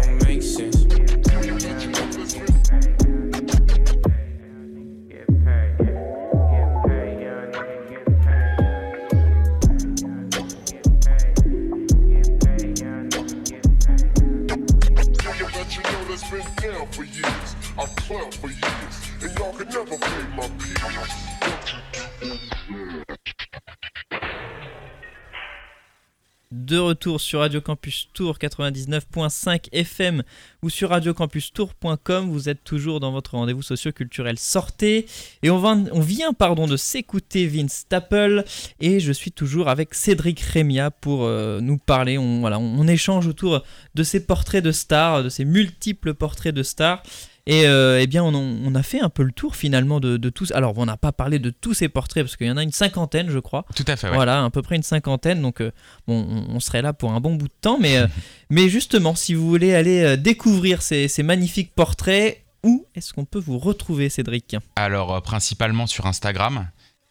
retour 27.06 27.20
sur 27.20 27.38
Radio 27.38 27.60
Campus 27.60 28.08
Tour 28.14 28.36
99.5 28.36 29.68
FM 29.70 30.24
ou 30.62 30.70
sur 30.70 30.90
radiocampustour.com. 30.90 32.30
Vous 32.30 32.48
êtes 32.48 32.64
toujours 32.64 32.98
dans 32.98 33.12
votre 33.12 33.34
rendez-vous 33.34 33.62
socio-culturel 33.62 34.36
Sortez. 34.40 35.06
Et 35.44 35.50
on, 35.50 35.62
on 35.64 36.00
vient 36.00 36.32
pardon, 36.32 36.66
de 36.66 36.76
s'écouter 36.76 37.46
Vince 37.46 37.74
Staple. 37.74 38.44
Et 38.80 38.98
je 38.98 39.12
suis 39.12 39.30
toujours 39.30 39.68
avec 39.68 39.94
Cédric 39.94 40.40
Rémia 40.40 40.90
pour 40.90 41.22
euh, 41.22 41.60
nous 41.60 41.78
parler. 41.78 42.18
On, 42.18 42.40
voilà, 42.40 42.58
on 42.58 42.88
échange 42.88 43.28
autour 43.28 43.62
de 43.94 44.02
ces 44.02 44.26
portraits 44.26 44.64
de 44.64 44.72
stars, 44.72 45.22
de 45.22 45.28
ces 45.28 45.44
multiples 45.44 46.12
portraits 46.12 46.56
de 46.56 46.64
stars. 46.64 47.04
Et 47.48 47.66
euh, 47.66 48.00
eh 48.00 48.08
bien, 48.08 48.24
on, 48.24 48.74
a 48.74 48.82
fait 48.82 49.00
un 49.00 49.08
peu 49.08 49.22
le 49.22 49.30
tour 49.30 49.54
finalement 49.54 50.00
de, 50.00 50.28
tous. 50.30 50.50
Alors, 50.50 50.76
on 50.78 50.86
n'a 50.86 50.96
pas 50.96 51.12
parlé 51.12 51.38
de 51.38 51.50
tous 51.50 51.74
ces 51.74 51.88
portraits 51.88 52.24
parce 52.24 52.36
qu'il 52.36 52.48
y 52.48 52.50
en 52.50 52.56
a 52.56 52.62
une 52.62 52.72
cinquantaine, 52.72 53.30
je 53.30 53.38
crois. 53.38 53.64
Tout 53.76 53.84
à 53.86 53.94
fait. 53.94 54.10
Voilà, 54.10 54.44
à 54.44 54.50
peu 54.50 54.62
près 54.62 54.74
une 54.74 54.82
cinquantaine. 54.82 55.40
Donc, 55.42 55.60
euh, 55.60 55.70
bon, 56.08 56.26
on, 56.48 56.58
serait 56.58 56.82
là 56.82 56.92
pour 56.92 57.12
un 57.12 57.20
bon 57.20 57.36
bout 57.36 57.46
de 57.46 57.54
temps. 57.60 57.78
Mais, 57.78 57.98
euh, 57.98 58.08
mais 58.50 58.68
justement, 58.68 59.14
si 59.14 59.34
vous 59.34 59.48
voulez 59.48 59.74
aller 59.74 60.16
découvrir 60.16 60.82
ces, 60.82 61.08
magnifiques 61.22 61.72
portraits, 61.72 62.44
où 62.64 62.84
est-ce 62.96 63.12
qu'on 63.12 63.24
peut 63.24 63.38
vous 63.38 63.58
retrouver, 63.58 64.08
Cédric? 64.08 64.56
Alors, 64.74 65.22
principalement 65.22 65.86
sur 65.86 66.06
Instagram. 66.06 66.68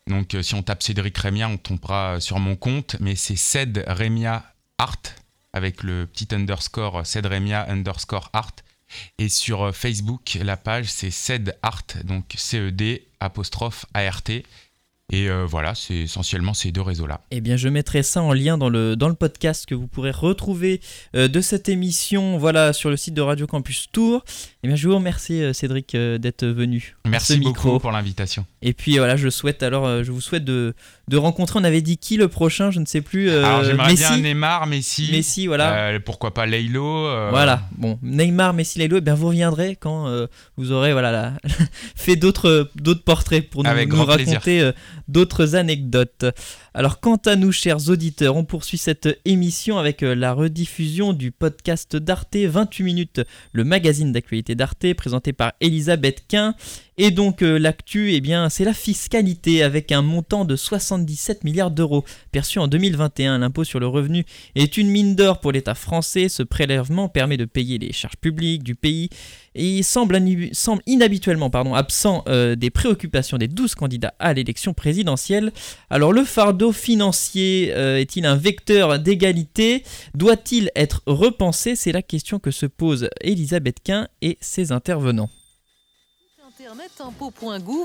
Donc, 0.07 0.35
si 0.41 0.53
on 0.53 0.63
tape 0.63 0.83
Cédric 0.83 1.17
Rémia, 1.17 1.47
on 1.47 1.57
tombera 1.57 2.19
sur 2.19 2.39
mon 2.39 2.57
compte. 2.57 2.97
Mais 2.99 3.15
c'est 3.15 3.37
Ced 3.37 3.85
Rémia 3.87 4.43
Art 4.77 5.01
avec 5.53 5.83
le 5.83 6.05
petit 6.05 6.27
underscore 6.35 7.05
Ced 7.05 7.25
Rémia 7.25 7.65
underscore 7.69 8.29
Art. 8.33 8.51
Et 9.17 9.29
sur 9.29 9.63
euh, 9.63 9.71
Facebook, 9.71 10.37
la 10.41 10.57
page 10.57 10.85
c'est 10.87 11.11
CED 11.11 11.57
Art, 11.61 11.85
donc 12.03 12.33
C-E-D 12.37 13.07
apostrophe 13.19 13.85
A-R-T. 13.93 14.43
Et 15.11 15.29
euh, 15.29 15.45
voilà, 15.45 15.75
c'est 15.75 15.93
essentiellement 15.93 16.55
ces 16.55 16.71
deux 16.71 16.81
réseaux-là. 16.81 17.21
Eh 17.29 17.39
bien, 17.39 17.57
je 17.57 17.69
mettrai 17.69 18.01
ça 18.01 18.23
en 18.23 18.33
lien 18.33 18.57
dans 18.57 18.69
le, 18.69 18.95
dans 18.95 19.07
le 19.07 19.13
podcast 19.13 19.67
que 19.67 19.75
vous 19.75 19.87
pourrez 19.87 20.09
retrouver 20.09 20.81
euh, 21.15 21.27
de 21.27 21.41
cette 21.41 21.69
émission 21.69 22.39
voilà, 22.39 22.73
sur 22.73 22.89
le 22.89 22.97
site 22.97 23.13
de 23.13 23.21
Radio 23.21 23.45
Campus 23.45 23.87
Tour. 23.91 24.25
Eh 24.65 24.67
bien, 24.67 24.75
je 24.75 24.87
vous 24.87 24.95
remercie, 24.95 25.43
Cédric, 25.53 25.95
d'être 25.95 26.43
venu. 26.43 26.95
Merci 27.05 27.37
beaucoup 27.37 27.77
pour 27.77 27.91
l'invitation. 27.91 28.47
Et 28.63 28.73
puis 28.73 28.97
voilà, 28.97 29.15
je 29.15 29.29
souhaite 29.29 29.61
alors, 29.61 30.03
je 30.03 30.11
vous 30.11 30.21
souhaite 30.21 30.43
de, 30.43 30.73
de 31.07 31.17
rencontrer. 31.17 31.59
On 31.59 31.63
avait 31.63 31.81
dit 31.81 31.97
qui 31.97 32.17
le 32.17 32.27
prochain 32.27 32.71
Je 32.71 32.79
ne 32.79 32.85
sais 32.85 33.01
plus. 33.01 33.29
Euh, 33.29 33.45
Alors 33.45 33.63
j'aimerais 33.63 33.93
bien 33.93 34.17
Neymar, 34.17 34.65
Messi. 34.67 35.09
Messi, 35.11 35.47
voilà. 35.47 35.89
Euh, 35.89 35.99
pourquoi 36.03 36.33
pas 36.33 36.47
euh. 36.47 37.27
Voilà. 37.29 37.61
Bon, 37.77 37.99
Neymar, 38.01 38.53
Messi. 38.53 38.81
Et 38.81 38.89
eh 38.91 39.01
bien 39.01 39.13
vous 39.13 39.27
reviendrez 39.27 39.77
quand 39.79 40.07
vous 40.57 40.71
aurez 40.71 40.93
voilà 40.93 41.33
fait 41.95 42.15
d'autres 42.15 42.71
d'autres 42.75 43.03
portraits 43.03 43.47
pour 43.49 43.63
nous, 43.63 43.85
nous 43.85 44.03
raconter 44.03 44.71
d'autres 45.07 45.55
anecdotes. 45.55 46.25
Alors 46.77 46.99
quant 46.99 47.15
à 47.15 47.37
nous, 47.37 47.53
chers 47.53 47.87
auditeurs, 47.87 48.35
on 48.35 48.43
poursuit 48.43 48.77
cette 48.77 49.07
émission 49.23 49.77
avec 49.77 50.01
la 50.01 50.33
rediffusion 50.33 51.13
du 51.13 51.31
podcast 51.31 51.95
d'Arte 51.95 52.35
28 52.35 52.83
minutes, 52.83 53.21
le 53.53 53.63
magazine 53.63 54.11
d'actualité 54.11 54.55
d'Arte 54.55 54.93
présenté 54.93 55.31
par 55.31 55.53
Elisabeth 55.61 56.25
Quint. 56.27 56.53
Et 56.97 57.11
donc 57.11 57.41
euh, 57.41 57.59
l'actu, 57.59 58.13
eh 58.13 58.21
bien, 58.21 58.49
c'est 58.49 58.63
la 58.63 58.73
fiscalité 58.73 59.63
avec 59.63 59.91
un 59.91 60.01
montant 60.01 60.45
de 60.45 60.55
77 60.55 61.43
milliards 61.43 61.71
d'euros 61.71 62.05
perçu 62.31 62.57
en 62.59 62.67
2021. 62.67 63.39
L'impôt 63.39 63.65
sur 63.65 63.81
le 63.81 63.87
revenu 63.87 64.23
est 64.55 64.77
une 64.77 64.89
mine 64.89 65.15
d'or 65.15 65.41
pour 65.41 65.51
l'État 65.51 65.75
français. 65.75 66.29
Ce 66.29 66.41
prélèvement 66.41 67.09
permet 67.09 67.35
de 67.35 67.43
payer 67.43 67.77
les 67.77 67.91
charges 67.91 68.15
publiques 68.15 68.63
du 68.63 68.75
pays 68.75 69.09
et 69.55 69.77
il 69.77 69.83
semble, 69.83 70.21
inhabituellement 70.85 71.49
absent 71.73 72.23
euh, 72.27 72.55
des 72.55 72.69
préoccupations 72.69 73.37
des 73.37 73.47
12 73.47 73.75
candidats 73.75 74.13
à 74.19 74.33
l'élection 74.33 74.73
présidentielle. 74.73 75.51
Alors 75.89 76.13
le 76.13 76.23
fardeau 76.23 76.71
financier 76.71 77.73
euh, 77.73 77.99
est-il 77.99 78.25
un 78.25 78.35
vecteur 78.35 78.99
d'égalité? 78.99 79.83
Doit-il 80.13 80.71
être 80.75 81.01
repensé? 81.05 81.75
C'est 81.75 81.91
la 81.91 82.01
question 82.01 82.39
que 82.39 82.51
se 82.51 82.65
pose 82.65 83.09
Elisabeth 83.21 83.77
Quint 83.83 84.07
et 84.21 84.37
ses 84.39 84.71
intervenants. 84.71 85.29
Internet 86.65 86.99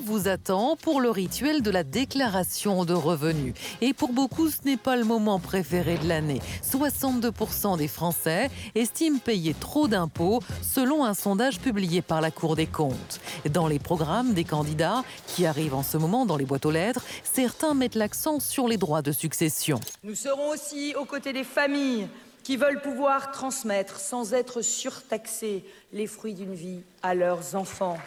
vous 0.05 0.29
attend 0.29 0.75
pour 0.75 1.03
le 1.03 1.11
rituel 1.11 1.61
de 1.61 1.71
la 1.71 1.83
déclaration 1.83 2.87
de 2.87 2.95
revenus. 2.95 3.53
Et 3.83 3.93
pour 3.93 4.15
beaucoup, 4.15 4.49
ce 4.49 4.63
n'est 4.65 4.79
pas 4.79 4.97
le 4.97 5.05
moment 5.05 5.39
préféré 5.39 5.99
de 5.99 6.09
l'année. 6.09 6.41
62% 6.63 7.77
des 7.77 7.89
Français 7.89 8.49
estiment 8.75 9.19
payer 9.19 9.53
trop 9.53 9.87
d'impôts 9.87 10.41
selon 10.63 11.05
un 11.05 11.13
sondage 11.13 11.59
publié 11.59 12.01
par 12.01 12.23
la 12.23 12.31
Cour 12.31 12.57
des 12.57 12.67
comptes. 12.67 13.21
Dans 13.51 13.69
les 13.69 13.79
programmes 13.79 14.33
des 14.33 14.45
candidats 14.45 15.05
qui 15.27 15.45
arrivent 15.45 15.75
en 15.75 15.83
ce 15.83 15.99
moment 15.99 16.25
dans 16.25 16.39
les 16.39 16.47
boîtes 16.47 16.65
aux 16.65 16.71
lettres, 16.71 17.05
certains 17.23 17.75
mettent 17.75 17.97
l'accent 17.97 18.41
sur 18.41 18.67
les 18.67 18.79
droits 18.79 19.03
de 19.03 19.13
succession. 19.13 19.79
Nous 20.05 20.15
serons 20.15 20.49
aussi 20.49 20.95
aux 20.95 21.05
côtés 21.05 21.35
des 21.35 21.45
familles 21.45 22.09
qui 22.43 22.57
veulent 22.57 22.81
pouvoir 22.81 23.31
transmettre 23.31 24.01
sans 24.01 24.33
être 24.33 24.63
surtaxés 24.63 25.65
les 25.93 26.07
fruits 26.07 26.35
d'une 26.35 26.55
vie 26.55 26.81
à 27.03 27.15
leurs 27.15 27.55
enfants. 27.55 27.99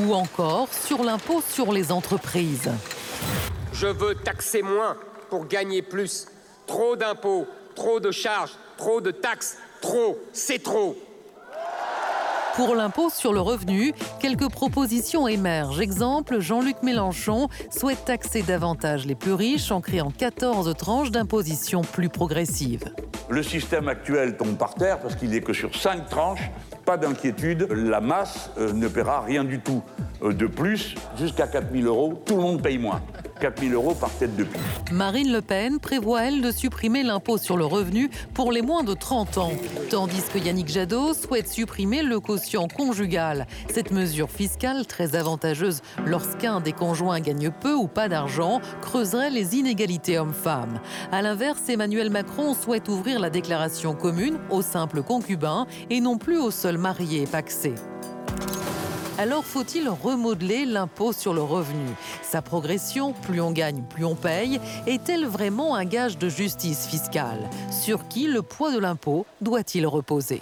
Ou 0.00 0.14
encore 0.14 0.68
sur 0.72 1.02
l'impôt 1.02 1.42
sur 1.46 1.72
les 1.72 1.90
entreprises. 1.92 2.70
Je 3.72 3.86
veux 3.86 4.14
taxer 4.14 4.62
moins 4.62 4.96
pour 5.30 5.46
gagner 5.46 5.82
plus. 5.82 6.26
Trop 6.66 6.96
d'impôts, 6.96 7.46
trop 7.74 8.00
de 8.00 8.10
charges, 8.10 8.52
trop 8.76 9.00
de 9.00 9.10
taxes, 9.10 9.56
trop, 9.80 10.18
c'est 10.32 10.62
trop. 10.62 10.96
Pour 12.58 12.74
l'impôt 12.74 13.08
sur 13.08 13.32
le 13.32 13.40
revenu, 13.40 13.92
quelques 14.20 14.50
propositions 14.50 15.28
émergent. 15.28 15.80
Exemple, 15.80 16.40
Jean-Luc 16.40 16.82
Mélenchon 16.82 17.48
souhaite 17.70 18.04
taxer 18.04 18.42
davantage 18.42 19.06
les 19.06 19.14
plus 19.14 19.32
riches 19.32 19.70
en 19.70 19.80
créant 19.80 20.10
14 20.10 20.74
tranches 20.76 21.12
d'imposition 21.12 21.82
plus 21.82 22.08
progressives. 22.08 22.92
Le 23.28 23.44
système 23.44 23.86
actuel 23.86 24.36
tombe 24.36 24.58
par 24.58 24.74
terre 24.74 24.98
parce 24.98 25.14
qu'il 25.14 25.30
n'est 25.30 25.40
que 25.40 25.52
sur 25.52 25.76
5 25.76 26.08
tranches 26.08 26.50
pas 26.88 26.96
d'inquiétude, 26.96 27.68
la 27.70 28.00
masse 28.00 28.50
euh, 28.56 28.72
ne 28.72 28.88
paiera 28.88 29.20
rien 29.20 29.44
du 29.44 29.60
tout. 29.60 29.82
Euh, 30.22 30.32
de 30.32 30.46
plus, 30.46 30.94
jusqu'à 31.18 31.46
4 31.46 31.70
000 31.70 31.84
euros, 31.84 32.22
tout 32.24 32.34
le 32.34 32.40
monde 32.40 32.62
paye 32.62 32.78
moins. 32.78 33.02
4 33.38 33.60
000 33.60 33.72
euros 33.72 33.94
par 33.94 34.10
tête 34.10 34.36
de. 34.36 34.46
Marine 34.92 35.32
Le 35.32 35.40
Pen 35.40 35.78
prévoit, 35.78 36.24
elle, 36.24 36.40
de 36.40 36.50
supprimer 36.50 37.02
l'impôt 37.02 37.38
sur 37.38 37.56
le 37.56 37.64
revenu 37.64 38.10
pour 38.34 38.52
les 38.52 38.62
moins 38.62 38.84
de 38.84 38.94
30 38.94 39.38
ans, 39.38 39.52
tandis 39.90 40.22
que 40.32 40.38
Yannick 40.38 40.68
Jadot 40.68 41.14
souhaite 41.14 41.48
supprimer 41.48 42.02
le 42.02 42.20
quotient 42.20 42.68
conjugal. 42.68 43.46
Cette 43.72 43.90
mesure 43.90 44.30
fiscale, 44.30 44.86
très 44.86 45.16
avantageuse 45.16 45.80
lorsqu'un 46.06 46.60
des 46.60 46.72
conjoints 46.72 47.20
gagne 47.20 47.50
peu 47.50 47.74
ou 47.74 47.86
pas 47.86 48.08
d'argent, 48.08 48.60
creuserait 48.80 49.30
les 49.30 49.56
inégalités 49.56 50.18
hommes-femmes. 50.18 50.80
A 51.12 51.22
l'inverse, 51.22 51.68
Emmanuel 51.68 52.10
Macron 52.10 52.54
souhaite 52.54 52.88
ouvrir 52.88 53.20
la 53.20 53.30
déclaration 53.30 53.94
commune 53.94 54.38
aux 54.50 54.62
simples 54.62 55.02
concubins 55.02 55.66
et 55.90 56.00
non 56.00 56.18
plus 56.18 56.38
aux 56.38 56.50
seuls 56.50 56.78
mariés 56.78 57.26
paxés. 57.26 57.74
Alors 59.18 59.44
faut-il 59.44 59.88
remodeler 59.88 60.64
l'impôt 60.64 61.12
sur 61.12 61.34
le 61.34 61.42
revenu? 61.42 61.88
Sa 62.22 62.40
progression, 62.40 63.12
plus 63.12 63.40
on 63.40 63.50
gagne, 63.50 63.82
plus 63.82 64.04
on 64.04 64.14
paye, 64.14 64.60
est-elle 64.86 65.26
vraiment 65.26 65.74
un 65.74 65.84
gage 65.84 66.18
de 66.18 66.28
justice 66.28 66.86
fiscale? 66.86 67.40
Sur 67.72 68.06
qui 68.06 68.28
le 68.28 68.42
poids 68.42 68.72
de 68.72 68.78
l'impôt 68.78 69.26
doit-il 69.40 69.88
reposer? 69.88 70.40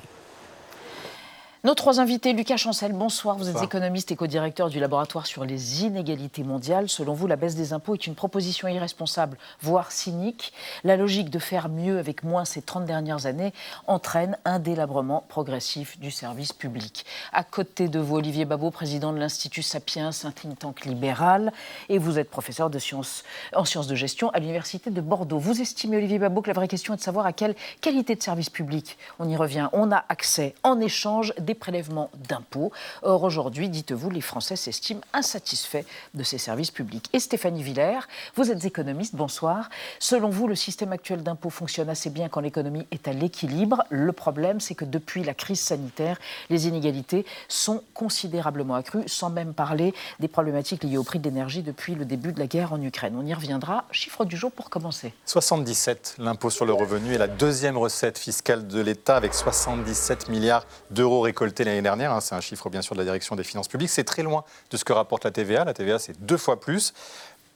Nos 1.66 1.74
trois 1.74 1.98
invités, 1.98 2.32
Lucas 2.32 2.58
Chancel, 2.58 2.92
bonsoir. 2.92 3.36
Vous 3.36 3.48
êtes 3.48 3.60
économiste 3.60 4.12
et 4.12 4.14
co-directeur 4.14 4.70
du 4.70 4.78
laboratoire 4.78 5.26
sur 5.26 5.44
les 5.44 5.82
inégalités 5.82 6.44
mondiales. 6.44 6.88
Selon 6.88 7.12
vous, 7.12 7.26
la 7.26 7.34
baisse 7.34 7.56
des 7.56 7.72
impôts 7.72 7.94
est 7.94 8.06
une 8.06 8.14
proposition 8.14 8.68
irresponsable, 8.68 9.36
voire 9.62 9.90
cynique. 9.90 10.52
La 10.84 10.96
logique 10.96 11.28
de 11.28 11.40
faire 11.40 11.68
mieux 11.68 11.98
avec 11.98 12.22
moins 12.22 12.44
ces 12.44 12.62
30 12.62 12.84
dernières 12.84 13.26
années 13.26 13.52
entraîne 13.88 14.38
un 14.44 14.60
délabrement 14.60 15.24
progressif 15.26 15.98
du 15.98 16.12
service 16.12 16.52
public. 16.52 17.04
À 17.32 17.42
côté 17.42 17.88
de 17.88 17.98
vous, 17.98 18.14
Olivier 18.14 18.44
Babot, 18.44 18.70
président 18.70 19.12
de 19.12 19.18
l'Institut 19.18 19.62
Sapiens, 19.62 20.10
un 20.22 20.30
think 20.30 20.60
tank 20.60 20.84
libéral, 20.84 21.52
et 21.88 21.98
vous 21.98 22.20
êtes 22.20 22.30
professeur 22.30 22.70
de 22.70 22.78
sciences, 22.78 23.24
en 23.56 23.64
sciences 23.64 23.88
de 23.88 23.96
gestion 23.96 24.30
à 24.30 24.38
l'Université 24.38 24.90
de 24.90 25.00
Bordeaux. 25.00 25.40
Vous 25.40 25.60
estimez, 25.60 25.96
Olivier 25.96 26.20
Babot, 26.20 26.42
que 26.42 26.48
la 26.48 26.54
vraie 26.54 26.68
question 26.68 26.94
est 26.94 26.98
de 26.98 27.02
savoir 27.02 27.26
à 27.26 27.32
quelle 27.32 27.56
qualité 27.80 28.14
de 28.14 28.22
service 28.22 28.50
public 28.50 28.96
on 29.18 29.28
y 29.28 29.34
revient. 29.34 29.68
On 29.72 29.90
a 29.90 30.04
accès 30.08 30.54
en 30.62 30.78
échange 30.78 31.34
des 31.40 31.55
prélèvement 31.56 32.10
d'impôts. 32.28 32.72
Or, 33.02 33.24
aujourd'hui, 33.24 33.68
dites-vous, 33.68 34.10
les 34.10 34.20
Français 34.20 34.56
s'estiment 34.56 35.00
insatisfaits 35.12 35.84
de 36.14 36.22
ces 36.22 36.38
services 36.38 36.70
publics. 36.70 37.08
Et 37.12 37.20
Stéphanie 37.20 37.62
Villers, 37.62 38.06
vous 38.34 38.50
êtes 38.50 38.64
économiste, 38.64 39.16
bonsoir. 39.16 39.68
Selon 39.98 40.28
vous, 40.28 40.46
le 40.46 40.54
système 40.54 40.92
actuel 40.92 41.22
d'impôts 41.22 41.50
fonctionne 41.50 41.88
assez 41.88 42.10
bien 42.10 42.28
quand 42.28 42.40
l'économie 42.40 42.86
est 42.90 43.08
à 43.08 43.12
l'équilibre? 43.12 43.82
Le 43.90 44.12
problème, 44.12 44.60
c'est 44.60 44.74
que 44.74 44.84
depuis 44.84 45.24
la 45.24 45.34
crise 45.34 45.60
sanitaire, 45.60 46.18
les 46.50 46.68
inégalités 46.68 47.26
sont 47.48 47.82
considérablement 47.94 48.74
accrues, 48.74 49.08
sans 49.08 49.30
même 49.30 49.54
parler 49.54 49.94
des 50.20 50.28
problématiques 50.28 50.84
liées 50.84 50.98
au 50.98 51.04
prix 51.04 51.18
de 51.18 51.24
l'énergie 51.24 51.62
depuis 51.62 51.94
le 51.94 52.04
début 52.04 52.32
de 52.32 52.38
la 52.38 52.46
guerre 52.46 52.72
en 52.72 52.82
Ukraine. 52.82 53.14
On 53.18 53.24
y 53.24 53.34
reviendra. 53.34 53.84
Chiffre 53.90 54.24
du 54.24 54.36
jour 54.36 54.52
pour 54.52 54.70
commencer. 54.70 55.12
77, 55.24 56.16
l'impôt 56.18 56.50
sur 56.50 56.66
le 56.66 56.72
revenu 56.72 57.14
est 57.14 57.18
la 57.18 57.28
deuxième 57.28 57.76
recette 57.78 58.18
fiscale 58.18 58.66
de 58.66 58.80
l'État 58.80 59.16
avec 59.16 59.34
77 59.34 60.28
milliards 60.28 60.66
d'euros 60.90 61.20
récoltés 61.20 61.45
l'année 61.58 61.82
dernière. 61.82 62.12
Hein, 62.12 62.20
c'est 62.20 62.34
un 62.34 62.40
chiffre 62.40 62.68
bien 62.70 62.82
sûr 62.82 62.94
de 62.94 63.00
la 63.00 63.04
direction 63.04 63.36
des 63.36 63.44
finances 63.44 63.68
publiques. 63.68 63.90
C'est 63.90 64.04
très 64.04 64.22
loin 64.22 64.44
de 64.70 64.76
ce 64.76 64.84
que 64.84 64.92
rapporte 64.92 65.24
la 65.24 65.30
TVA. 65.30 65.64
La 65.64 65.74
TVA, 65.74 65.98
c'est 65.98 66.20
deux 66.24 66.36
fois 66.38 66.60
plus. 66.60 66.92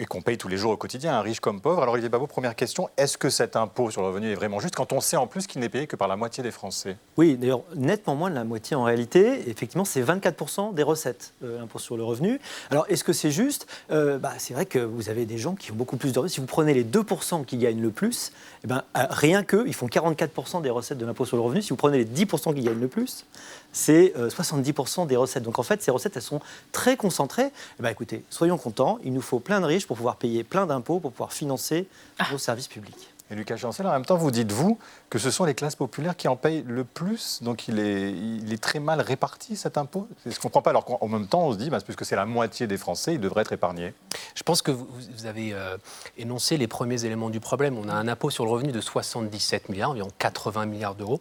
et 0.01 0.07
qu'on 0.07 0.23
paye 0.23 0.39
tous 0.39 0.49
les 0.49 0.57
jours 0.57 0.73
au 0.73 0.79
quotidien, 0.79 1.21
riche 1.21 1.41
comme 1.41 1.61
pauvre. 1.61 1.83
Alors 1.83 1.93
Olivier 1.93 2.09
Babot, 2.09 2.27
première 2.27 2.57
question, 2.57 2.89
est-ce 2.97 3.19
que 3.19 3.29
cet 3.29 3.55
impôt 3.55 3.91
sur 3.91 4.01
le 4.01 4.09
revenu 4.09 4.31
est 4.31 4.35
vraiment 4.35 4.59
juste 4.59 4.75
quand 4.75 4.95
on 4.95 5.01
sait 5.01 5.19
en 5.19 5.27
plus 5.27 5.47
qu'il 5.47 5.61
n'est 5.61 5.69
payé 5.69 5.87
que 5.87 5.95
par 5.95 6.09
la 6.09 6.17
moitié 6.17 6.43
des 6.43 6.51
Français? 6.51 6.97
Oui, 7.19 7.37
d'ailleurs 7.37 7.63
nettement 7.77 8.17
moins 8.17 8.31
de 8.31 8.35
la 8.35 8.45
moitié 8.45 8.75
en 8.77 8.83
réalité. 8.83 9.47
Effectivement, 9.51 9.85
c'est 9.85 10.03
24% 10.03 10.73
des 10.73 10.83
recettes, 10.83 11.35
euh, 11.45 11.59
l'impôt 11.59 11.79
sur 11.79 11.99
le 11.99 12.03
revenu. 12.03 12.41
Alors 12.71 12.87
est-ce 12.89 13.05
que 13.05 13.13
c'est 13.13 13.31
juste? 13.31 13.67
Euh, 13.91 14.17
bah, 14.17 14.33
C'est 14.39 14.55
vrai 14.55 14.65
que 14.65 14.79
vous 14.79 15.11
avez 15.11 15.27
des 15.27 15.37
gens 15.37 15.55
qui 15.55 15.71
ont 15.71 15.75
beaucoup 15.77 15.99
plus 15.99 16.13
de 16.15 16.19
revenus. 16.19 16.33
Si 16.33 16.41
vous 16.41 16.47
prenez 16.47 16.73
les 16.73 16.85
2% 16.85 17.45
qui 17.45 17.59
gagnent 17.59 17.83
le 17.83 17.91
plus, 17.91 18.33
eh 18.65 18.69
ben, 18.69 18.85
euh, 18.97 19.05
rien 19.11 19.43
qu'eux, 19.43 19.65
ils 19.67 19.75
font 19.75 19.87
44% 19.87 20.63
des 20.63 20.71
recettes 20.71 20.97
de 20.97 21.05
l'impôt 21.05 21.27
sur 21.27 21.37
le 21.37 21.43
revenu. 21.43 21.61
Si 21.61 21.71
vous 21.71 21.77
prenez 21.77 21.99
les 21.99 22.07
10% 22.07 22.55
qui 22.55 22.63
gagnent 22.63 22.81
le 22.81 22.89
plus, 22.89 23.27
c'est 23.73 24.13
70% 24.17 25.07
des 25.07 25.17
recettes. 25.17 25.43
Donc 25.43 25.59
en 25.59 25.63
fait, 25.63 25.83
ces 25.83 25.91
recettes, 25.91 26.17
elles 26.17 26.23
sont 26.23 26.41
très 26.73 26.97
concentrées. 26.97 27.51
Eh 27.79 27.83
ben, 27.83 27.91
écoutez, 27.91 28.25
soyons 28.31 28.59
contents, 28.59 28.99
il 29.05 29.13
nous 29.13 29.23
faut 29.23 29.41
plein 29.41 29.61
de 29.61 29.67
riches 29.67 29.87
pour 29.87 29.97
pouvoir 29.97 30.17
payer 30.17 30.45
plein 30.45 30.67
d'impôts, 30.67 31.01
pour 31.01 31.13
pouvoir 31.13 31.33
financer 31.33 31.87
ah. 32.19 32.27
nos 32.33 32.39
services 32.39 32.69
publics. 32.69 33.11
Et 33.31 33.37
Lucas 33.37 33.57
Chancel, 33.57 33.87
en 33.87 33.93
même 33.93 34.05
temps, 34.05 34.17
vous 34.17 34.33
dites, 34.33 34.51
vous, 34.51 34.77
que 35.09 35.21
ce 35.21 35.31
sont 35.31 35.45
les 35.45 35.55
classes 35.55 35.77
populaires 35.77 36.17
qui 36.17 36.27
en 36.27 36.35
payent 36.35 36.65
le 36.67 36.83
plus, 36.83 37.43
donc 37.43 37.69
il 37.69 37.79
est, 37.79 38.11
il 38.11 38.53
est 38.53 38.61
très 38.61 38.81
mal 38.81 39.01
réparti 39.01 39.55
cet 39.55 39.79
impôt 39.79 40.09
Je 40.27 40.31
ne 40.31 40.35
comprends 40.35 40.63
pas, 40.63 40.71
alors 40.71 40.85
qu'en 40.85 41.07
même 41.07 41.29
temps, 41.29 41.47
on 41.47 41.53
se 41.53 41.57
dit, 41.57 41.71
bah, 41.71 41.79
puisque 41.81 42.05
c'est 42.05 42.17
la 42.17 42.27
moitié 42.27 42.67
des 42.67 42.77
Français, 42.77 43.15
il 43.15 43.21
devrait 43.21 43.43
être 43.43 43.53
épargné. 43.53 43.95
Je 44.35 44.43
pense 44.43 44.63
que 44.63 44.73
vous, 44.73 45.27
avez 45.27 45.53
euh, 45.53 45.77
énoncé 46.19 46.57
les 46.57 46.67
premiers 46.67 47.05
éléments 47.05 47.31
du 47.31 47.39
problème. 47.39 47.79
On 47.79 47.89
a 47.89 47.95
un 47.95 48.09
impôt 48.09 48.31
sur 48.31 48.45
le 48.45 48.51
revenu 48.51 48.73
de 48.73 48.81
77 48.81 49.69
milliards, 49.69 49.91
environ 49.91 50.11
80 50.19 50.67
milliards 50.67 50.97
d'euros. 50.97 51.21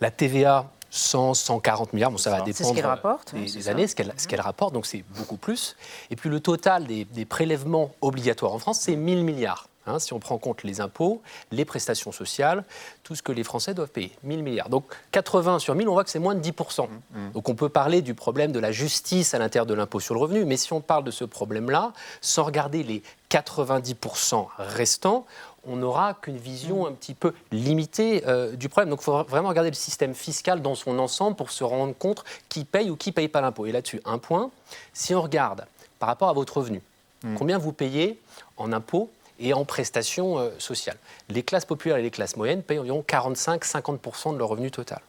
La 0.00 0.10
TVA 0.10 0.70
100, 0.94 1.34
140 1.34 1.92
milliards, 1.92 2.12
bon, 2.12 2.18
ça 2.18 2.30
va 2.30 2.40
dépendre 2.40 2.76
ce 2.76 2.82
rapporte, 2.82 3.34
des, 3.34 3.68
années, 3.68 3.88
ce 3.88 3.96
qu'elle 3.96 4.40
rapporte, 4.40 4.72
donc 4.72 4.86
c'est 4.86 5.04
beaucoup 5.16 5.36
plus. 5.36 5.74
Et 6.10 6.16
puis 6.16 6.30
le 6.30 6.38
total 6.38 6.86
des, 6.86 7.24
prélèvements 7.24 7.90
obligatoires 8.00 8.52
en 8.52 8.60
France, 8.60 8.78
c'est 8.80 8.94
1000 8.94 9.24
milliards. 9.24 9.68
Hein, 9.86 9.98
si 9.98 10.14
on 10.14 10.20
prend 10.20 10.36
en 10.36 10.38
compte 10.38 10.62
les 10.62 10.80
impôts, 10.80 11.20
les 11.50 11.66
prestations 11.66 12.10
sociales, 12.10 12.64
tout 13.02 13.14
ce 13.14 13.22
que 13.22 13.32
les 13.32 13.44
Français 13.44 13.74
doivent 13.74 13.90
payer, 13.90 14.12
1000 14.22 14.42
milliards. 14.42 14.70
Donc 14.70 14.84
80 15.10 15.58
sur 15.58 15.74
1000, 15.74 15.88
on 15.88 15.92
voit 15.92 16.04
que 16.04 16.10
c'est 16.10 16.18
moins 16.18 16.34
de 16.34 16.40
10%. 16.40 16.88
Mmh, 16.88 17.18
mmh. 17.18 17.32
Donc 17.32 17.48
on 17.50 17.54
peut 17.54 17.68
parler 17.68 18.00
du 18.00 18.14
problème 18.14 18.50
de 18.50 18.60
la 18.60 18.72
justice 18.72 19.34
à 19.34 19.38
l'intérieur 19.38 19.66
de 19.66 19.74
l'impôt 19.74 20.00
sur 20.00 20.14
le 20.14 20.20
revenu, 20.20 20.46
mais 20.46 20.56
si 20.56 20.72
on 20.72 20.80
parle 20.80 21.04
de 21.04 21.10
ce 21.10 21.24
problème-là, 21.24 21.92
sans 22.22 22.44
regarder 22.44 22.82
les 22.82 23.02
90% 23.30 24.46
restants, 24.58 25.26
on 25.66 25.76
n'aura 25.76 26.14
qu'une 26.14 26.36
vision 26.36 26.84
mm. 26.84 26.86
un 26.88 26.92
petit 26.92 27.14
peu 27.14 27.32
limitée 27.52 28.22
euh, 28.26 28.54
du 28.56 28.68
problème. 28.68 28.90
Donc 28.90 29.00
il 29.00 29.04
faut 29.04 29.22
vraiment 29.24 29.48
regarder 29.48 29.70
le 29.70 29.76
système 29.76 30.14
fiscal 30.14 30.62
dans 30.62 30.74
son 30.74 30.98
ensemble 30.98 31.36
pour 31.36 31.50
se 31.50 31.64
rendre 31.64 31.94
compte 31.94 32.24
qui 32.48 32.64
paye 32.64 32.90
ou 32.90 32.96
qui 32.96 33.10
ne 33.10 33.14
paye 33.14 33.28
pas 33.28 33.40
l'impôt. 33.40 33.66
Et 33.66 33.72
là-dessus, 33.72 34.00
un 34.04 34.18
point, 34.18 34.50
si 34.92 35.14
on 35.14 35.22
regarde 35.22 35.66
par 35.98 36.08
rapport 36.08 36.28
à 36.28 36.32
votre 36.32 36.58
revenu, 36.58 36.82
mm. 37.22 37.36
combien 37.36 37.58
vous 37.58 37.72
payez 37.72 38.20
en 38.56 38.72
impôts 38.72 39.10
et 39.38 39.52
en 39.52 39.64
prestations 39.64 40.38
euh, 40.38 40.50
sociales? 40.58 40.98
Les 41.28 41.42
classes 41.42 41.64
populaires 41.64 41.98
et 41.98 42.02
les 42.02 42.10
classes 42.10 42.36
moyennes 42.36 42.62
payent 42.62 42.78
environ 42.78 43.04
45-50% 43.06 44.34
de 44.34 44.38
leur 44.38 44.48
revenu 44.48 44.70
total. 44.70 45.00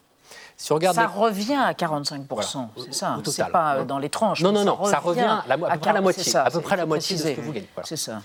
Si 0.56 0.72
on 0.72 0.76
regarde 0.76 0.96
ça 0.96 1.06
revient 1.06 1.54
à 1.54 1.72
45%, 1.72 2.68
c'est 2.84 2.94
ça, 2.94 3.18
c'est 3.24 3.50
pas 3.50 3.76
euh, 3.76 3.84
dans 3.84 3.98
les 3.98 4.08
tranches. 4.08 4.40
Non, 4.40 4.52
non, 4.52 4.64
non, 4.64 4.84
ça 4.86 5.00
revient, 5.00 5.20
à, 5.48 5.58
peu 5.58 5.78
près 5.78 5.92
la 5.92 6.00
moitié, 6.00 6.36
à 6.36 6.50
peu 6.50 6.60
près 6.60 6.76
la 6.76 6.86
moitié 6.86 7.16
de 7.16 7.22
ce 7.22 7.28
que 7.28 7.40
vous 7.40 7.52
gagnez. 7.52 7.68
C'est 7.84 7.96
ça. 7.96 8.22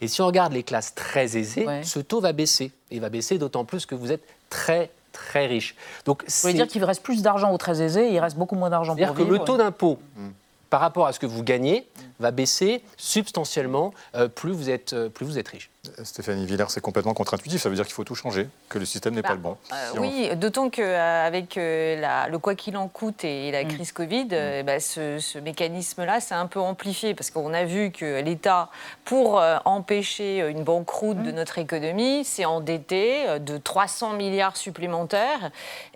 Et 0.00 0.08
si 0.08 0.22
on 0.22 0.26
regarde 0.26 0.52
les 0.52 0.62
classes 0.62 0.94
très 0.94 1.36
aisées, 1.36 1.66
ce 1.82 2.00
taux 2.00 2.20
va 2.20 2.32
baisser. 2.32 2.72
Et 2.90 3.00
va 3.00 3.08
baisser 3.08 3.38
d'autant 3.38 3.64
plus 3.64 3.86
que 3.86 3.94
vous 3.94 4.12
êtes 4.12 4.22
très 4.50 4.90
très 5.12 5.46
riche. 5.46 5.76
Donc, 6.04 6.24
Vous 6.24 6.32
voulez 6.42 6.54
dire 6.54 6.66
qu'il 6.66 6.84
reste 6.84 7.02
plus 7.02 7.22
d'argent 7.22 7.52
aux 7.52 7.58
très 7.58 7.80
aisés, 7.80 8.10
il 8.10 8.18
reste 8.18 8.36
beaucoup 8.36 8.56
moins 8.56 8.68
d'argent 8.68 8.92
pour 8.94 8.98
vivre. 8.98 9.14
C'est-à-dire 9.14 9.32
que 9.32 9.38
le 9.38 9.44
taux 9.44 9.56
d'impôt 9.56 9.98
mmh. 10.16 10.28
par 10.70 10.80
rapport 10.80 11.06
à 11.06 11.12
ce 11.12 11.20
que 11.20 11.26
vous 11.26 11.42
gagnez 11.42 11.86
va 12.18 12.32
baisser 12.32 12.82
substantiellement 12.96 13.94
euh, 14.16 14.28
plus, 14.28 14.50
vous 14.50 14.70
êtes, 14.70 14.92
euh, 14.92 15.08
plus 15.08 15.24
vous 15.24 15.38
êtes 15.38 15.48
riche. 15.48 15.70
Stéphanie 16.02 16.46
Villers, 16.46 16.66
c'est 16.68 16.80
complètement 16.80 17.14
contre-intuitif. 17.14 17.60
Ça 17.60 17.68
veut 17.68 17.74
dire 17.74 17.84
qu'il 17.84 17.94
faut 17.94 18.04
tout 18.04 18.14
changer, 18.14 18.48
que 18.68 18.78
le 18.78 18.84
système 18.84 19.14
n'est 19.14 19.22
pas 19.22 19.30
bah, 19.30 19.34
le 19.34 19.40
bon. 19.40 19.56
Euh, 19.72 20.00
oui, 20.00 20.36
d'autant 20.36 20.70
qu'avec 20.70 21.56
le 21.56 22.36
quoi 22.38 22.54
qu'il 22.54 22.76
en 22.76 22.88
coûte 22.88 23.24
et 23.24 23.50
la 23.50 23.64
mm. 23.64 23.68
crise 23.68 23.92
Covid, 23.92 24.24
mm. 24.24 24.62
bah, 24.64 24.80
ce, 24.80 25.38
mécanisme-là 25.38 26.20
s'est 26.20 26.34
un 26.34 26.46
peu 26.46 26.60
amplifié 26.60 27.14
parce 27.14 27.30
qu'on 27.30 27.52
a 27.52 27.64
vu 27.64 27.90
que 27.90 28.20
l'État, 28.20 28.70
pour 29.04 29.42
empêcher 29.64 30.38
une 30.48 30.64
banqueroute 30.64 31.22
de 31.22 31.30
mm. 31.30 31.34
notre 31.34 31.58
économie, 31.58 32.24
s'est 32.24 32.44
endetté 32.44 33.38
de 33.40 33.58
300 33.58 34.14
milliards 34.14 34.56
supplémentaires. 34.56 35.50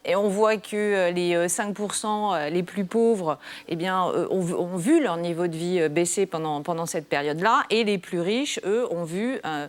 Et 0.05 0.16
on 0.16 0.28
voit 0.28 0.57
que 0.57 1.11
les 1.11 1.36
5% 1.47 2.51
les 2.51 2.62
plus 2.62 2.84
pauvres 2.84 3.39
eh 3.68 3.76
bien, 3.76 4.05
ont, 4.05 4.53
ont 4.53 4.76
vu 4.76 5.03
leur 5.03 5.16
niveau 5.18 5.47
de 5.47 5.57
vie 5.57 5.89
baisser 5.89 6.26
pendant, 6.26 6.62
pendant 6.62 6.86
cette 6.86 7.09
période-là. 7.09 7.64
Et 7.70 7.84
les 7.84 7.99
plus 7.99 8.20
riches, 8.20 8.61
eux, 8.64 8.86
ont 8.91 9.05
vu 9.05 9.41
euh, 9.45 9.68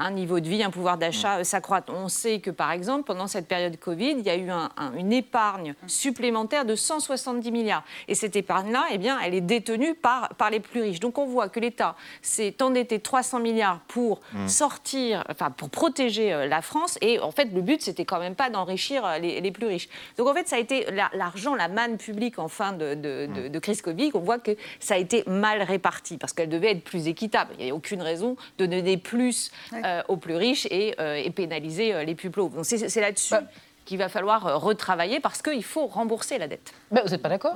un 0.00 0.10
niveau 0.10 0.40
de 0.40 0.48
vie, 0.48 0.62
un 0.62 0.70
pouvoir 0.70 0.98
d'achat 0.98 1.38
euh, 1.38 1.44
s'accroître. 1.44 1.92
On 1.94 2.08
sait 2.08 2.40
que, 2.40 2.50
par 2.50 2.72
exemple, 2.72 3.04
pendant 3.04 3.26
cette 3.26 3.46
période 3.46 3.78
Covid, 3.78 4.16
il 4.18 4.22
y 4.22 4.30
a 4.30 4.36
eu 4.36 4.50
une 4.96 5.12
épargne 5.12 5.74
supplémentaire 5.86 6.64
de 6.64 6.74
170 6.74 7.52
milliards. 7.52 7.84
Et 8.08 8.14
cette 8.14 8.34
épargne-là, 8.34 8.86
eh 8.90 8.98
bien, 8.98 9.18
elle 9.20 9.34
est 9.34 9.40
détenue 9.40 9.94
par, 9.94 10.30
par 10.30 10.50
les 10.50 10.60
plus 10.60 10.80
riches. 10.80 11.00
Donc 11.00 11.18
on 11.18 11.26
voit 11.26 11.48
que 11.48 11.60
l'État 11.60 11.94
s'est 12.22 12.62
endetté 12.62 12.98
300 12.98 13.40
milliards 13.40 13.80
pour 13.88 14.20
mmh. 14.32 14.48
sortir, 14.48 15.24
enfin, 15.28 15.50
pour 15.50 15.68
protéger 15.70 16.32
euh, 16.32 16.46
la 16.46 16.62
France. 16.62 16.98
Et 17.02 17.20
en 17.20 17.30
fait, 17.30 17.48
le 17.52 17.60
but, 17.60 17.82
c'était 17.82 18.04
quand 18.04 18.18
même 18.18 18.34
pas 18.34 18.50
d'enrichir 18.50 19.18
les, 19.20 19.40
les, 19.40 19.50
plus 19.50 19.66
riches. 19.66 19.88
Donc 20.16 20.28
en 20.28 20.34
fait, 20.34 20.48
ça 20.48 20.56
a 20.56 20.58
été 20.58 20.86
l'argent, 21.12 21.54
la 21.54 21.68
manne 21.68 21.98
publique 21.98 22.38
en 22.38 22.48
fin 22.48 22.72
de, 22.72 22.94
de, 22.94 23.28
de, 23.34 23.48
de 23.48 23.58
crise 23.58 23.82
Covid. 23.82 24.12
On 24.14 24.20
voit 24.20 24.38
que 24.38 24.52
ça 24.78 24.94
a 24.94 24.96
été 24.96 25.24
mal 25.26 25.62
réparti 25.62 26.16
parce 26.16 26.32
qu'elle 26.32 26.48
devait 26.48 26.70
être 26.70 26.84
plus 26.84 27.08
équitable. 27.08 27.52
Il 27.58 27.64
n'y 27.64 27.70
a 27.70 27.74
aucune 27.74 28.00
raison 28.02 28.36
de 28.58 28.66
donner 28.66 28.96
plus 28.96 29.50
euh, 29.72 29.89
aux 30.08 30.16
plus 30.16 30.36
riches 30.36 30.66
et, 30.70 30.94
euh, 31.00 31.28
pénaliser 31.30 31.94
euh, 31.94 32.04
les 32.04 32.14
plus 32.14 32.30
pauvres. 32.30 32.56
Donc 32.56 32.64
c'est 32.64 33.00
là-dessus 33.00 33.34
bah. 33.34 33.42
qu'il 33.84 33.98
va 33.98 34.08
falloir 34.08 34.60
retravailler 34.60 35.20
parce 35.20 35.42
qu'il 35.42 35.64
faut 35.64 35.86
rembourser 35.86 36.38
la 36.38 36.48
dette. 36.48 36.72
Bah, 36.90 37.02
vous 37.04 37.10
n'êtes 37.10 37.22
pas 37.22 37.28
d'accord? 37.28 37.54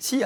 Si, 0.00 0.22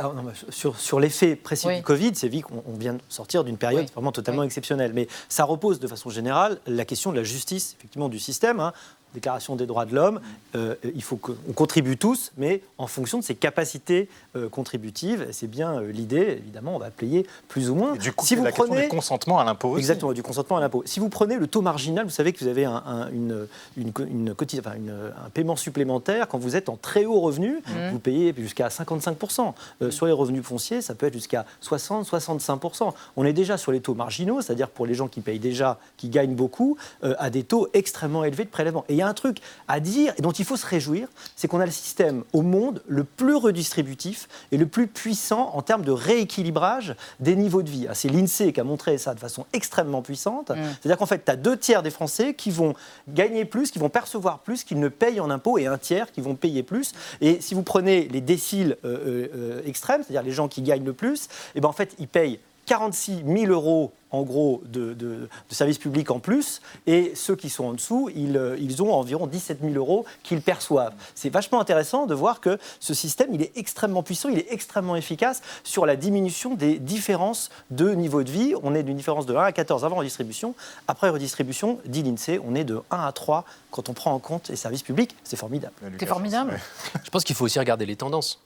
sur, 0.49 0.77
sur 0.81 0.99
l'effet 0.99 1.37
précis 1.37 1.69
du 1.69 1.83
Covid, 1.83 2.13
c'est 2.15 2.29
vrai 2.29 2.41
qu'on 2.41 2.63
vient 2.77 2.95
de 2.95 3.01
sortir 3.09 3.45
d'une 3.45 3.59
période 3.59 3.89
vraiment 3.93 4.11
totalement 4.11 4.43
exceptionnelle. 4.43 4.93
Mais 4.93 5.07
ça 5.29 5.45
repose 5.45 5.79
de 5.79 5.87
façon 5.87 6.11
générale 6.11 6.59
la 6.67 6.85
question 6.85 7.13
de 7.13 7.17
la 7.17 7.23
justice, 7.23 7.77
effectivement, 7.79 8.09
du 8.09 8.19
système. 8.19 8.59
Hein. 8.59 8.73
Déclaration 9.15 9.57
des 9.57 9.67
droits 9.67 9.87
de 9.87 9.95
l'homme, 9.95 10.21
euh, 10.55 10.75
il 10.95 11.03
faut 11.03 11.17
qu'on 11.17 11.35
contribue 11.55 11.97
tous, 11.97 12.33
mais 12.37 12.61
en 12.77 12.87
fonction 12.87 13.19
de 13.19 13.25
ses 13.25 13.35
capacités 13.35 14.09
euh, 14.37 14.51
contributives. 14.51 15.27
C'est 15.33 15.47
bien 15.47 15.81
euh, 15.81 15.93
l'idée, 15.93 16.37
évidemment, 16.41 16.77
on 16.77 16.79
va 16.79 16.91
payer 16.91 17.27
plus 17.49 17.71
ou 17.71 17.75
moins. 17.75 17.97
du 17.97 18.13
coup, 18.13 18.27
si 18.27 18.37
vous 18.37 18.45
la 18.45 18.53
prenez 18.53 18.83
du 18.83 18.89
consentement 18.89 19.39
à 19.39 19.45
l'impôt. 19.45 19.79
Exactement, 19.79 20.13
du 20.13 20.23
consentement 20.23 20.59
à 20.59 20.61
l'impôt. 20.61 20.83
Si 20.85 21.01
vous 21.01 21.09
prenez 21.09 21.37
le 21.37 21.47
taux 21.47 21.63
marginal, 21.63 22.05
vous 22.05 22.11
savez 22.11 22.35
que 22.35 22.41
vous 22.41 22.51
avez 22.51 22.67
un, 22.67 23.09
une, 23.13 23.47
une, 23.79 23.93
une, 24.11 24.35
un 24.39 25.31
paiement 25.31 25.57
supplémentaire 25.57 26.29
quand 26.29 26.39
vous 26.39 26.55
êtes 26.55 26.69
en 26.69 26.77
très 26.77 27.07
haut 27.07 27.21
revenu, 27.21 27.57
mmh. 27.67 27.91
vous 27.91 27.99
payez 27.99 28.35
jusqu'à 28.37 28.69
55%. 28.69 29.55
sur 29.91 30.05
les 30.05 30.13
revenus 30.13 30.45
fonciers, 30.45 30.83
ça 30.83 30.95
peut 30.95 31.07
être 31.07 31.15
jusqu'à 31.15 31.47
60-65%. 31.63 32.93
On 33.17 33.25
est 33.25 33.33
déjà 33.33 33.57
sur 33.57 33.73
les 33.73 33.81
taux 33.81 33.95
marginaux, 33.95 34.43
c'est-à-dire 34.43 34.69
pour 34.69 34.85
les 34.85 34.95
gens 34.95 35.09
qui 35.09 35.23
payent 35.23 35.39
déjà, 35.39 35.79
qui 35.97 36.11
gagnent 36.11 36.35
beaucoup, 36.35 36.77
à 37.03 37.31
des 37.31 37.43
taux 37.43 37.69
extrêmement 37.73 38.25
élevés 38.25 38.45
de 38.45 38.51
prélèvement. 38.51 38.85
Et 38.89 38.98
il 38.99 39.01
y 39.01 39.05
a 39.05 39.09
un 39.09 39.15
truc 39.15 39.39
à 39.69 39.79
dire 39.79 40.13
et 40.19 40.23
dont 40.23 40.33
il 40.33 40.45
faut 40.45 40.57
se 40.57 40.67
réjouir, 40.67 41.07
c'est 41.37 41.47
qu'on 41.47 41.61
a 41.61 41.67
le 41.67 41.71
système 41.71 42.25
au 42.33 42.43
monde 42.43 42.83
le 42.89 43.05
plus 43.05 43.37
redistributif 43.37 44.29
et 44.51 44.57
le 44.57 44.67
plus 44.67 44.89
puissant 44.89 45.53
en 45.55 45.63
termes 45.63 45.83
de 45.83 45.93
rééquilibrage 45.93 46.97
des 47.21 47.37
niveaux 47.37 47.63
de 47.63 47.71
vie. 47.71 47.87
Ah, 47.89 47.95
c'est 47.95 48.09
l'INSEE 48.09 48.53
qui 48.53 48.59
a 48.59 48.65
montré 48.65 48.99
ça 48.99 49.15
de 49.15 49.21
façon 49.21 49.47
extrêmement 49.53 50.03
puissante. 50.03 50.51
Mm. 50.51 50.57
C'est-à-dire 50.81 50.99
qu'en 50.99 51.07
fait, 51.07 51.25
tu 51.25 51.31
as 51.31 51.37
deux 51.37 51.57
tiers 51.57 51.85
des 51.85 51.91
Français 51.91 52.35
qui 52.35 52.51
vont 52.51 52.75
gagner 53.07 53.45
plus, 53.45 53.71
qui 53.71 53.79
vont 53.79 53.89
percevoir 53.89 54.41
plus 54.41 54.65
qu'ils 54.65 54.81
ne 54.81 54.89
payent 54.89 55.21
en 55.21 55.31
impôts 55.31 55.59
et 55.59 55.69
un 55.69 55.79
tiers 55.79 56.11
qui 56.11 56.21
vont 56.21 56.35
payer 56.35 56.65
plus. 56.65 56.93
Et 57.21 57.41
si 57.41 57.55
vous 57.55 57.63
prenez 57.63 58.09
les 58.09 58.21
déciles 58.21 58.77
euh, 58.85 58.99
euh, 59.07 59.29
euh, 59.37 59.63
extrêmes, 59.65 60.03
c'est-à-dire 60.03 60.25
les 60.25 60.33
gens 60.33 60.49
qui 60.49 60.63
gagnent 60.63 60.85
le 60.85 60.93
plus, 60.93 61.27
et 61.27 61.29
eh 61.57 61.61
ben 61.61 61.69
en 61.69 61.73
fait, 61.73 61.95
ils 62.01 62.09
payent 62.09 62.41
46 62.69 63.25
000 63.27 63.51
euros 63.51 63.93
en 64.11 64.23
gros 64.23 64.63
de, 64.67 64.95
de, 64.95 65.29
services 65.51 65.79
publics 65.79 66.11
en 66.11 66.19
plus, 66.19 66.61
et 66.87 67.13
ceux 67.15 67.35
qui 67.35 67.51
sont 67.51 67.65
en 67.65 67.73
dessous, 67.73 68.11
ils, 68.15 68.37
euh, 68.37 68.57
ils 68.59 68.83
ont 68.83 68.93
environ 68.93 69.27
17 69.27 69.61
000 69.61 69.75
euros 69.75 70.05
qu'ils 70.23 70.41
perçoivent. 70.41 70.95
C'est 71.15 71.31
vachement 71.31 71.61
intéressant 71.61 72.07
de 72.07 72.15
voir 72.15 72.41
que 72.41 72.59
ce 72.81 72.95
système, 72.95 73.35
il 73.35 73.43
est 73.43 73.57
extrêmement 73.57 74.03
puissant, 74.03 74.29
il 74.29 74.39
est 74.39 74.51
extrêmement 74.51 74.97
efficace 74.97 75.43
sur 75.65 75.87
la 75.87 75.97
diminution 75.97 76.55
des 76.55 76.79
différences 76.79 77.51
de 77.71 77.91
niveau 77.95 78.23
de 78.23 78.31
vie. 78.31 78.55
On 78.63 78.75
est 78.75 78.83
d'une 78.83 78.97
différence 78.97 79.27
de 79.27 79.35
1 79.35 79.43
à 79.43 79.53
14 79.53 79.85
avant 79.85 79.97
redistribution. 79.97 80.55
Après 80.87 81.09
redistribution, 81.09 81.79
dit 81.87 82.03
l'INSEE, 82.03 82.39
on 82.47 82.55
est 82.55 82.65
de 82.65 82.81
1 82.91 82.99
à 82.99 83.13
3 83.13 83.45
quand 83.71 83.89
on 83.89 83.95
prend 83.95 84.13
en 84.13 84.19
compte 84.19 84.49
les 84.49 84.57
services 84.57 84.83
publics. 84.83 85.15
C'est 85.25 85.37
formidable. 85.37 85.75
C'est 85.99 86.07
formidable. 86.07 86.59
Je 87.03 87.11
pense 87.11 87.25
qu'il 87.25 87.37
faut 87.37 87.45
aussi 87.45 87.59
regarder 87.59 87.87
les 87.87 87.97
tendances. 87.97 88.41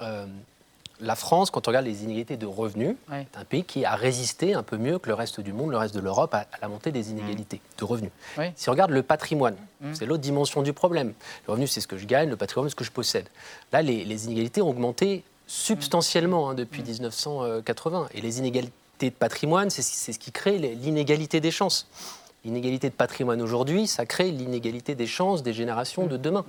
Euh, 0.00 0.26
la 1.00 1.14
France, 1.14 1.50
quand 1.50 1.66
on 1.66 1.70
regarde 1.70 1.86
les 1.86 2.04
inégalités 2.04 2.36
de 2.36 2.46
revenus, 2.46 2.96
est 3.12 3.36
un 3.36 3.44
pays 3.44 3.64
qui 3.64 3.84
a 3.84 3.94
résisté 3.94 4.54
un 4.54 4.62
peu 4.62 4.76
mieux 4.76 4.98
que 4.98 5.08
le 5.08 5.14
reste 5.14 5.40
du 5.40 5.52
monde, 5.52 5.70
le 5.70 5.76
reste 5.76 5.94
de 5.94 6.00
l'Europe, 6.00 6.34
à, 6.34 6.46
la 6.60 6.68
montée 6.68 6.92
des 6.92 7.10
inégalités 7.10 7.56
mm. 7.56 7.78
de 7.78 7.84
revenus. 7.84 8.10
Si 8.56 8.68
on 8.68 8.72
regarde 8.72 8.90
le 8.90 9.02
patrimoine, 9.02 9.56
mm. 9.80 9.94
c'est 9.94 10.06
l'autre 10.06 10.22
dimension 10.22 10.62
du 10.62 10.72
problème. 10.72 11.12
Le 11.46 11.52
revenu, 11.52 11.66
c'est 11.66 11.80
ce 11.80 11.86
que 11.86 11.96
je 11.96 12.06
gagne, 12.06 12.28
le 12.28 12.36
patrimoine, 12.36 12.68
c'est 12.68 12.72
ce 12.72 12.76
que 12.76 12.84
je 12.84 12.92
possède. 12.92 13.26
Là, 13.72 13.82
les, 13.82 14.26
inégalités 14.26 14.62
ont 14.62 14.68
augmenté 14.68 15.24
substantiellement 15.46 16.50
hein, 16.50 16.54
depuis 16.54 16.82
1980. 16.82 18.02
Mm. 18.02 18.06
Et 18.14 18.20
les 18.20 18.38
inégalités 18.38 18.72
de 19.02 19.10
patrimoine, 19.10 19.70
c'est 19.70 19.82
ce 19.82 20.18
qui 20.18 20.32
crée 20.32 20.58
l'inégalité 20.58 21.40
des 21.40 21.50
chances. 21.50 21.88
L'inégalité 22.44 22.88
de 22.88 22.94
patrimoine 22.94 23.42
aujourd'hui, 23.42 23.86
ça 23.86 24.06
crée 24.06 24.30
l'inégalité 24.30 24.94
des 24.94 25.06
chances 25.06 25.42
des 25.42 25.52
générations 25.52 26.06
de 26.06 26.16
demain. 26.16 26.44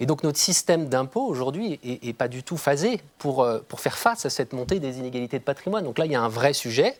Et 0.00 0.06
donc 0.06 0.22
notre 0.22 0.38
système 0.38 0.88
d'impôt 0.88 1.24
aujourd'hui 1.26 1.78
n'est 2.02 2.12
pas 2.12 2.28
du 2.28 2.42
tout 2.42 2.56
phasé 2.56 3.00
pour, 3.18 3.42
euh, 3.42 3.60
pour 3.68 3.80
faire 3.80 3.98
face 3.98 4.26
à 4.26 4.30
cette 4.30 4.52
montée 4.52 4.80
des 4.80 4.98
inégalités 4.98 5.38
de 5.38 5.44
patrimoine. 5.44 5.84
Donc 5.84 5.98
là, 5.98 6.06
il 6.06 6.12
y 6.12 6.14
a 6.14 6.20
un 6.20 6.28
vrai 6.28 6.52
sujet, 6.52 6.98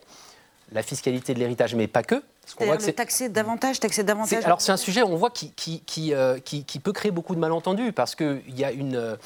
la 0.73 0.83
fiscalité 0.83 1.35
de 1.35 1.39
l'héritage, 1.39 1.75
mais 1.75 1.87
pas 1.87 2.03
que. 2.03 2.23
C'est-à-dire 2.45 2.87
le 2.87 2.93
taxer 2.93 3.29
davantage, 3.29 3.79
taxer 3.81 4.03
davantage. 4.03 4.45
Alors 4.45 4.61
c'est 4.61 4.73
un 4.73 4.77
sujet, 4.77 5.03
on 5.03 5.17
voit, 5.17 5.31
qui, 5.31 5.53
qui, 5.53 5.81
qui, 5.81 6.13
euh, 6.13 6.39
qui, 6.41 6.79
peut 6.81 6.93
créer 6.93 7.13
beaucoup 7.13 7.35
de 7.35 7.41
malentendus 7.41 7.93
parce 7.93 8.15
qu'il 8.15 8.43
y 8.49 8.65
a 8.65 8.73
une, 8.73 8.97
euh, 8.97 9.17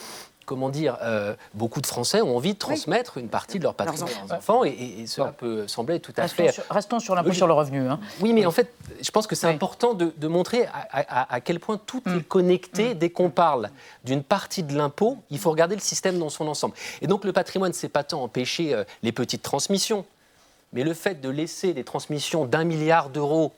comment 0.47 0.71
dire, 0.71 0.97
euh, 1.03 1.35
beaucoup 1.53 1.81
de 1.81 1.87
Français 1.87 2.23
ont 2.23 2.37
envie 2.37 2.55
de 2.55 2.59
transmettre 2.59 3.19
une 3.19 3.29
partie 3.29 3.59
de 3.59 3.65
leur 3.65 3.75
patrimoine 3.75 4.09
aux 4.27 4.33
enfants, 4.33 4.65
et, 4.65 5.05
cela 5.07 5.33
peut 5.33 5.69
sembler 5.69 6.01
tout 6.01 6.15
à 6.17 6.29
fait. 6.29 6.55
restons 6.71 7.01
sur 7.01 7.15
l'impôt 7.15 7.33
sur 7.33 7.47
le 7.47 7.53
revenu. 7.53 7.87
Hein. 7.89 8.01
Oui, 8.21 8.33
mais 8.33 8.47
en 8.47 8.51
fait, 8.51 8.73
je 9.03 9.11
pense 9.11 9.27
que 9.27 9.35
c'est 9.35 9.49
important 9.49 9.93
de, 9.95 10.29
montrer 10.29 10.67
à, 10.73 11.41
quel 11.41 11.61
point 11.61 11.79
tout 11.85 12.03
est 12.07 12.11
mm. 12.11 12.23
connecté. 12.23 12.95
Mm. 12.95 12.99
Dès 12.99 13.11
qu'on 13.11 13.31
parle 13.31 13.71
d'une 14.05 14.23
partie 14.23 14.63
de 14.63 14.75
l'impôt, 14.77 15.19
il 15.31 15.39
faut 15.39 15.51
regarder 15.51 15.75
le 15.75 15.81
système 15.81 16.19
dans 16.19 16.31
son 16.31 16.47
ensemble. 16.47 16.75
Et 17.03 17.07
donc 17.07 17.25
le 17.25 17.33
patrimoine, 17.33 17.73
c'est 17.73 17.89
pas 17.89 18.05
tant 18.05 18.23
empêcher 18.23 18.73
euh, 18.73 18.85
les 19.03 19.13
petites 19.13 19.43
transmissions, 19.43 20.05
mais 20.73 20.85
le 20.85 20.95
fait 20.95 21.21
de 21.21 21.29
laisser 21.29 21.75
des 21.75 21.85
transmissions 21.85 22.47
d'un 22.47 22.65
milliard 22.65 23.11
d'euros. 23.11 23.53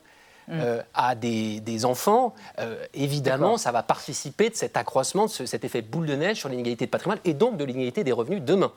Euh, 0.51 0.83
à 0.95 1.15
des, 1.15 1.85
enfants, 1.85 2.35
euh, 2.59 2.77
évidemment, 2.95 3.57
ça 3.57 3.71
va 3.71 3.83
participer 3.83 4.51
de 4.51 4.55
cet 4.55 4.77
accroissement, 4.77 5.27
de 5.27 5.47
cet 5.47 5.65
effet 5.65 5.83
boule 5.83 6.07
de 6.07 6.15
neige 6.15 6.39
sur 6.39 6.49
l'inégalité 6.49 6.87
de 6.87 6.91
patrimoine 6.91 7.19
et 7.25 7.35
donc 7.35 7.57
de 7.57 7.65
l'inégalité 7.65 8.03
des 8.05 8.13
revenus 8.13 8.43
demain. 8.43 8.73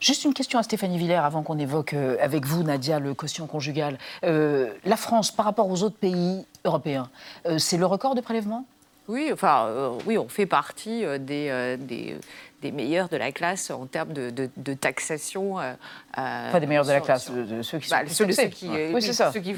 Juste 0.00 0.24
une 0.24 0.34
question 0.34 0.58
à 0.58 0.62
Stéphanie 0.62 0.98
Villers 0.98 1.24
avant 1.24 1.42
qu'on 1.42 1.58
évoque 1.58 1.94
euh, 1.94 2.16
avec 2.20 2.46
vous, 2.46 2.62
Nadia, 2.62 2.98
le 2.98 3.14
quotient 3.14 3.46
conjugal. 3.46 3.98
la 4.22 4.96
France, 4.96 5.30
par 5.30 5.44
rapport 5.44 5.68
aux 5.70 5.82
autres 5.82 5.96
pays 5.96 6.44
européens, 6.64 7.10
c'est 7.58 7.76
le 7.76 7.86
record 7.86 8.14
de 8.14 8.20
prélèvement 8.20 8.64
oui, 9.08 9.30
enfin, 9.32 9.92
oui, 10.06 10.18
on 10.18 10.28
fait 10.28 10.46
partie 10.46 11.02
des, 11.18 11.76
des, 11.80 12.16
des 12.62 12.72
meilleurs 12.72 13.08
de 13.08 13.16
la 13.16 13.32
classe 13.32 13.70
en 13.70 13.86
termes 13.86 14.12
de, 14.12 14.30
de, 14.30 14.74
taxation. 14.74 15.58
Euh, 15.58 15.72
euh, 16.18 16.52
pas 16.52 16.60
des 16.60 16.66
meilleurs 16.66 16.84
de 16.84 16.92
la 16.92 17.00
classe, 17.00 17.30
de, 17.30 17.62
ceux 17.62 17.78
qui 17.78 17.88
sont 17.88 17.96
bah, 17.96 18.08
ceux, 18.08 18.26
qui, 18.26 18.68
oui, 18.68 19.00
c'est 19.00 19.12
ça. 19.12 19.32
Ceux 19.32 19.40
qui, 19.40 19.54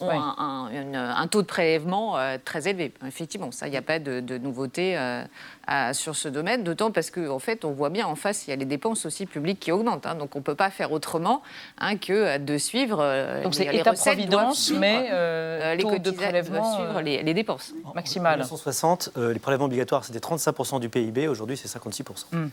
ont 0.00 0.10
un, 0.10 0.70
un, 0.94 1.26
taux 1.26 1.42
de 1.42 1.46
prélèvement 1.46 2.16
euh, 2.16 2.38
très 2.42 2.68
élevé. 2.68 2.92
Effectivement, 3.06 3.50
ça, 3.52 3.66
il 3.66 3.70
n'y 3.70 3.76
a 3.76 3.82
pas 3.82 3.98
de, 3.98 4.38
nouveauté 4.38 4.98
sur 5.92 6.16
ce 6.16 6.28
domaine, 6.28 6.64
d'autant 6.64 6.90
parce 6.90 7.10
qu'en 7.10 7.36
en 7.36 7.38
fait, 7.38 7.64
on 7.64 7.72
voit 7.72 7.90
bien 7.90 8.06
en 8.06 8.16
face, 8.16 8.46
il 8.46 8.50
y 8.50 8.52
a 8.52 8.56
les 8.56 8.64
dépenses 8.64 9.04
aussi 9.04 9.26
publiques 9.26 9.60
qui 9.60 9.72
augmentent. 9.72 10.06
Hein, 10.06 10.14
donc, 10.14 10.34
on 10.36 10.38
ne 10.38 10.44
peut 10.44 10.54
pas 10.54 10.70
faire 10.70 10.92
autrement 10.92 11.42
hein, 11.78 11.96
que 11.96 12.38
de 12.38 12.58
suivre. 12.58 12.98
donc, 13.42 13.54
c'est 13.54 13.74
État-providence, 13.74 14.70
mais 14.78 15.76
les 15.76 15.82
taux 15.82 15.98
de 15.98 16.10
prélèvement 16.10 16.76
suivre 16.76 17.00
les, 17.02 17.34
dépenses. 17.34 17.74
Maximal. 17.94 18.40
En 18.40 18.44
1960, 18.44 19.10
les 19.16 19.38
prélèvements 19.38 19.66
obligatoires, 19.66 20.04
c'était 20.04 20.18
35% 20.18 20.80
du 20.80 20.88
PIB. 20.88 21.28
Aujourd'hui, 21.28 21.56
c'est 21.56 21.68
56%. 21.68 22.05
Hmm. 22.32 22.48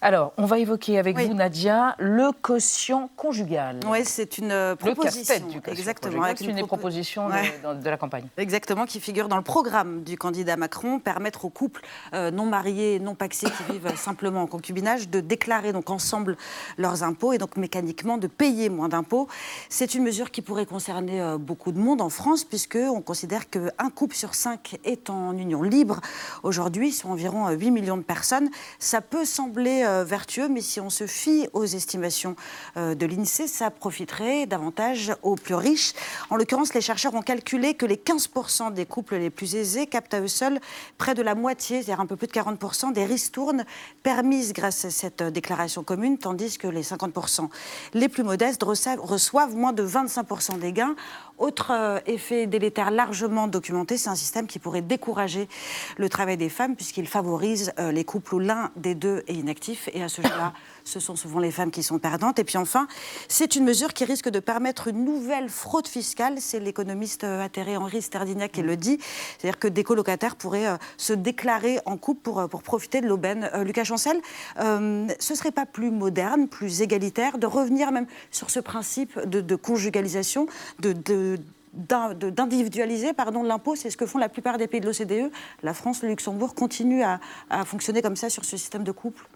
Alors, 0.00 0.32
on 0.36 0.46
va 0.46 0.58
évoquer 0.58 0.98
avec 0.98 1.18
vous, 1.18 1.34
Nadia, 1.34 1.94
le 1.98 2.30
quotient 2.32 3.10
conjugal. 3.16 3.80
Oui, 3.86 3.98
c'est 4.04 4.38
une 4.38 4.52
euh, 4.52 4.76
proposition. 4.76 5.46
du 5.46 5.58
Exactement. 5.70 6.24
C'est 6.36 6.44
une, 6.44 6.56
des 6.56 6.62
propositions 6.62 7.28
de, 7.28 7.88
la 7.88 7.96
campagne. 7.96 8.26
Exactement, 8.36 8.86
qui 8.86 9.00
figure 9.00 9.28
dans 9.28 9.36
le 9.36 9.42
programme 9.42 10.02
du 10.02 10.16
candidat 10.16 10.56
Macron, 10.56 10.98
permettre 10.98 11.44
aux 11.44 11.50
couples 11.50 11.82
euh, 12.14 12.30
non 12.30 12.46
mariés, 12.46 12.98
non 13.00 13.14
paxés, 13.14 13.46
qui 13.46 13.72
vivent 13.72 13.92
simplement 13.96 14.42
en 14.42 14.46
concubinage, 14.46 15.08
de 15.08 15.20
déclarer 15.20 15.72
donc 15.72 15.90
ensemble 15.90 16.36
leurs 16.78 17.02
impôts 17.02 17.32
et 17.32 17.38
donc 17.38 17.56
mécaniquement 17.56 18.18
de 18.18 18.26
payer 18.26 18.68
moins 18.68 18.88
d'impôts. 18.88 19.28
C'est 19.68 19.94
une 19.94 20.02
mesure 20.02 20.30
qui 20.30 20.42
pourrait 20.42 20.66
concerner 20.66 21.20
euh, 21.20 21.38
beaucoup 21.38 21.72
de 21.72 21.78
monde 21.78 22.00
en 22.00 22.08
France, 22.08 22.44
puisque 22.44 22.76
on 22.76 23.00
considère 23.00 23.48
qu'un 23.50 23.90
couple 23.94 24.16
sur 24.16 24.34
cinq 24.34 24.78
est 24.84 25.10
en 25.10 25.36
union 25.36 25.62
libre. 25.62 26.00
Aujourd'hui, 26.42 26.92
sont 26.92 27.10
environ 27.10 27.48
8 27.48 27.70
millions 27.70 27.96
de 27.96 28.02
personnes. 28.02 28.48
Ça 28.78 28.95
peut 29.00 29.24
sembler 29.24 29.84
euh, 29.84 30.04
vertueux, 30.04 30.48
mais 30.48 30.60
si 30.60 30.80
on 30.80 30.90
se 30.90 31.06
fie 31.06 31.48
aux 31.52 31.64
estimations 31.64 32.36
euh, 32.76 32.94
de 32.94 33.06
l'INSEE, 33.06 33.46
ça 33.46 33.70
profiterait 33.70 34.46
davantage 34.46 35.12
aux 35.22 35.36
plus 35.36 35.54
riches. 35.54 35.92
En 36.30 36.36
l'occurrence, 36.36 36.74
les 36.74 36.80
chercheurs 36.80 37.14
ont 37.14 37.22
calculé 37.22 37.74
que 37.74 37.86
les 37.86 37.96
15% 37.96 38.72
des 38.72 38.86
couples 38.86 39.16
les 39.16 39.30
plus 39.30 39.56
aisés 39.56 39.86
captent 39.86 40.14
à 40.14 40.20
eux 40.20 40.28
seuls 40.28 40.60
près 40.98 41.14
de 41.14 41.22
la 41.22 41.34
moitié, 41.34 41.82
c'est-à-dire 41.82 42.00
un 42.00 42.06
peu 42.06 42.16
plus 42.16 42.26
de 42.26 42.32
40% 42.32 42.92
des 42.92 43.04
ristournes 43.04 43.64
permises 44.02 44.52
grâce 44.52 44.84
à 44.84 44.90
cette 44.90 45.22
euh, 45.22 45.30
déclaration 45.30 45.82
commune, 45.82 46.18
tandis 46.18 46.58
que 46.58 46.68
les 46.68 46.82
50% 46.82 47.48
les 47.94 48.08
plus 48.08 48.22
modestes 48.22 48.62
reçoivent 48.62 49.54
moins 49.54 49.72
de 49.72 49.86
25% 49.86 50.58
des 50.58 50.72
gains. 50.72 50.94
Autre 51.38 52.00
effet 52.06 52.46
délétère 52.46 52.90
largement 52.90 53.46
documenté, 53.46 53.96
c'est 53.96 54.08
un 54.08 54.14
système 54.14 54.46
qui 54.46 54.58
pourrait 54.58 54.82
décourager 54.82 55.48
le 55.96 56.08
travail 56.08 56.36
des 56.36 56.48
femmes 56.48 56.76
puisqu'il 56.76 57.06
favorise 57.06 57.72
les 57.78 58.04
couples 58.04 58.34
où 58.36 58.38
l'un 58.38 58.70
des 58.76 58.94
deux 58.94 59.22
est 59.26 59.34
inactif. 59.34 59.88
Et 59.92 60.02
à 60.02 60.08
ce 60.08 60.22
jeu-là, 60.22 60.54
ce 60.86 61.00
sont 61.00 61.16
souvent 61.16 61.40
les 61.40 61.50
femmes 61.50 61.70
qui 61.70 61.82
sont 61.82 61.98
perdantes. 61.98 62.38
Et 62.38 62.44
puis 62.44 62.56
enfin, 62.56 62.86
c'est 63.28 63.56
une 63.56 63.64
mesure 63.64 63.92
qui 63.92 64.04
risque 64.04 64.30
de 64.30 64.40
permettre 64.40 64.88
une 64.88 65.04
nouvelle 65.04 65.50
fraude 65.50 65.88
fiscale. 65.88 66.36
C'est 66.38 66.60
l'économiste 66.60 67.24
euh, 67.24 67.44
atterré 67.44 67.76
Henri 67.76 68.00
Sterdignac 68.00 68.52
qui 68.52 68.62
le 68.62 68.76
dit. 68.76 68.98
C'est-à-dire 69.38 69.58
que 69.58 69.68
des 69.68 69.84
colocataires 69.84 70.36
pourraient 70.36 70.68
euh, 70.68 70.76
se 70.96 71.12
déclarer 71.12 71.80
en 71.84 71.96
couple 71.96 72.20
pour, 72.22 72.38
euh, 72.38 72.46
pour 72.46 72.62
profiter 72.62 73.00
de 73.00 73.08
l'aubaine. 73.08 73.50
Lucas 73.64 73.84
Chancel, 73.84 74.20
ce 74.56 74.70
ne 74.78 75.36
serait 75.36 75.50
pas 75.50 75.66
plus 75.66 75.90
moderne, 75.90 76.46
plus 76.46 76.82
égalitaire 76.82 77.38
de 77.38 77.46
revenir 77.46 77.90
même 77.90 78.06
sur 78.30 78.50
ce 78.50 78.60
principe 78.60 79.18
de, 79.26 79.56
conjugalisation, 79.56 80.46
de, 80.78 80.92
de 80.92 81.38
d'individualiser 81.74 83.12
pardon 83.12 83.42
l'impôt, 83.42 83.76
c'est 83.76 83.90
ce 83.90 83.98
que 83.98 84.06
font 84.06 84.18
la 84.18 84.30
plupart 84.30 84.56
des 84.56 84.66
pays 84.66 84.80
de 84.80 84.86
l'OCDE. 84.86 85.30
La 85.62 85.74
France, 85.74 86.02
le 86.02 86.08
Luxembourg 86.08 86.54
continuent 86.54 87.02
à, 87.02 87.20
à, 87.50 87.66
fonctionner 87.66 88.00
comme 88.00 88.16
ça 88.16 88.30
sur 88.30 88.46
ce 88.46 88.56
système 88.56 88.82
de 88.82 88.92
couple. 88.92 89.26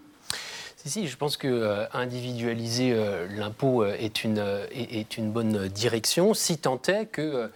Si, 0.83 0.89
si, 0.89 1.07
je 1.07 1.15
pense 1.15 1.37
que 1.37 1.47
euh, 1.47 1.85
individualiser 1.93 2.93
euh, 2.95 3.27
l'impôt 3.37 3.83
euh, 3.83 3.95
est, 3.99 4.23
une, 4.23 5.31
bonne 5.31 5.67
direction, 5.67 6.33
si 6.33 6.57
tant 6.57 6.81
est 6.87 7.05
que 7.05 7.51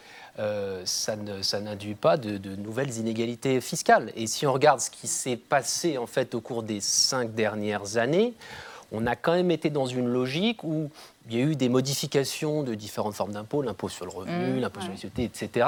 ça 0.85 1.15
n'induit 1.15 1.95
pas 1.95 2.17
de, 2.17 2.37
de, 2.37 2.55
nouvelles 2.55 2.95
inégalités 2.97 3.61
fiscales. 3.61 4.11
Et 4.15 4.27
si 4.27 4.45
on 4.45 4.53
regarde 4.53 4.79
ce 4.79 4.91
qui 4.91 5.07
s'est 5.07 5.37
passé 5.37 5.97
en 5.97 6.05
fait 6.05 6.35
au 6.35 6.41
cours 6.41 6.61
des 6.61 6.81
cinq 6.81 7.33
dernières 7.33 7.97
années, 7.97 8.35
on 8.91 9.05
a 9.07 9.15
quand 9.15 9.33
même 9.33 9.51
été 9.51 9.69
dans 9.69 9.85
une 9.85 10.07
logique 10.07 10.63
où 10.63 10.89
il 11.27 11.35
y 11.35 11.41
a 11.41 11.43
eu 11.43 11.55
des 11.55 11.69
modifications 11.69 12.61
de 12.61 12.75
différentes 12.75 13.15
formes 13.15 13.31
d'impôts, 13.31 13.63
l'impôt 13.63 13.89
sur 13.89 14.05
le 14.05 14.11
revenu, 14.11 14.53
mmh, 14.53 14.59
l'impôt 14.59 14.79
sur 14.79 14.91
les 14.91 14.95
sociétés, 14.95 15.23
etc. 15.23 15.67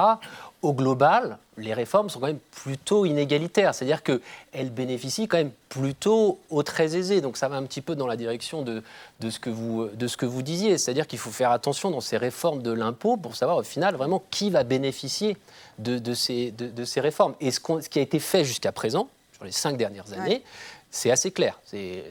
Au 0.61 0.73
global, 0.73 1.39
les 1.57 1.73
réformes 1.73 2.09
sont 2.09 2.19
quand 2.19 2.27
même 2.27 2.39
plutôt 2.51 3.05
inégalitaires, 3.05 3.73
c'est-à-dire 3.73 4.03
qu'elles 4.03 4.69
bénéficient 4.69 5.27
quand 5.27 5.37
même 5.37 5.51
plutôt 5.69 6.39
aux 6.51 6.61
très 6.61 6.95
aisés. 6.95 7.21
Donc 7.21 7.37
ça 7.37 7.47
va 7.47 7.55
un 7.55 7.63
petit 7.63 7.81
peu 7.81 7.95
dans 7.95 8.05
la 8.05 8.17
direction 8.17 8.61
de, 8.61 8.83
de, 9.19 9.29
ce, 9.31 9.39
que 9.39 9.49
vous, 9.49 9.87
de 9.87 10.07
ce 10.07 10.15
que 10.15 10.27
vous 10.27 10.43
disiez, 10.43 10.77
c'est-à-dire 10.77 11.07
qu'il 11.07 11.19
faut 11.19 11.31
faire 11.31 11.51
attention 11.51 11.89
dans 11.89 12.01
ces 12.01 12.17
réformes 12.17 12.61
de 12.61 12.71
l'impôt 12.71 13.17
pour 13.17 13.35
savoir 13.35 13.57
au 13.57 13.63
final 13.63 13.95
vraiment 13.95 14.23
qui 14.29 14.51
va 14.51 14.63
bénéficier 14.63 15.37
de, 15.79 15.97
de 15.97 16.13
ces, 16.13 16.51
de, 16.51 16.85
ces, 16.85 17.01
réformes. 17.01 17.33
Et 17.41 17.49
ce, 17.49 17.59
ce, 17.81 17.89
qui 17.89 17.97
a 17.97 18.03
été 18.03 18.19
fait 18.19 18.45
jusqu'à 18.45 18.71
présent, 18.71 19.09
sur 19.33 19.45
les 19.45 19.51
cinq 19.51 19.77
dernières 19.77 20.13
années, 20.13 20.43
c'est 20.97 21.11
assez 21.11 21.29
clair. 21.29 21.59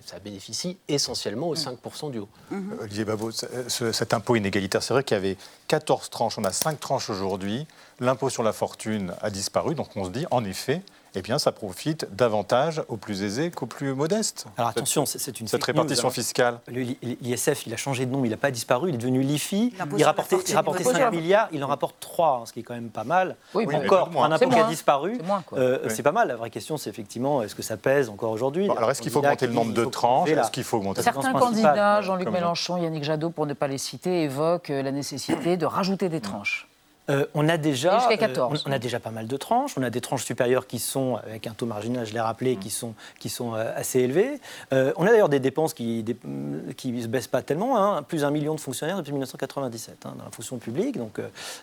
Ça 0.04 0.18
bénéficie 0.20 0.78
essentiellement 0.86 1.48
aux 1.48 1.56
5% 1.56 2.12
du 2.12 2.20
haut. 2.20 2.28
Mhm. 2.50 2.72
Euh, 2.72 2.84
Olivier 2.84 3.04
Babot, 3.04 3.32
cet 3.32 4.14
impôt 4.14 4.36
inégalitaire, 4.36 4.82
c'est 4.82 4.94
vrai 4.94 5.02
qu'il 5.02 5.16
y 5.16 5.18
avait 5.18 5.36
14 5.66 6.08
tranches, 6.08 6.38
on 6.38 6.44
a 6.44 6.52
5 6.52 6.78
tranches 6.78 7.10
aujourd'hui. 7.10 7.66
L'impôt 7.98 8.30
sur 8.30 8.44
la 8.44 8.52
fortune 8.52 9.12
a 9.20 9.30
disparu, 9.30 9.74
donc 9.74 9.88
on 9.96 10.04
se 10.04 10.10
dit, 10.10 10.26
en 10.30 10.44
effet, 10.44 10.82
eh 11.16 11.22
bien, 11.22 11.38
ça 11.38 11.50
profite 11.50 12.06
davantage 12.14 12.82
aux 12.88 12.98
plus 12.98 13.22
aisés 13.22 13.50
qu'aux 13.50 13.64
plus 13.64 13.94
modestes. 13.94 14.44
Alors 14.58 14.68
attention, 14.68 15.06
c'est 15.06 15.40
une 15.40 15.48
cette 15.48 15.64
répartition 15.64 16.10
fiscale. 16.10 16.60
L'ISF, 16.68 17.66
il 17.66 17.72
a 17.72 17.78
changé 17.78 18.04
de 18.04 18.12
nom, 18.12 18.22
il 18.26 18.30
n'a 18.30 18.36
pas 18.36 18.50
disparu, 18.50 18.90
il 18.90 18.96
est 18.96 18.98
devenu 18.98 19.22
l'IFI. 19.22 19.72
Il 19.96 20.04
rapportait, 20.04 20.36
il 20.46 20.54
rapportait 20.54 20.84
5 20.84 21.10
milliards, 21.10 21.48
il 21.52 21.64
en 21.64 21.68
rapporte 21.68 21.96
3, 22.00 22.44
ce 22.44 22.52
qui 22.52 22.60
est 22.60 22.62
quand 22.62 22.74
même 22.74 22.90
pas 22.90 23.04
mal. 23.04 23.36
Oui, 23.54 23.66
encore, 23.74 24.10
pour 24.10 24.24
un 24.24 24.30
impôt 24.30 24.50
qui 24.50 24.58
a 24.58 24.64
disparu, 24.64 25.18
euh, 25.54 25.88
c'est 25.88 26.02
pas 26.02 26.12
mal. 26.12 26.28
La 26.28 26.36
vraie 26.36 26.50
question, 26.50 26.76
c'est 26.76 26.90
effectivement, 26.90 27.42
est-ce 27.42 27.54
que 27.54 27.62
ça 27.62 27.78
pèse 27.78 28.10
encore 28.10 28.32
aujourd'hui? 28.32 28.68
Alors, 28.76 28.90
est-ce 28.90 29.00
qu'il 29.00 29.10
faut 29.10 29.20
augmenter 29.20 29.46
le 29.46 29.54
nombre 29.54 29.72
de 29.72 29.86
tranches? 29.86 30.28
Est-ce 30.28 30.50
qu'il 30.50 30.64
faut 30.64 30.76
augmenter 30.76 31.00
Certains 31.00 31.32
candidats, 31.32 32.02
Jean-Luc 32.02 32.30
Mélenchon, 32.30 32.76
Yannick 32.76 33.04
Jadot, 33.04 33.30
pour 33.30 33.46
ne 33.46 33.54
pas 33.54 33.68
les 33.68 33.78
citer, 33.78 34.24
évoquent 34.24 34.70
euh, 34.70 34.82
la 34.82 34.92
nécessité 34.92 35.56
de 35.56 35.64
rajouter 35.64 36.10
des 36.10 36.20
tranches. 36.20 36.68
Euh, 37.08 37.26
on 37.34 37.48
a 37.48 37.56
déjà, 37.56 37.98
jusqu'à 37.98 38.16
14. 38.16 38.52
Euh, 38.52 38.62
on, 38.66 38.72
a 38.72 38.78
déjà 38.78 38.98
pas 38.98 39.10
mal 39.10 39.26
de 39.26 39.36
tranches. 39.36 39.76
On 39.78 39.82
a 39.82 39.90
des 39.90 40.00
tranches 40.00 40.24
supérieures 40.24 40.66
qui 40.66 40.78
sont, 40.78 41.16
avec 41.16 41.46
un 41.46 41.52
taux 41.52 41.66
marginal, 41.66 42.06
je 42.06 42.12
l'ai 42.12 42.20
rappelé, 42.20 42.56
qui 42.56 42.70
sont, 42.70 42.94
qui 43.18 43.28
sont 43.28 43.54
euh, 43.54 43.72
assez 43.76 44.00
élevés. 44.00 44.40
on 44.72 45.06
a 45.06 45.10
d'ailleurs 45.10 45.28
des 45.28 45.40
dépenses 45.40 45.74
qui 45.74 46.04
ne 46.04 47.00
se 47.00 47.06
baissent 47.06 47.26
pas 47.28 47.42
tellement. 47.42 47.76
Hein. 47.78 48.02
plus 48.02 48.22
d'un 48.22 48.30
million 48.30 48.54
de 48.54 48.60
fonctionnaires 48.60 48.98
depuis 48.98 49.12
1997 49.12 50.06
hein, 50.06 50.14
dans 50.18 50.24
la 50.24 50.30
fonction 50.30 50.58
publique. 50.58 50.98
Donc 50.98 51.20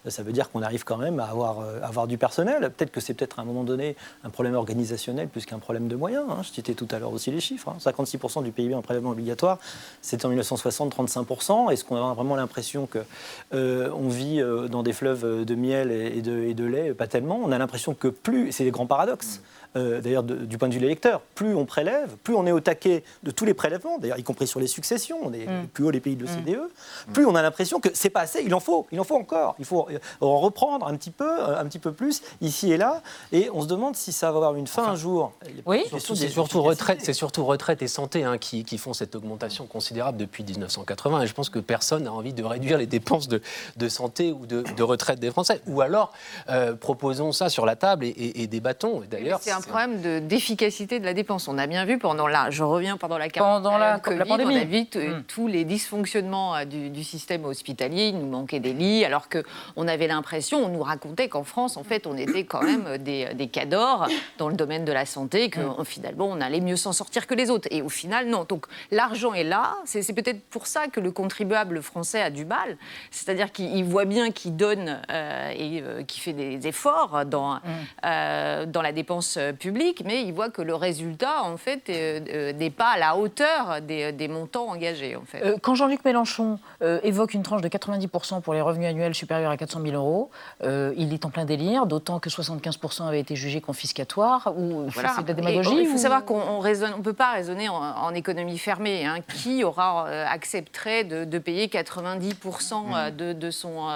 ça 0.07 0.23
veut 0.23 0.31
dire 0.31 0.49
qu'on 0.51 0.61
arrive 0.61 0.83
quand 0.83 0.97
même 0.97 1.19
à 1.19 1.25
avoir, 1.25 1.59
avoir 1.81 2.07
du 2.07 2.17
personnel. 2.17 2.71
Peut-être 2.71 2.91
que 2.91 2.99
c'est 2.99 3.13
peut-être 3.13 3.39
à 3.39 3.41
un 3.41 3.45
moment 3.45 3.63
donné 3.63 3.95
un 4.23 4.29
problème 4.29 4.55
organisationnel 4.55 5.27
plus 5.27 5.45
qu'un 5.45 5.59
problème 5.59 5.87
de 5.87 5.95
moyens. 5.95 6.25
Hein. 6.29 6.39
Je 6.43 6.49
citais 6.49 6.73
tout 6.73 6.87
à 6.91 6.99
l'heure 6.99 7.11
aussi 7.11 7.31
les 7.31 7.39
chiffres. 7.39 7.73
56% 7.79 8.43
du 8.43 8.51
PIB 8.51 8.75
en 8.75 8.81
prélèvement 8.81 9.11
obligatoire, 9.11 9.59
c'était 10.01 10.25
en 10.25 10.29
1960 10.29 10.95
35%. 10.95 11.71
Est-ce 11.71 11.83
qu'on 11.83 11.95
a 11.95 12.13
vraiment 12.13 12.35
l'impression 12.35 12.87
qu'on 12.87 14.07
vit 14.09 14.41
dans 14.69 14.83
des 14.83 14.93
fleuves 14.93 15.32
de 15.45 15.55
miel 15.55 15.91
et 15.91 16.21
de, 16.21 16.63
lait, 16.63 16.93
pas 16.93 17.07
tellement. 17.07 17.39
On 17.43 17.51
a 17.51 17.57
l'impression 17.57 17.93
que 17.93 18.07
plus, 18.07 18.51
c'est 18.51 18.63
des 18.63 18.71
grands 18.71 18.87
paradoxes, 18.87 19.41
euh, 19.75 20.01
d'ailleurs 20.01 20.23
du 20.23 20.57
point 20.57 20.67
de 20.67 20.73
vue 20.73 20.79
de 20.79 20.83
l'électeur, 20.85 21.21
plus 21.33 21.55
on 21.55 21.65
prélève, 21.65 22.15
plus 22.23 22.35
on 22.35 22.45
est 22.45 22.51
au 22.51 22.59
taquet 22.59 23.03
de 23.23 23.31
tous 23.31 23.45
les 23.45 23.55
prélèvements, 23.55 23.97
d'ailleurs 23.97 24.19
y 24.19 24.23
compris 24.23 24.45
sur 24.45 24.59
les 24.59 24.67
successions, 24.67 25.17
on 25.23 25.33
est 25.33 25.47
mm. 25.47 25.67
plus 25.73 25.83
haut 25.83 25.89
les 25.89 25.99
pays 25.99 26.15
de 26.15 26.23
l'OCDE, 26.23 26.69
mm. 27.07 27.13
plus 27.13 27.25
on 27.25 27.33
a 27.33 27.41
l'impression 27.41 27.79
que 27.79 27.89
c'est 27.93 28.11
pas 28.11 28.21
assez, 28.21 28.43
il 28.45 28.53
en 28.53 28.59
faut, 28.59 28.85
il 28.91 28.99
en 28.99 29.03
faut 29.03 29.15
encore, 29.15 29.55
il 29.57 29.65
faut 29.65 29.87
en 30.21 30.39
reprendre 30.39 30.87
un 30.87 30.95
petit 30.95 31.09
peu, 31.09 31.27
euh, 31.27 31.59
un 31.59 31.65
petit 31.65 31.79
peu 31.79 31.91
plus 31.91 32.21
ici 32.41 32.71
et 32.71 32.77
là, 32.77 33.01
et 33.31 33.49
on 33.51 33.61
se 33.61 33.67
demande 33.67 33.95
si 33.95 34.11
ça 34.11 34.31
va 34.31 34.37
avoir 34.37 34.55
une 34.55 34.67
fin 34.67 34.85
un 34.85 34.95
jour. 34.95 35.33
Oui, 35.65 35.83
c'est 35.91 36.29
surtout, 36.29 36.61
retraite, 36.61 36.99
c'est 37.01 37.13
surtout 37.13 37.45
retraite 37.45 37.81
et 37.81 37.87
santé 37.87 38.23
hein, 38.23 38.37
qui, 38.37 38.63
font 38.77 38.93
cette 38.93 39.15
augmentation 39.15 39.65
considérable 39.65 40.17
depuis 40.17 40.43
1980, 40.43 41.21
et 41.21 41.27
je 41.27 41.33
pense 41.33 41.49
que 41.49 41.59
personne 41.59 42.03
n'a 42.03 42.13
envie 42.13 42.33
de 42.33 42.43
réduire 42.43 42.77
les 42.77 42.87
dépenses 42.87 43.27
de, 43.27 43.41
santé 43.89 44.31
ou 44.31 44.45
de, 44.45 44.83
retraite 44.83 45.19
des 45.19 45.31
Français, 45.31 45.61
ou 45.67 45.81
alors 45.81 46.11
euh, 46.49 46.75
proposons 46.75 47.31
ça 47.31 47.49
sur 47.49 47.65
la 47.65 47.75
table 47.75 48.05
et, 48.05 48.13
et 48.17 48.47
débattons. 48.47 49.01
D'ailleurs, 49.09 49.39
problème 49.67 50.27
d'efficacité 50.27 50.99
de, 50.99 51.05
la 51.05 51.13
dépense. 51.13 51.47
On 51.47 51.57
a 51.57 51.67
bien 51.67 51.85
vu 51.85 51.97
pendant 51.97 52.27
la, 52.27 52.49
je 52.49 52.63
reviens 52.63 52.97
pendant 52.97 53.17
la, 53.17 53.27
pendant 53.29 53.77
la, 53.77 53.99
COVID, 53.99 54.17
la 54.17 54.25
pandémie. 54.25 54.55
on 54.55 54.61
a 54.61 54.65
vu 54.65 54.81
hmm. 54.81 55.23
tous 55.27 55.47
les 55.47 55.65
dysfonctionnements 55.65 56.55
euh, 56.55 56.65
du, 56.65 57.03
système 57.03 57.45
hospitalier. 57.45 58.07
Il 58.07 58.19
nous 58.19 58.27
manquait 58.27 58.59
des 58.59 58.73
lits, 58.73 59.05
alors 59.05 59.29
que 59.29 59.43
on 59.75 59.87
avait 59.87 60.07
l'impression, 60.07 60.59
on 60.65 60.69
nous 60.69 60.83
racontait 60.83 61.27
qu'en 61.27 61.43
France, 61.43 61.77
en 61.77 61.83
fait, 61.83 62.07
on 62.07 62.17
était 62.17 62.45
quand 62.45 62.61
même 62.61 62.97
des, 62.97 63.33
des 63.33 63.47
cadors 63.47 64.07
dans 64.37 64.49
le 64.49 64.55
domaine 64.55 64.85
de 64.85 64.91
la 64.91 65.05
santé, 65.05 65.49
que 65.49 65.59
hmm. 65.59 65.85
finalement, 65.85 66.27
on 66.27 66.41
allait 66.41 66.61
mieux 66.61 66.75
s'en 66.75 66.93
sortir 66.93 67.27
que 67.27 67.33
les 67.33 67.49
autres. 67.49 67.67
Et 67.71 67.81
au 67.81 67.89
final, 67.89 68.27
non. 68.27 68.45
Donc 68.47 68.65
l'argent 68.91 69.33
est 69.33 69.43
là. 69.43 69.75
C'est 69.85 70.13
peut-être 70.13 70.43
pour 70.49 70.67
ça 70.67 70.87
que 70.87 70.99
le 70.99 71.11
contribuable 71.11 71.81
français 71.81 72.21
a 72.21 72.29
du 72.29 72.45
mal. 72.45 72.77
C'est-à-dire 73.11 73.51
qu'il 73.51 73.83
voit 73.83 74.05
bien 74.05 74.31
qu'il 74.31 74.55
donne 74.55 75.01
euh, 75.11 75.51
et 75.55 75.81
euh, 75.81 76.03
qu'il 76.03 76.21
fait 76.21 76.33
des 76.33 76.67
efforts 76.67 77.25
dans, 77.25 77.55
hmm. 77.55 78.65
dans 78.67 78.81
la 78.81 78.91
dépense 78.91 79.37
public, 79.57 80.03
mais 80.05 80.23
il 80.23 80.33
voit 80.33 80.49
que 80.49 80.61
le 80.61 80.75
résultat, 80.75 81.43
en 81.43 81.57
fait, 81.57 81.89
euh, 81.89 82.19
euh, 82.29 82.53
n'est 82.53 82.69
pas 82.69 82.91
à 82.95 82.97
la 82.97 83.17
hauteur 83.17 83.81
des, 83.81 84.27
montants 84.27 84.69
engagés. 84.69 85.15
En 85.15 85.23
fait. 85.25 85.43
Euh, 85.43 85.57
quand 85.61 85.75
Jean-Luc 85.75 86.03
Mélenchon 86.05 86.59
évoque 86.81 87.33
une 87.33 87.43
tranche 87.43 87.61
de 87.61 87.67
90% 87.67 88.41
pour 88.41 88.53
les 88.53 88.61
revenus 88.61 88.89
annuels 88.89 89.15
supérieurs 89.15 89.51
à 89.51 89.57
400 89.57 89.81
000 89.83 89.95
euros, 89.95 90.29
il 90.63 91.13
est 91.13 91.25
en 91.25 91.29
plein 91.29 91.45
délire, 91.45 91.85
d'autant 91.85 92.19
que 92.19 92.29
75% 92.29 93.07
avaient 93.07 93.19
été 93.19 93.35
jugés 93.35 93.61
confiscatoires. 93.61 94.53
Ou 94.57 94.87
c'est 94.93 95.23
de 95.23 95.27
la 95.27 95.33
démagogie 95.33 95.77
Il 95.81 95.87
faut 95.87 95.97
savoir 95.97 96.25
qu'on 96.25 96.61
ne 96.61 97.01
peut 97.01 97.13
pas 97.13 97.31
raisonner 97.31 97.69
en, 97.69 98.13
économie 98.13 98.57
fermée. 98.57 99.05
Hein. 99.05 99.17
Qui 99.33 99.63
aura 99.63 100.07
accepterait 100.07 101.03
de, 101.03 101.37
payer 101.39 101.67
90% 101.67 103.15
de, 103.15 103.33
de, 103.33 103.51
son 103.51 103.87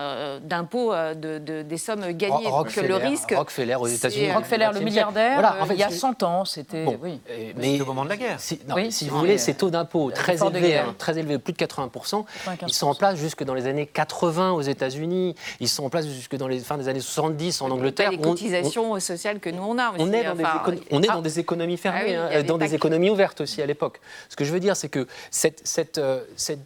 d'impôt 0.44 0.94
de, 0.94 1.62
des 1.62 1.78
sommes 1.78 2.12
gagnées? 2.12 2.48
Rockefeller, 2.48 2.88
le 2.88 2.96
risque, 2.96 3.34
Rockefeller 3.36 3.76
aux 3.76 3.88
États-Unis. 3.88 4.32
Rockefeller, 4.32 4.70
le 4.74 4.80
milliardaire, 4.82 5.47
en 5.62 5.66
fait, 5.66 5.74
il 5.74 5.80
y 5.80 5.84
a 5.84 5.90
100 5.90 6.24
ans, 6.24 6.46
c'était. 6.46 6.86
oui. 7.02 7.20
Mais 7.56 7.80
au 7.82 7.86
moment 7.86 8.04
de 8.04 8.10
la 8.10 8.18
guerre. 8.18 8.40
Si, 8.40 8.60
si 8.90 9.10
vous 9.10 9.20
voulez, 9.20 9.38
ces 9.38 9.54
taux 9.54 9.70
d'impôt 9.70 10.12
très 10.12 10.44
élevés, 10.44 10.78
hein, 10.78 10.96
très 10.98 11.18
élevés, 11.18 11.38
plus 11.38 11.54
de 11.54 11.58
80%, 11.58 12.26
ils 12.68 12.74
sont 12.74 12.88
en 12.88 12.96
place 12.96 13.18
jusque 13.18 13.44
dans 13.44 13.54
les 13.54 13.68
années 13.68 13.86
80 13.86 14.52
aux 14.52 14.62
États-Unis, 14.62 15.36
ils 15.60 15.70
sont 15.70 15.86
en 15.86 15.90
place 15.90 16.08
jusque 16.08 16.36
dans 16.36 16.48
les 16.48 16.60
fins 16.60 16.78
des 16.78 16.88
années 16.88 17.00
70 17.00 17.62
en 17.62 17.72
Angleterre. 17.72 18.12
Les 18.12 18.18
cotisations 18.18 19.00
sociales 19.00 19.40
que 19.40 19.50
nous 19.50 19.64
on 19.64 19.78
a. 19.78 19.94
on, 19.98 20.12
est 20.12 20.24
dans, 20.24 20.36
des, 20.36 20.44
on 20.92 21.02
est 21.02 21.08
dans 21.08 21.22
des 21.22 21.40
économies 21.40 21.78
fermées, 21.78 22.16
ah 22.16 22.30
hein, 22.32 22.44
dans 22.44 22.58
des 22.58 22.76
économies 22.76 23.10
ouvertes 23.10 23.42
aussi 23.42 23.62
à 23.62 23.66
l'époque. 23.66 24.00
Ce 24.30 24.36
que 24.36 24.46
je 24.46 24.52
veux 24.52 24.60
dire, 24.60 24.76
c'est 24.76 24.90
que 24.90 25.08
cette, 25.32 25.62
cette, 25.66 25.98
euh, 25.98 26.22
cette 26.36 26.60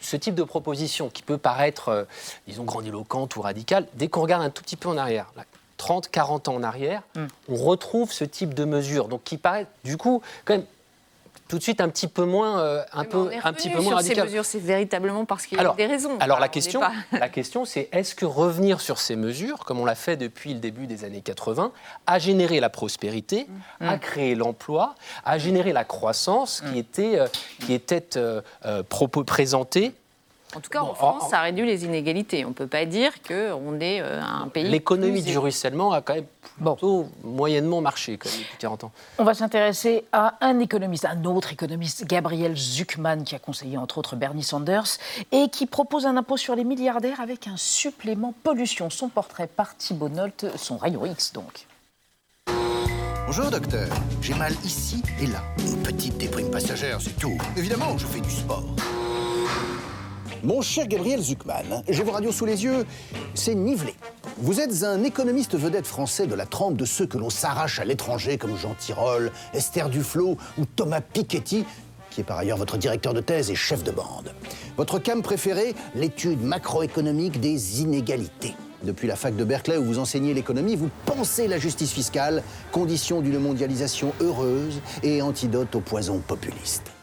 ce 0.00 0.16
type 0.16 0.34
de 0.34 0.42
proposition 0.42 1.08
qui 1.08 1.22
peut 1.22 1.38
paraître, 1.38 1.88
euh, 1.88 2.04
disons, 2.46 2.64
grandiloquente 2.64 3.34
ou 3.36 3.40
radicale, 3.40 3.86
dès 3.94 4.08
qu'on 4.08 4.22
regarde 4.22 4.42
un 4.42 4.50
tout 4.50 4.62
petit 4.62 4.76
peu 4.76 4.88
en 4.88 4.96
arrière, 4.96 5.32
30, 5.76 6.10
40 6.10 6.48
ans 6.48 6.54
en 6.56 6.62
arrière, 6.62 7.02
mm. 7.14 7.26
on 7.48 7.56
retrouve 7.56 8.12
ce 8.12 8.24
type 8.24 8.54
de 8.54 8.64
mesures, 8.64 9.08
donc 9.08 9.24
qui 9.24 9.36
paraît 9.36 9.66
du 9.84 9.96
coup 9.96 10.22
quand 10.44 10.54
même 10.54 10.66
tout 11.48 11.58
de 11.58 11.62
suite 11.62 11.80
un 11.80 11.88
petit 11.88 12.08
peu 12.08 12.24
moins, 12.24 12.58
euh, 12.60 12.82
un 12.92 13.04
peu, 13.04 13.30
un 13.42 13.52
petit 13.52 13.70
peu 13.70 13.80
moins 13.80 13.96
radical. 13.96 14.16
Ces 14.16 14.22
mesures, 14.24 14.44
c'est 14.44 14.58
véritablement 14.58 15.24
parce 15.24 15.46
qu'il 15.46 15.58
y 15.58 15.60
a 15.60 15.74
des 15.74 15.86
raisons. 15.86 16.18
Alors 16.18 16.40
la 16.40 16.48
question, 16.48 16.80
la 17.12 17.28
question, 17.28 17.64
c'est 17.64 17.88
est-ce 17.92 18.14
que 18.14 18.26
revenir 18.26 18.80
sur 18.80 18.98
ces 18.98 19.16
mesures, 19.16 19.60
comme 19.60 19.78
on 19.78 19.84
l'a 19.84 19.94
fait 19.94 20.16
depuis 20.16 20.54
le 20.54 20.60
début 20.60 20.86
des 20.86 21.04
années 21.04 21.20
80, 21.20 21.72
a 22.06 22.18
généré 22.18 22.60
la 22.60 22.70
prospérité, 22.70 23.46
mm. 23.80 23.88
a 23.88 23.98
créé 23.98 24.34
l'emploi, 24.34 24.94
a 25.24 25.38
généré 25.38 25.72
la 25.72 25.84
croissance 25.84 26.62
qui 26.62 26.76
mm. 26.76 26.78
était, 26.78 27.18
euh, 27.18 27.26
qui 27.60 27.72
était 27.74 28.16
euh, 28.16 28.42
présentée 29.26 29.92
en 30.56 30.60
tout 30.60 30.70
cas, 30.70 30.80
en 30.80 30.94
France, 30.94 31.30
ça 31.30 31.40
réduit 31.40 31.66
les 31.66 31.84
inégalités. 31.84 32.46
On 32.46 32.48
ne 32.48 32.54
peut 32.54 32.66
pas 32.66 32.86
dire 32.86 33.12
qu'on 33.22 33.78
est 33.78 34.00
euh, 34.00 34.22
un 34.22 34.48
pays. 34.48 34.64
L'économie 34.64 35.22
du 35.22 35.36
ruissellement 35.36 35.92
a 35.92 36.00
quand 36.00 36.14
même 36.14 36.24
plutôt 36.56 37.08
moyennement 37.22 37.82
marché 37.82 38.16
quand 38.16 38.30
même, 38.30 38.38
depuis 38.38 38.56
40 38.58 38.84
ans. 38.84 38.92
On 39.18 39.24
va 39.24 39.34
s'intéresser 39.34 40.04
à 40.12 40.34
un 40.40 40.58
économiste, 40.58 41.04
un 41.04 41.24
autre 41.26 41.52
économiste, 41.52 42.06
Gabriel 42.06 42.56
Zuckman, 42.56 43.24
qui 43.24 43.34
a 43.34 43.38
conseillé 43.38 43.76
entre 43.76 43.98
autres 43.98 44.16
Bernie 44.16 44.42
Sanders 44.42 44.96
et 45.30 45.50
qui 45.50 45.66
propose 45.66 46.06
un 46.06 46.16
impôt 46.16 46.38
sur 46.38 46.56
les 46.56 46.64
milliardaires 46.64 47.20
avec 47.20 47.48
un 47.48 47.56
supplément 47.56 48.32
pollution. 48.42 48.88
Son 48.88 49.08
portrait 49.08 49.48
par 49.48 49.76
Thibault 49.76 50.08
Nolte, 50.08 50.46
son 50.56 50.78
rayon 50.78 51.04
X 51.04 51.34
donc. 51.34 51.66
Bonjour 53.26 53.50
docteur, 53.50 53.88
j'ai 54.22 54.34
mal 54.34 54.52
ici 54.64 55.02
et 55.20 55.26
là. 55.26 55.42
Une 55.58 55.82
petite 55.82 56.16
déprime 56.16 56.50
passagère, 56.50 57.00
c'est 57.00 57.18
tout. 57.18 57.36
Évidemment, 57.56 57.98
je 57.98 58.06
fais 58.06 58.20
du 58.20 58.30
sport. 58.30 58.64
Mon 60.42 60.60
cher 60.60 60.86
Gabriel 60.86 61.20
Zuckman, 61.20 61.82
j'ai 61.88 62.02
vos 62.02 62.12
radios 62.12 62.32
sous 62.32 62.44
les 62.44 62.62
yeux, 62.62 62.84
c'est 63.34 63.54
nivelé. 63.54 63.94
Vous 64.38 64.60
êtes 64.60 64.82
un 64.82 65.02
économiste 65.02 65.56
vedette 65.56 65.86
français 65.86 66.26
de 66.26 66.34
la 66.34 66.46
trempe 66.46 66.76
de 66.76 66.84
ceux 66.84 67.06
que 67.06 67.16
l'on 67.16 67.30
s'arrache 67.30 67.80
à 67.80 67.84
l'étranger 67.84 68.36
comme 68.36 68.56
Jean 68.56 68.74
Tirole, 68.74 69.32
Esther 69.54 69.88
Duflo 69.88 70.36
ou 70.58 70.64
Thomas 70.64 71.00
Piketty, 71.00 71.64
qui 72.10 72.20
est 72.20 72.24
par 72.24 72.38
ailleurs 72.38 72.58
votre 72.58 72.76
directeur 72.76 73.14
de 73.14 73.20
thèse 73.20 73.50
et 73.50 73.54
chef 73.54 73.82
de 73.82 73.90
bande. 73.90 74.32
Votre 74.76 74.98
cam 74.98 75.22
préféré, 75.22 75.74
l'étude 75.94 76.42
macroéconomique 76.42 77.40
des 77.40 77.80
inégalités. 77.80 78.54
Depuis 78.82 79.08
la 79.08 79.16
fac 79.16 79.34
de 79.34 79.44
Berkeley 79.44 79.78
où 79.78 79.84
vous 79.84 79.98
enseignez 79.98 80.34
l'économie, 80.34 80.76
vous 80.76 80.90
pensez 81.06 81.48
la 81.48 81.58
justice 81.58 81.92
fiscale, 81.92 82.42
condition 82.72 83.20
d'une 83.22 83.38
mondialisation 83.38 84.12
heureuse 84.20 84.80
et 85.02 85.22
antidote 85.22 85.74
au 85.74 85.80
poison 85.80 86.18
populiste. 86.18 86.95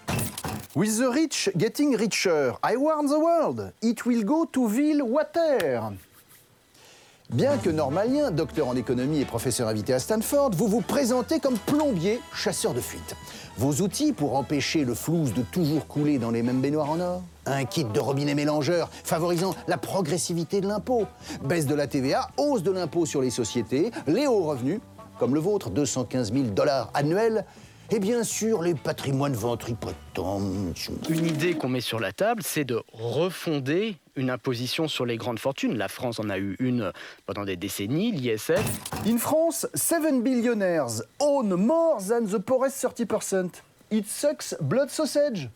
With 0.76 0.98
the 0.98 1.12
rich 1.14 1.50
getting 1.56 1.96
richer, 1.96 2.56
I 2.64 2.76
warn 2.78 3.08
the 3.08 3.20
world, 3.20 3.74
it 3.82 4.06
will 4.06 4.24
go 4.24 4.46
to 4.46 4.68
vil 4.68 5.04
water. 5.04 5.92
Bien 7.30 7.58
que 7.58 7.70
normalien, 7.70 8.32
docteur 8.32 8.68
en 8.68 8.76
économie 8.76 9.22
et 9.22 9.26
professeur 9.26 9.68
invité 9.68 9.94
à 9.94 10.00
Stanford, 10.00 10.52
vous 10.52 10.68
vous 10.68 10.82
présentez 10.82 11.40
comme 11.40 11.58
plombier, 11.58 12.20
chasseur 12.34 12.74
de 12.74 12.82
fuite. 12.82 13.16
Vos 13.58 13.82
outils 13.82 14.14
pour 14.14 14.36
empêcher 14.36 14.84
le 14.84 14.94
flouze 14.94 15.34
de 15.34 15.42
toujours 15.42 15.88
couler 15.88 16.18
dans 16.18 16.32
les 16.32 16.44
mêmes 16.44 16.60
baignoires 16.60 16.90
en 16.90 17.00
or? 17.00 17.22
Un 17.46 17.66
kit 17.66 17.86
de 17.86 18.00
robinet 18.00 18.36
mélangeur 18.36 18.90
favorisant 19.04 19.56
la 19.68 19.78
progressivité 19.78 20.60
de 20.60 20.68
l'impôt. 20.68 21.06
Baisse 21.44 21.66
de 21.66 21.76
la 21.76 21.88
TVA, 21.88 22.30
hausse 22.38 22.64
de 22.64 22.72
l'impôt 22.72 23.06
sur 23.06 23.22
les 23.22 23.30
sociétés, 23.30 23.92
les 24.08 24.28
hauts 24.28 24.44
revenus, 24.44 24.80
comme 25.20 25.36
le 25.36 25.40
vôtre, 25.40 25.70
215 25.70 26.34
000 26.34 26.46
dollars 26.46 26.90
annuels, 26.94 27.46
et 27.92 28.00
bien 28.00 28.24
sûr 28.24 28.62
les 28.62 28.74
patrimoines 28.74 29.34
ventripotents. 29.34 30.42
Une 31.10 31.26
idée 31.26 31.54
qu'on 31.54 31.70
met 31.70 31.82
sur 31.82 32.00
la 32.00 32.12
table, 32.12 32.42
c'est 32.44 32.66
de 32.66 32.82
refonder 32.94 33.98
une 34.16 34.30
imposition 34.30 34.88
sur 34.88 35.06
les 35.06 35.18
grandes 35.18 35.40
fortunes. 35.40 35.78
La 35.78 35.88
France 35.88 36.20
en 36.20 36.30
a 36.30 36.38
eu 36.38 36.56
une 36.60 36.92
pendant 37.26 37.46
des 37.46 37.56
décennies, 37.56 38.12
l'ISF. 38.12 38.62
In 39.08 39.18
France, 39.18 39.68
seven 39.74 40.22
billionaires 40.22 41.02
own 41.20 41.56
more 41.56 41.98
than 41.98 42.26
the 42.26 42.40
poorest 42.40 42.84
30%. 42.84 43.62
It 43.92 44.08
sucks 44.08 44.56
blood 44.62 44.90
sausage. 44.90 45.50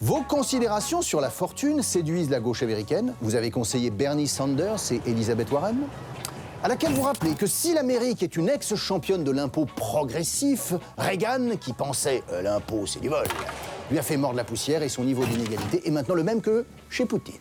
Vos 0.00 0.22
considérations 0.22 1.00
sur 1.00 1.20
la 1.20 1.30
fortune 1.30 1.80
séduisent 1.80 2.28
la 2.28 2.40
gauche 2.40 2.62
américaine. 2.62 3.14
Vous 3.22 3.36
avez 3.36 3.50
conseillé 3.50 3.90
Bernie 3.90 4.28
Sanders 4.28 4.92
et 4.92 5.00
Elizabeth 5.06 5.50
Warren 5.50 5.78
à 6.64 6.68
laquelle 6.68 6.94
vous 6.94 7.02
rappelez 7.02 7.34
que 7.34 7.46
si 7.46 7.74
l'Amérique 7.74 8.22
est 8.22 8.36
une 8.36 8.48
ex-championne 8.48 9.22
de 9.22 9.30
l'impôt 9.30 9.66
progressif, 9.66 10.72
Reagan, 10.96 11.56
qui 11.60 11.74
pensait 11.74 12.22
euh, 12.32 12.40
l'impôt 12.40 12.86
c'est 12.86 13.00
du 13.00 13.10
vol, 13.10 13.26
lui 13.90 13.98
a 13.98 14.02
fait 14.02 14.16
mordre 14.16 14.38
la 14.38 14.44
poussière 14.44 14.82
et 14.82 14.88
son 14.88 15.04
niveau 15.04 15.26
d'inégalité 15.26 15.86
est 15.86 15.90
maintenant 15.90 16.14
le 16.14 16.22
même 16.22 16.40
que 16.40 16.64
chez 16.88 17.04
Poutine. 17.04 17.34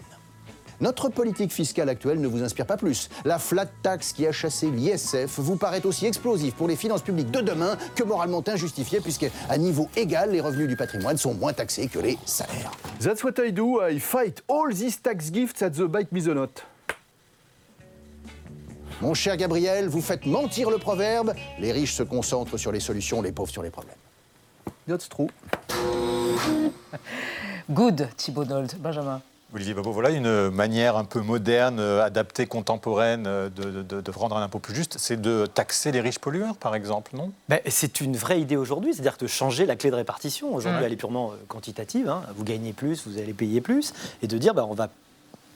Notre 0.82 1.08
politique 1.08 1.54
fiscale 1.54 1.88
actuelle 1.88 2.20
ne 2.20 2.28
vous 2.28 2.44
inspire 2.44 2.66
pas 2.66 2.76
plus. 2.76 3.10
La 3.24 3.40
flat 3.40 3.68
tax 3.82 4.12
qui 4.12 4.28
a 4.28 4.34
chassé 4.34 4.70
l'ISF 4.70 5.40
vous 5.40 5.56
paraît 5.56 5.86
aussi 5.86 6.06
explosive 6.06 6.52
pour 6.56 6.68
les 6.68 6.76
finances 6.76 7.02
publiques 7.02 7.32
de 7.32 7.40
demain 7.40 7.78
que 7.96 8.04
moralement 8.04 8.44
injustifiée, 8.46 9.00
puisqu'à 9.00 9.30
niveau 9.58 9.88
égal, 9.96 10.32
les 10.32 10.42
revenus 10.42 10.68
du 10.68 10.76
patrimoine 10.76 11.16
sont 11.16 11.34
moins 11.34 11.54
taxés 11.54 11.88
que 11.88 12.00
les 12.00 12.18
salaires. 12.26 12.72
That's 13.00 13.24
what 13.24 13.42
I 13.42 13.54
do. 13.54 13.82
I 13.82 14.00
fight 14.00 14.44
all 14.50 14.74
these 14.74 15.02
tax 15.02 15.32
gifts 15.32 15.62
at 15.62 15.70
the 15.70 15.88
bike 15.88 16.12
Misonote. 16.12 16.66
Mon 19.04 19.14
cher 19.14 19.36
Gabriel, 19.36 19.90
vous 19.90 20.02
faites 20.02 20.26
mentir 20.26 20.70
le 20.70 20.78
proverbe 20.78 21.34
les 21.60 21.74
riches 21.74 21.94
se 21.94 22.04
concentrent 22.04 22.58
sur 22.58 22.72
les 22.72 22.80
solutions, 22.80 23.22
les 23.22 23.34
pauvres 23.34 23.52
sur 23.52 23.62
les 23.62 23.70
problèmes. 23.70 23.98
That's 24.88 25.10
true. 25.10 25.28
Good, 27.70 28.08
Thibault 28.16 28.46
Dold. 28.46 28.74
Benjamin. 28.80 29.22
Olivier 29.54 29.74
Babo, 29.74 29.92
voilà 29.92 30.10
une 30.10 30.50
manière 30.52 30.96
un 30.96 31.04
peu 31.04 31.20
moderne, 31.20 31.82
euh, 31.82 32.02
adaptée, 32.02 32.48
contemporaine 32.48 33.26
euh, 33.28 33.50
de, 33.50 33.84
de, 33.84 34.00
de 34.00 34.12
rendre 34.12 34.38
un 34.38 34.42
impôt 34.42 34.60
plus 34.60 34.74
juste, 34.74 34.96
c'est 34.98 35.22
de 35.22 35.46
taxer 35.46 35.92
les 35.92 36.00
riches 36.00 36.20
pollueurs, 36.20 36.56
par 36.56 36.74
exemple, 36.74 37.12
non? 37.14 37.32
Ben, 37.50 37.60
C'est 37.68 38.00
une 38.00 38.16
vraie 38.16 38.40
idée 38.40 38.56
aujourd'hui, 38.56 38.94
c'est-à-dire 38.94 39.18
de 39.20 39.28
changer 39.28 39.66
la 39.66 39.76
clé 39.76 39.92
de 39.92 39.96
répartition. 39.96 40.56
Aujourd'hui, 40.56 40.82
elle 40.84 40.94
est 40.94 40.96
purement 40.96 41.34
euh, 41.34 41.36
quantitative, 41.50 42.10
hein. 42.10 42.24
vous 42.36 42.46
gagnez 42.46 42.72
plus, 42.72 43.06
vous 43.06 43.20
allez 43.20 43.34
payer 43.34 43.60
plus, 43.60 43.94
et 44.24 44.28
de 44.28 44.38
dire 44.38 44.54
ben, 44.54 44.66
on 44.68 44.74
va 44.74 44.88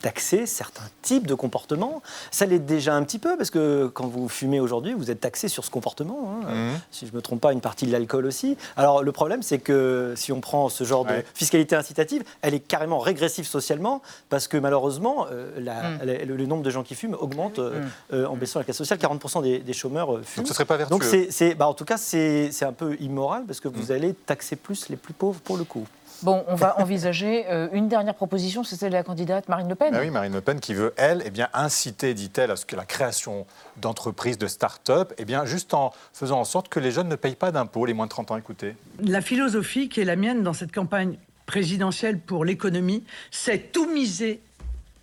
taxer 0.02 0.46
certains 0.46 0.84
types 1.02 1.28
de 1.28 1.34
comportements. 1.34 2.02
Ça 2.32 2.46
l'est 2.46 2.60
déjà 2.60 2.96
un 2.96 3.04
petit 3.04 3.20
peu, 3.20 3.36
parce 3.38 3.50
que 3.50 3.88
quand 3.94 4.08
vous 4.08 4.30
fumez 4.30 4.60
aujourd'hui, 4.60 4.94
vous 4.94 5.10
êtes 5.12 5.20
taxé 5.22 5.48
sur 5.48 5.64
ce 5.66 5.70
comportement. 5.72 6.42
hein. 6.46 6.54
Mhm. 6.54 6.80
Si 6.92 7.06
je 7.08 7.12
ne 7.12 7.18
me 7.18 7.22
trompe 7.22 7.42
pas, 7.42 7.54
une 7.54 7.62
partie 7.62 7.86
de 7.86 7.92
l'alcool 7.92 8.26
aussi. 8.26 8.58
Alors 8.76 9.04
le 9.04 9.12
problème, 9.12 9.42
c'est 9.44 9.60
que 9.60 10.14
si 10.16 10.32
on 10.32 10.42
prend 10.42 10.70
ce 10.70 10.84
genre 10.84 11.06
Ouais. 11.06 11.20
de 11.20 11.24
fiscalité 11.34 11.76
incitative, 11.76 12.24
elle 12.42 12.54
est 12.54 12.60
carrément 12.60 13.00
régressive 13.00 13.46
socialement, 13.48 14.02
parce 14.30 14.48
que 14.48 14.58
malheureusement, 14.58 15.28
euh, 15.32 15.50
la- 15.60 15.90
Mm. 15.92 16.00
la- 16.04 16.26
le, 16.26 16.36
le 16.36 16.46
nombre 16.46 16.64
de 16.64 16.70
gens 16.70 16.84
qui 16.84 16.96
fument 16.96 17.16
augmente 17.20 17.60
euh, 17.60 17.82
euh, 18.14 18.26
en 18.26 18.36
baissant 18.36 18.60
la 18.60 18.66
classe 18.66 18.78
sociale. 18.78 19.00
40% 19.00 19.42
des, 19.42 19.60
des 19.60 19.74
chômeurs 19.74 20.20
fument. 20.24 20.46
ce 20.46 20.54
serait 20.54 20.66
pas 20.66 20.78
vertueux. 20.78 20.92
Donc 20.96 21.04
c'est, 21.04 21.32
c'est- 21.32 21.56
bah, 21.56 21.68
en 21.68 21.74
tout 21.74 21.86
cas, 21.86 21.98
c'est 21.98 22.52
c'est 22.52 22.66
un 22.66 22.74
peu 22.74 22.96
immoral, 23.00 23.44
parce 23.48 23.60
que 23.60 23.68
Mm. 23.68 23.74
vous 23.74 23.92
allez 23.92 24.14
taxer 24.14 24.56
plus 24.56 24.90
les 24.90 24.96
plus 24.96 25.14
pauvres 25.14 25.40
pour 25.42 25.58
le 25.58 25.64
coup. 25.64 25.86
Bon, 26.24 26.44
on 26.48 26.56
va 26.56 26.80
envisager 26.80 27.46
euh, 27.48 27.68
une 27.74 27.88
dernière 27.88 28.16
proposition, 28.16 28.64
c'est 28.64 28.76
celle 28.76 28.90
de 28.90 28.96
la 28.96 29.04
candidate 29.04 29.48
Marine 29.50 29.70
Le 29.70 29.76
Pen. 29.76 29.94
Ah 29.94 30.00
oui, 30.02 30.10
Marine 30.10 30.34
Le 30.34 30.42
Pen 30.42 30.60
qui 30.60 30.74
veut, 30.74 30.94
elle, 30.98 31.22
eh 31.26 31.30
bien, 31.30 31.48
inciter, 31.54 32.14
dit-elle, 32.14 32.50
à 32.50 32.56
ce 32.56 32.66
que 32.66 32.76
la 32.76 32.86
création 32.86 33.46
d'entreprises, 33.78 34.38
de 34.38 34.48
start-up, 34.48 35.14
eh 35.18 35.26
bien, 35.26 35.46
juste 35.46 35.74
en 35.74 35.94
faisant 36.14 36.40
en 36.40 36.44
sorte 36.44 36.70
que 36.70 36.80
les 36.80 36.92
jeunes 36.92 37.08
ne 37.08 37.16
payent 37.16 37.36
pas 37.36 37.52
d'impôts, 37.52 37.86
les 37.86 37.94
moins 37.94 38.06
de 38.06 38.12
30 38.12 38.32
ans, 38.32 38.38
écoutez. 38.38 38.76
La 39.00 39.22
philosophie 39.22 39.90
qui 39.90 40.02
est 40.02 40.06
la 40.06 40.16
mienne 40.16 40.42
dans 40.42 40.54
cette 40.54 40.72
campagne 40.72 41.18
présidentielle 41.46 42.20
pour 42.20 42.46
l'économie, 42.46 43.04
c'est 43.32 43.72
tout 43.72 43.90
miser 43.90 44.42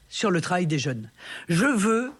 sur 0.08 0.30
le 0.30 0.40
travail 0.40 0.66
des 0.66 0.78
jeunes. 0.78 1.10
Je 1.48 1.66
veux 1.66 2.12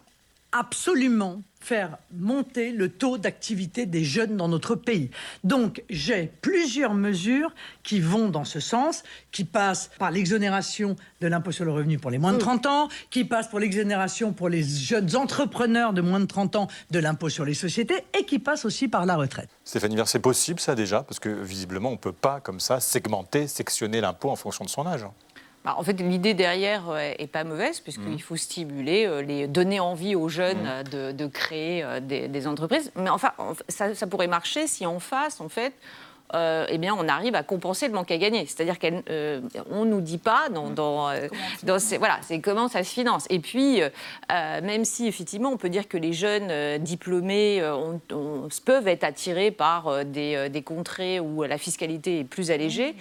absolument 0.51 1.41
faire 1.65 1.97
monter 2.13 2.71
le 2.71 2.89
taux 2.89 3.17
d'activité 3.17 3.87
des 3.87 4.03
jeunes 4.03 4.37
dans 4.37 4.47
notre 4.47 4.75
pays. 4.75 5.09
Donc 5.43 5.83
j'ai 5.89 6.31
plusieurs 6.41 6.93
mesures 6.93 7.53
qui 7.81 7.99
vont 7.99 8.29
dans 8.29 8.45
ce 8.45 8.59
sens, 8.59 9.01
qui 9.31 9.45
passent 9.45 9.89
par 9.97 10.11
l'exonération 10.11 10.95
de 11.21 11.27
l'impôt 11.27 11.51
sur 11.51 11.65
le 11.65 11.71
revenu 11.71 11.97
pour 11.97 12.11
les 12.11 12.19
moins 12.19 12.33
de 12.33 12.37
30 12.37 12.67
ans, 12.67 12.87
qui 13.09 13.25
passent 13.25 13.47
pour 13.47 13.59
l'exonération 13.59 14.31
pour 14.31 14.47
les 14.47 14.61
jeunes 14.61 15.15
entrepreneurs 15.15 15.93
de 15.93 16.01
moins 16.01 16.19
de 16.19 16.25
30 16.25 16.55
ans 16.55 16.67
de 16.91 16.99
l'impôt 16.99 17.29
sur 17.29 17.45
les 17.45 17.55
sociétés 17.55 18.05
et 18.17 18.25
qui 18.25 18.37
passent 18.37 18.65
aussi 18.65 18.87
par 18.87 19.07
la 19.07 19.15
retraite. 19.15 19.49
Stéphanie 19.63 19.95
Vert, 19.95 20.07
c'est 20.07 20.19
possible 20.19 20.59
ça 20.59 20.75
déjà? 20.75 21.01
Parce 21.01 21.19
que 21.19 21.29
visiblement, 21.29 21.89
on 21.89 21.93
ne 21.93 21.97
peut 21.97 22.11
pas 22.11 22.41
comme 22.41 22.59
ça 22.59 22.79
segmenter, 22.79 23.47
sectionner 23.47 24.01
l'impôt 24.01 24.29
en 24.29 24.35
fonction 24.35 24.63
de 24.65 24.69
son 24.69 24.85
âge. 24.85 25.05
Bah, 25.65 25.75
en 25.77 25.83
fait, 25.83 25.99
l'idée 25.99 26.33
derrière 26.35 26.89
euh, 26.89 27.11
est 27.17 27.27
pas 27.27 27.43
mauvaise, 27.43 27.79
puisqu'il 27.79 28.21
faut 28.21 28.35
stimuler, 28.35 29.05
euh, 29.07 29.21
les, 29.23 29.47
donner 29.47 29.79
envie 29.79 30.15
aux 30.15 30.29
jeunes 30.29 30.59
Mhm. 30.59 30.67
euh, 30.95 31.11
de, 31.11 31.17
de 31.17 31.25
créer 31.27 31.83
euh, 31.83 31.99
des, 31.99 32.27
des 32.27 32.47
entreprises. 32.47 32.91
Mais 32.95 33.09
enfin, 33.09 33.31
ça, 33.67 33.95
ça 33.95 34.05
pourrait 34.07 34.27
marcher 34.27 34.67
si 34.67 34.85
en 34.85 34.99
face, 34.99 35.41
en 35.41 35.49
fait, 35.49 35.73
euh, 36.33 36.65
eh 36.69 36.77
bien, 36.79 36.95
on 36.99 37.07
arrive 37.07 37.35
à 37.35 37.43
compenser 37.43 37.87
le 37.87 37.93
manque 37.93 38.09
à 38.11 38.17
gagner. 38.17 38.45
C'est-à-dire 38.47 38.77
qu'on 38.79 38.89
ne 39.85 39.85
nous 39.89 40.01
dit 40.01 40.17
pas 40.17 40.49
dans, 40.49 40.69
dans, 40.71 41.09
euh, 41.09 41.27
dans 41.63 41.77
ces- 41.79 41.97
voilà, 41.97 42.17
c'est 42.21 42.39
comment 42.41 42.67
ça 42.67 42.83
se 42.83 42.91
finance. 42.91 43.25
Et 43.29 43.39
puis, 43.39 43.81
euh, 43.81 43.89
euh, 44.31 44.61
même 44.61 44.85
si 44.85 45.07
effectivement, 45.07 45.49
on 45.51 45.57
peut 45.57 45.69
dire 45.69 45.87
que 45.87 45.97
les 45.97 46.13
jeunes 46.13 46.47
euh, 46.49 46.77
diplômés 46.79 47.61
euh, 47.61 47.75
ont- 47.75 48.01
ont- 48.11 48.47
peuvent 48.65 48.87
être 48.87 49.03
attirés 49.03 49.51
par 49.51 49.87
euh, 49.87 50.03
des, 50.03 50.35
euh, 50.35 50.49
des 50.49 50.63
contrées 50.63 51.19
où 51.19 51.43
la 51.43 51.57
fiscalité 51.59 52.19
est 52.21 52.23
plus 52.23 52.49
allégée. 52.51 52.95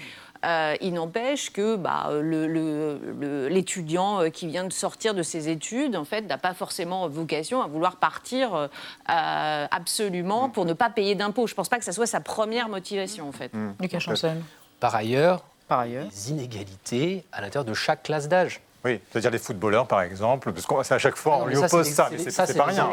Euh, 0.44 0.74
il 0.82 0.92
n'empêche 0.94 1.50
que 1.50 1.76
bah, 1.76 2.08
le- 2.12 2.46
le- 2.46 3.00
le- 3.18 3.48
l'étudiant 3.48 4.20
euh, 4.20 4.28
qui 4.28 4.46
vient 4.46 4.64
de 4.64 4.72
sortir 4.72 5.14
de 5.14 5.22
ses 5.22 5.48
études, 5.48 5.96
en 5.96 6.04
fait, 6.04 6.20
n'a 6.22 6.36
pas 6.38 6.52
forcément 6.52 7.08
vocation 7.08 7.62
à 7.62 7.66
vouloir 7.66 7.96
partir 7.96 8.54
euh, 8.54 8.66
euh, 9.10 9.66
absolument 9.70 10.50
pour 10.50 10.64
ne 10.66 10.74
pas 10.74 10.90
payer 10.90 11.14
d'impôts. 11.14 11.46
Je 11.46 11.52
ne 11.52 11.56
pense 11.56 11.68
pas 11.68 11.78
que 11.78 11.84
ça 11.84 11.92
soit 11.92 12.06
sa 12.06 12.20
première 12.20 12.68
motivation, 12.68 13.28
en 13.28 13.32
fait. 13.32 13.50
Lucas 13.80 14.00
Chancel. 14.00 14.36
Par 14.80 14.94
ailleurs, 14.94 15.42
Par 15.66 15.78
ailleurs. 15.80 16.06
les 16.10 16.30
inégalités 16.30 17.24
à 17.32 17.40
l'intérieur 17.40 17.64
de 17.64 17.74
chaque 17.74 18.02
classe 18.02 18.28
d'âge. 18.28 18.60
Oui, 18.84 19.00
c'est-à-dire 19.10 19.30
les 19.30 19.38
footballeurs, 19.38 19.86
par 19.86 20.02
exemple, 20.02 20.52
parce 20.52 20.66
qu'on 20.66 20.82
c'est 20.82 20.94
à 20.94 20.98
chaque 20.98 21.16
fois, 21.16 21.36
on 21.36 21.40
Non, 21.40 21.46
lui 21.46 21.56
mais 21.56 21.64
oppose 21.64 21.88
ça, 21.88 22.08
c'est- 22.10 22.24
mais 22.24 22.30
c'est 22.30 22.54
pas 22.54 22.64
rien. 22.64 22.90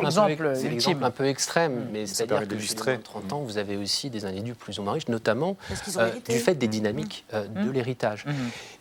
C'est 0.55 0.69
l'exemple 0.69 1.03
un 1.03 1.11
peu 1.11 1.25
extrême, 1.27 1.87
mais 1.91 2.05
ça 2.05 2.15
c'est-à-dire 2.15 2.37
que 2.37 2.43
chez 2.45 2.49
les 2.51 2.55
d'illustrer. 2.55 2.91
moins 2.91 2.99
de 2.99 3.03
30 3.03 3.33
ans, 3.33 3.39
vous 3.41 3.57
avez 3.57 3.75
aussi 3.75 4.09
des 4.09 4.23
individus 4.25 4.53
plus 4.55 4.79
ou 4.79 4.83
moins 4.83 4.93
riches, 4.93 5.09
notamment 5.09 5.57
euh, 5.97 6.11
du 6.29 6.39
fait 6.39 6.55
des 6.55 6.67
dynamiques 6.67 7.25
euh, 7.33 7.45
de 7.47 7.69
Mmh. 7.69 7.71
l'héritage. 7.73 8.25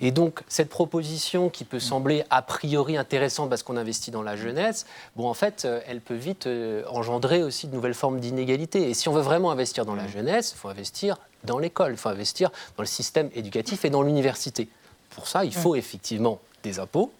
Et 0.00 0.12
donc, 0.12 0.40
cette 0.48 0.68
proposition 0.68 1.48
qui 1.50 1.64
peut 1.64 1.80
sembler 1.80 2.24
a 2.30 2.42
priori 2.42 2.96
intéressante 2.96 3.50
parce 3.50 3.62
qu'on 3.64 3.76
investit 3.76 4.10
dans 4.12 4.22
la 4.22 4.36
jeunesse, 4.36 4.86
bon, 5.16 5.28
en 5.28 5.34
fait, 5.34 5.64
euh, 5.64 5.80
elle 5.88 6.00
peut 6.00 6.14
vite 6.14 6.48
engendrer 6.88 7.42
aussi 7.42 7.66
de 7.66 7.74
nouvelles 7.74 7.94
formes 7.94 8.20
d'inégalité. 8.20 8.88
Et 8.88 8.94
si 8.94 9.08
on 9.08 9.12
veut 9.12 9.20
vraiment 9.20 9.50
investir 9.50 9.84
dans 9.84 9.94
la 9.96 10.06
jeunesse, 10.06 10.52
il 10.54 10.58
faut 10.58 10.68
investir 10.68 11.16
dans 11.44 11.58
l'école, 11.58 11.92
il 11.92 11.96
faut 11.98 12.08
investir 12.08 12.50
dans 12.76 12.82
le 12.82 12.86
système 12.86 13.30
éducatif 13.34 13.84
et 13.84 13.90
dans 13.90 14.02
l'université. 14.02 14.68
Pour 15.10 15.26
ça, 15.26 15.44
il 15.44 15.52
faut 15.54 15.74
effectivement 15.74 16.38
des 16.62 16.78
impôts, 16.78 17.12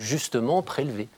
justement 0.00 0.62
prélevés. 0.62 1.08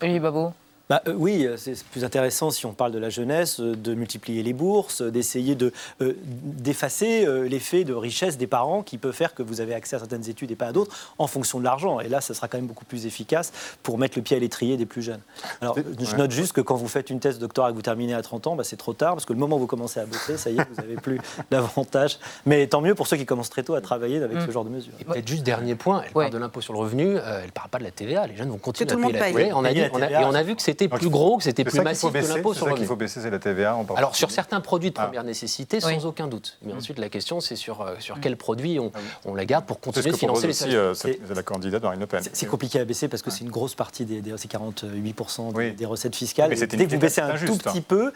Olivier 0.00 0.20
Babot. 0.20 0.52
Bah, 0.88 1.02
euh, 1.06 1.12
oui, 1.16 1.44
euh, 1.46 1.58
c'est 1.58 1.84
plus 1.84 2.02
intéressant 2.04 2.50
si 2.50 2.64
on 2.64 2.72
parle 2.72 2.92
de 2.92 2.98
la 2.98 3.10
jeunesse, 3.10 3.60
euh, 3.60 3.76
de 3.76 3.92
multiplier 3.92 4.42
les 4.42 4.54
bourses, 4.54 5.02
d'essayer 5.02 5.54
de, 5.54 5.70
euh, 6.00 6.14
d'effacer 6.24 7.26
euh, 7.26 7.46
l'effet 7.46 7.84
de 7.84 7.92
richesse 7.92 8.38
des 8.38 8.46
parents 8.46 8.82
qui 8.82 8.96
peut 8.96 9.12
faire 9.12 9.34
que 9.34 9.42
vous 9.42 9.60
avez 9.60 9.74
accès 9.74 9.96
à 9.96 9.98
certaines 9.98 10.28
études 10.30 10.50
et 10.50 10.56
pas 10.56 10.68
à 10.68 10.72
d'autres 10.72 10.96
en 11.18 11.26
fonction 11.26 11.58
de 11.58 11.64
l'argent. 11.64 12.00
Et 12.00 12.08
là, 12.08 12.22
ça 12.22 12.32
sera 12.32 12.48
quand 12.48 12.56
même 12.56 12.66
beaucoup 12.66 12.86
plus 12.86 13.04
efficace 13.04 13.52
pour 13.82 13.98
mettre 13.98 14.16
le 14.16 14.22
pied 14.22 14.36
à 14.36 14.40
l'étrier 14.40 14.78
des 14.78 14.86
plus 14.86 15.02
jeunes. 15.02 15.20
Alors, 15.60 15.74
C'est- 15.74 16.04
je 16.06 16.16
note 16.16 16.30
juste 16.30 16.54
que 16.54 16.62
quand 16.62 16.76
vous 16.76 16.88
faites 16.88 17.10
une 17.10 17.20
thèse 17.20 17.34
de 17.36 17.40
doctorat 17.42 17.68
et 17.68 17.72
que 17.72 17.76
vous 17.76 17.82
terminez 17.82 18.14
à 18.14 18.22
30 18.22 18.46
ans, 18.46 18.56
bah, 18.56 18.64
c'est 18.64 18.76
trop 18.78 18.94
tard 18.94 19.12
parce 19.14 19.26
que 19.26 19.34
le 19.34 19.38
moment 19.38 19.56
où 19.56 19.60
vous 19.60 19.66
commencez 19.66 20.00
à 20.00 20.06
bosser, 20.06 20.38
ça 20.38 20.48
y 20.48 20.54
est, 20.56 20.66
vous 20.70 20.76
n'avez 20.80 20.94
plus 21.02 21.20
d'avantage. 21.50 22.18
Mais 22.46 22.66
tant 22.66 22.80
mieux 22.80 22.94
pour 22.94 23.06
ceux 23.06 23.18
qui 23.18 23.26
commencent 23.26 23.50
très 23.50 23.62
tôt 23.62 23.74
à 23.74 23.82
travailler 23.82 24.22
avec 24.22 24.38
Mm. 24.38 24.46
ce 24.46 24.50
genre 24.52 24.64
de 24.64 24.70
mesures. 24.70 24.92
Et 25.00 25.04
peut-être 25.04 25.28
juste 25.28 25.42
dernier 25.42 25.74
point, 25.74 26.02
elle 26.06 26.12
parle 26.12 26.30
de 26.30 26.38
l'impôt 26.38 26.62
sur 26.62 26.72
le 26.72 26.78
revenu, 26.78 27.18
euh, 27.18 27.40
elle 27.40 27.46
ne 27.46 27.50
parle 27.50 27.68
pas 27.68 27.78
de 27.78 27.84
la 27.84 27.90
TVA. 27.90 28.26
Les 28.26 28.36
jeunes 28.36 28.48
vont 28.48 28.56
continuer 28.56 28.90
à 28.90 28.94
le 28.94 29.00
payer 29.02 29.12
la 29.12 29.18
monde 29.18 29.32
TVA. 29.34 29.44
paye. 29.44 29.52
On 29.52 29.64
a 29.64 29.68
Payer 29.68 29.74
dit- 29.82 29.88
la 29.92 29.98
on 29.98 30.02
a- 30.02 30.06
TVA. 30.06 30.22
et 30.22 30.24
on 30.24 30.34
a 30.34 30.42
vu 30.42 30.56
que 30.56 30.62
c'était 30.78 30.88
plus 30.96 31.08
gros, 31.10 31.38
que 31.38 31.44
c'était 31.44 31.64
plus 31.64 31.72
qu'il 31.72 31.82
massif 31.82 32.12
que 32.12 32.18
l'impôt 32.18 32.54
sur 32.54 32.66
le 32.66 32.70
qu'il 32.72 32.82
revenu. 32.82 32.86
faut 32.86 32.96
baisser, 32.96 33.20
c'est 33.20 33.30
la 33.30 33.38
TVA 33.38 33.74
en 33.76 33.84
Alors 33.96 34.14
sur 34.16 34.30
certains 34.30 34.60
produits 34.60 34.90
de 34.90 34.94
Ah. 34.98 35.04
première 35.04 35.24
nécessité, 35.24 35.78
Oui. 35.84 35.94
sans 35.94 36.06
aucun 36.06 36.26
doute. 36.28 36.58
Mais 36.62 36.72
ensuite, 36.72 36.98
la 36.98 37.08
question, 37.08 37.40
c'est 37.40 37.56
sur, 37.56 37.80
euh, 37.82 37.94
Mm. 37.96 38.00
sur 38.00 38.20
quels 38.20 38.36
produits 38.36 38.78
on, 38.78 38.92
on 39.24 39.34
la 39.34 39.44
garde 39.44 39.64
pour 39.66 39.80
continuer 39.80 40.10
de 40.12 40.16
financer 40.16 40.46
les 40.46 40.50
aussi 40.50 40.58
services. 40.70 40.76
euh, 40.76 40.94
cette- 40.94 41.34
la 41.34 41.42
candidate 41.42 41.82
Marine 41.82 42.00
Le 42.00 42.06
Pen. 42.06 42.22
C'est- 42.32 42.46
compliqué 42.46 42.80
à 42.80 42.84
baisser 42.84 43.08
parce 43.08 43.22
que 43.22 43.30
c'est 43.30 43.44
une 43.44 43.50
grosse 43.50 43.74
partie 43.74 44.04
des, 44.04 44.20
des 44.20 44.32
c'est 44.36 44.48
48% 44.48 45.50
des, 45.52 45.56
Oui. 45.58 45.72
des 45.72 45.86
recettes 45.86 46.14
fiscales. 46.16 46.48
Mais 46.50 46.54
Et 46.54 46.58
c'est 46.58 46.66
dès 46.68 46.86
que 46.86 46.90
vous 46.92 46.98
baissez 46.98 47.20
un 47.20 47.30
injuste, 47.30 47.60
tout 47.62 47.68
hein. 47.68 47.72
petit 47.72 47.80
peu, 47.80 48.12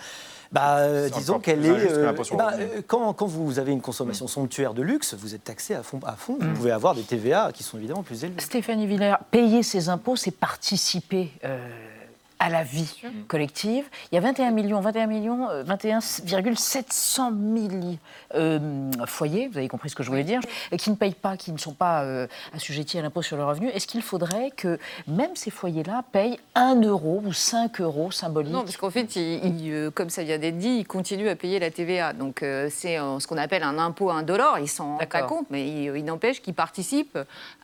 bah, 0.52 0.76
euh, 0.78 1.08
disons 1.10 1.38
qu'elle 1.38 1.64
est. 1.64 1.68
que 1.86 1.92
euh, 1.92 2.12
bah, 2.36 2.52
euh, 2.58 2.80
quand, 2.86 3.12
quand 3.14 3.26
vous 3.26 3.58
avez 3.58 3.72
une 3.72 3.80
consommation 3.80 4.26
somptuaire 4.28 4.74
de 4.74 4.82
luxe, 4.82 5.14
vous 5.14 5.34
êtes 5.34 5.44
taxé 5.44 5.74
à 5.74 5.82
fond. 5.82 6.00
À 6.06 6.12
fond. 6.12 6.36
Vous 6.40 6.52
pouvez 6.54 6.70
avoir 6.70 6.94
des 6.94 7.02
TVA 7.02 7.50
qui 7.54 7.62
sont 7.62 7.78
évidemment 7.78 8.02
plus 8.02 8.24
élevés. 8.24 8.40
Stéphanie 8.40 8.86
Villers, 8.86 9.16
payer 9.30 9.62
ses 9.62 9.88
impôts, 9.88 10.16
c'est 10.16 10.30
participer 10.30 11.30
euh, 11.44 11.58
à 12.42 12.48
la 12.48 12.64
vie 12.64 13.00
collective. 13.28 13.84
Il 14.10 14.16
y 14.16 14.18
a 14.18 14.20
21 14.20 14.50
millions, 14.50 14.80
21 14.80 15.06
millions, 15.06 15.48
euh, 15.48 15.62
21,700 15.62 17.30
000 17.30 17.68
euh, 18.34 18.90
foyers, 19.06 19.46
vous 19.46 19.58
avez 19.58 19.68
compris 19.68 19.90
ce 19.90 19.94
que 19.94 20.02
je 20.02 20.08
voulais 20.08 20.24
dire, 20.24 20.40
qui 20.76 20.90
ne 20.90 20.96
payent 20.96 21.14
pas, 21.14 21.36
qui 21.36 21.52
ne 21.52 21.58
sont 21.58 21.72
pas 21.72 22.02
euh, 22.02 22.26
assujettis 22.52 22.98
à 22.98 23.02
l'impôt 23.02 23.22
sur 23.22 23.36
le 23.36 23.44
revenu. 23.44 23.68
Est-ce 23.68 23.86
qu'il 23.86 24.02
faudrait 24.02 24.50
que 24.50 24.80
même 25.06 25.36
ces 25.36 25.52
foyers-là 25.52 26.02
payent 26.10 26.36
1 26.56 26.82
euro 26.82 27.22
ou 27.24 27.32
5 27.32 27.80
euros 27.80 28.10
symboliques? 28.10 28.52
Non, 28.52 28.64
parce 28.64 28.76
qu'en 28.76 28.90
fait, 28.90 29.08
euh, 29.16 29.92
comme 29.92 30.10
ça 30.10 30.24
vient 30.24 30.38
d'être 30.38 30.58
dit, 30.58 30.78
ils 30.80 30.86
continuent 30.86 31.28
à 31.28 31.36
payer 31.36 31.60
la 31.60 31.70
TVA. 31.70 32.12
Donc 32.12 32.42
euh, 32.42 32.68
c'est 32.72 32.98
euh, 32.98 33.20
ce 33.20 33.28
qu'on 33.28 33.38
appelle 33.38 33.62
un 33.62 33.78
impôt 33.78 34.10
indolore. 34.10 34.58
Ils 34.58 34.66
s'en 34.66 34.96
rendent 34.96 35.08
pas 35.08 35.22
compte, 35.22 35.46
mais 35.50 35.68
il, 35.68 35.96
il 35.96 36.04
n'empêche 36.04 36.42
qu'ils 36.42 36.54
participent 36.54 37.18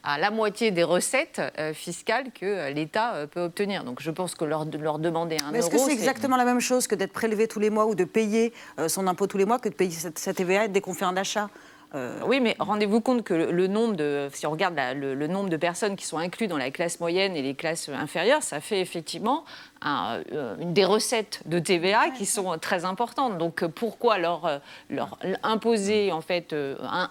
à 0.08 0.16
la 0.18 0.30
moitié 0.30 0.70
des 0.70 0.84
recettes 0.84 1.42
euh, 1.58 1.74
fiscales 1.74 2.30
que 2.32 2.46
euh, 2.46 2.70
l'État 2.70 3.14
euh, 3.14 3.26
peut 3.26 3.42
obtenir. 3.42 3.84
Donc 3.84 4.00
je 4.00 4.10
pense 4.10 4.34
que 4.34 4.44
leur, 4.44 4.64
de 4.68 4.78
leur 4.78 4.98
demander 4.98 5.36
un 5.44 5.52
Mais 5.52 5.58
est-ce 5.58 5.68
euro, 5.68 5.84
que 5.84 5.90
c'est 5.90 5.92
exactement 5.92 6.36
la 6.36 6.44
même 6.44 6.60
chose 6.60 6.86
que 6.86 6.94
d'être 6.94 7.12
prélevé 7.12 7.48
tous 7.48 7.60
les 7.60 7.70
mois 7.70 7.86
ou 7.86 7.94
de 7.94 8.04
payer 8.04 8.52
euh, 8.78 8.88
son 8.88 9.06
impôt 9.06 9.26
tous 9.26 9.38
les 9.38 9.44
mois 9.44 9.58
que 9.58 9.68
de 9.68 9.74
payer 9.74 9.90
cette, 9.90 10.18
cette 10.18 10.36
TVA 10.36 10.68
dès 10.68 10.80
qu'on 10.80 10.94
fait 10.94 11.04
un 11.04 11.16
achat? 11.16 11.48
Euh, 11.94 12.20
oui, 12.26 12.38
mais 12.40 12.54
rendez-vous 12.58 13.00
compte 13.00 13.24
que 13.24 13.32
le, 13.32 13.66
nombre 13.66 13.96
de, 13.96 14.28
si 14.34 14.46
on 14.46 14.50
regarde 14.50 14.78
le, 14.94 15.26
nombre 15.26 15.48
de 15.48 15.56
personnes 15.56 15.96
qui 15.96 16.04
sont 16.04 16.18
incluses 16.18 16.48
dans 16.48 16.58
la 16.58 16.70
classe 16.70 17.00
moyenne 17.00 17.34
et 17.34 17.40
les 17.40 17.54
classes 17.54 17.88
inférieures, 17.88 18.42
ça 18.42 18.60
fait 18.60 18.80
effectivement 18.80 19.44
un, 19.80 20.20
euh, 20.32 20.54
une 20.60 20.74
des 20.74 20.84
recettes 20.84 21.40
de 21.46 21.58
TVA 21.58 22.10
qui 22.10 22.26
sont 22.26 22.58
très 22.58 22.84
importantes. 22.84 23.38
Donc 23.38 23.64
pourquoi 23.68 24.18
leur, 24.18 24.60
leur 24.90 25.18
imposer 25.42 26.12
en 26.12 26.20
fait 26.20 26.54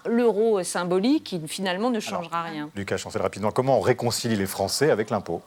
l'euro 0.06 0.62
symbolique 0.62 1.24
qui 1.24 1.40
finalement 1.48 1.90
ne 1.90 1.98
changera 1.98 2.42
rien? 2.44 2.70
Lucas 2.76 2.98
Chancel, 2.98 3.22
rapidement, 3.22 3.50
comment 3.50 3.78
on 3.78 3.82
réconcilie 3.82 4.36
les 4.36 4.46
Français 4.46 4.90
avec 4.90 5.10
l'impôt? 5.10 5.42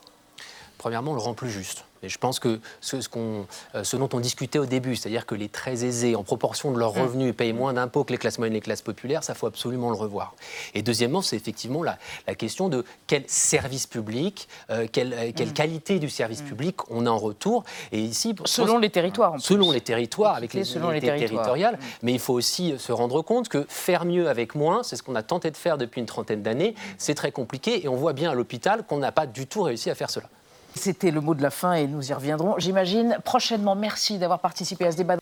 Premièrement, 0.78 1.12
on 1.12 1.16
le 1.16 1.22
rend 1.22 1.36
plus 1.36 1.50
juste. 1.52 1.86
Et 2.04 2.10
je 2.10 2.18
pense 2.18 2.40
que 2.40 2.60
ce, 2.80 2.98
euh, 2.98 3.84
ce, 3.84 3.96
dont 3.96 4.10
on 4.14 4.20
discutait 4.20 4.60
au 4.60 4.66
début, 4.66 4.96
c'est-à-dire 4.96 5.26
que 5.26 5.36
les 5.36 5.50
très 5.50 5.86
aisés, 5.86 6.16
en 6.16 6.24
proportion 6.24 6.72
de 6.72 6.80
leurs 6.80 6.96
mm. 6.96 7.02
revenus, 7.02 7.36
payent 7.36 7.54
moins 7.54 7.74
d'impôts 7.74 8.04
que 8.04 8.12
les 8.12 8.18
classes 8.18 8.40
moyennes 8.40 8.54
et 8.54 8.58
les 8.58 8.62
classes 8.62 8.82
populaires, 8.82 9.24
ça 9.24 9.36
faut 9.36 9.48
absolument 9.48 9.90
le 9.90 9.96
revoir. 9.96 10.34
Et 10.74 10.82
deuxièmement, 10.82 11.22
c'est 11.22 11.36
effectivement 11.36 11.84
la, 11.84 11.98
la, 12.28 12.36
question 12.36 12.70
de 12.70 12.84
quel 13.08 13.24
service 13.28 13.86
public, 13.86 14.48
euh, 14.72 14.88
quelle, 14.92 15.14
euh, 15.14 15.32
quelle 15.36 15.50
mm. 15.50 15.54
qualité 15.54 16.00
du 16.00 16.10
service 16.10 16.42
mm. 16.42 16.48
public 16.48 16.90
on 16.90 17.06
a 17.06 17.10
en 17.10 17.18
retour. 17.18 17.64
Et 17.92 18.00
ici, 18.00 18.36
selon 18.46 18.80
les 18.80 18.90
territoires. 18.90 19.40
selon 19.40 19.72
les 19.72 19.82
territoires, 19.82 20.36
avec 20.36 20.54
les 20.54 20.64
selon 20.64 20.90
les 20.90 21.02
territoriales. 21.02 21.78
Mais 22.02 22.14
il 22.14 22.20
faut 22.20 22.34
aussi 22.34 22.74
se 22.80 22.92
rendre 22.92 23.22
compte 23.22 23.48
que 23.48 23.66
faire 23.70 24.06
mieux 24.06 24.28
avec 24.28 24.56
moins, 24.56 24.84
c'est 24.84 24.96
ce 24.96 25.04
qu'on 25.04 25.16
a 25.16 25.24
tenté 25.24 25.52
de 25.52 25.58
faire 25.58 25.78
depuis 25.78 26.00
une 26.00 26.08
trentaine 26.08 26.42
d'années. 26.42 26.74
C'est 26.98 27.16
très 27.16 27.32
compliqué 27.32 27.84
et 27.84 27.88
on 27.88 27.96
voit 27.96 28.14
bien 28.14 28.32
à 28.32 28.34
l'hôpital 28.34 28.84
qu'on 28.84 28.98
n'a 28.98 29.12
pas 29.12 29.28
du 29.28 29.46
tout 29.46 29.62
réussi 29.62 29.90
à 29.90 29.96
faire 29.96 30.10
cela. 30.10 30.30
C'était 30.76 31.12
le 31.12 31.22
mot 31.22 31.36
de 31.36 31.42
la 31.42 31.50
fin 31.50 31.74
et 31.74 31.88
nous 31.88 32.10
y 32.10 32.14
reviendrons, 32.14 32.56
j'imagine, 32.58 33.18
prochainement. 33.24 33.76
Merci 33.76 34.18
d'avoir 34.18 34.40
participé 34.40 34.86
à 34.86 34.92
ce 34.92 34.98
débat. 34.98 35.21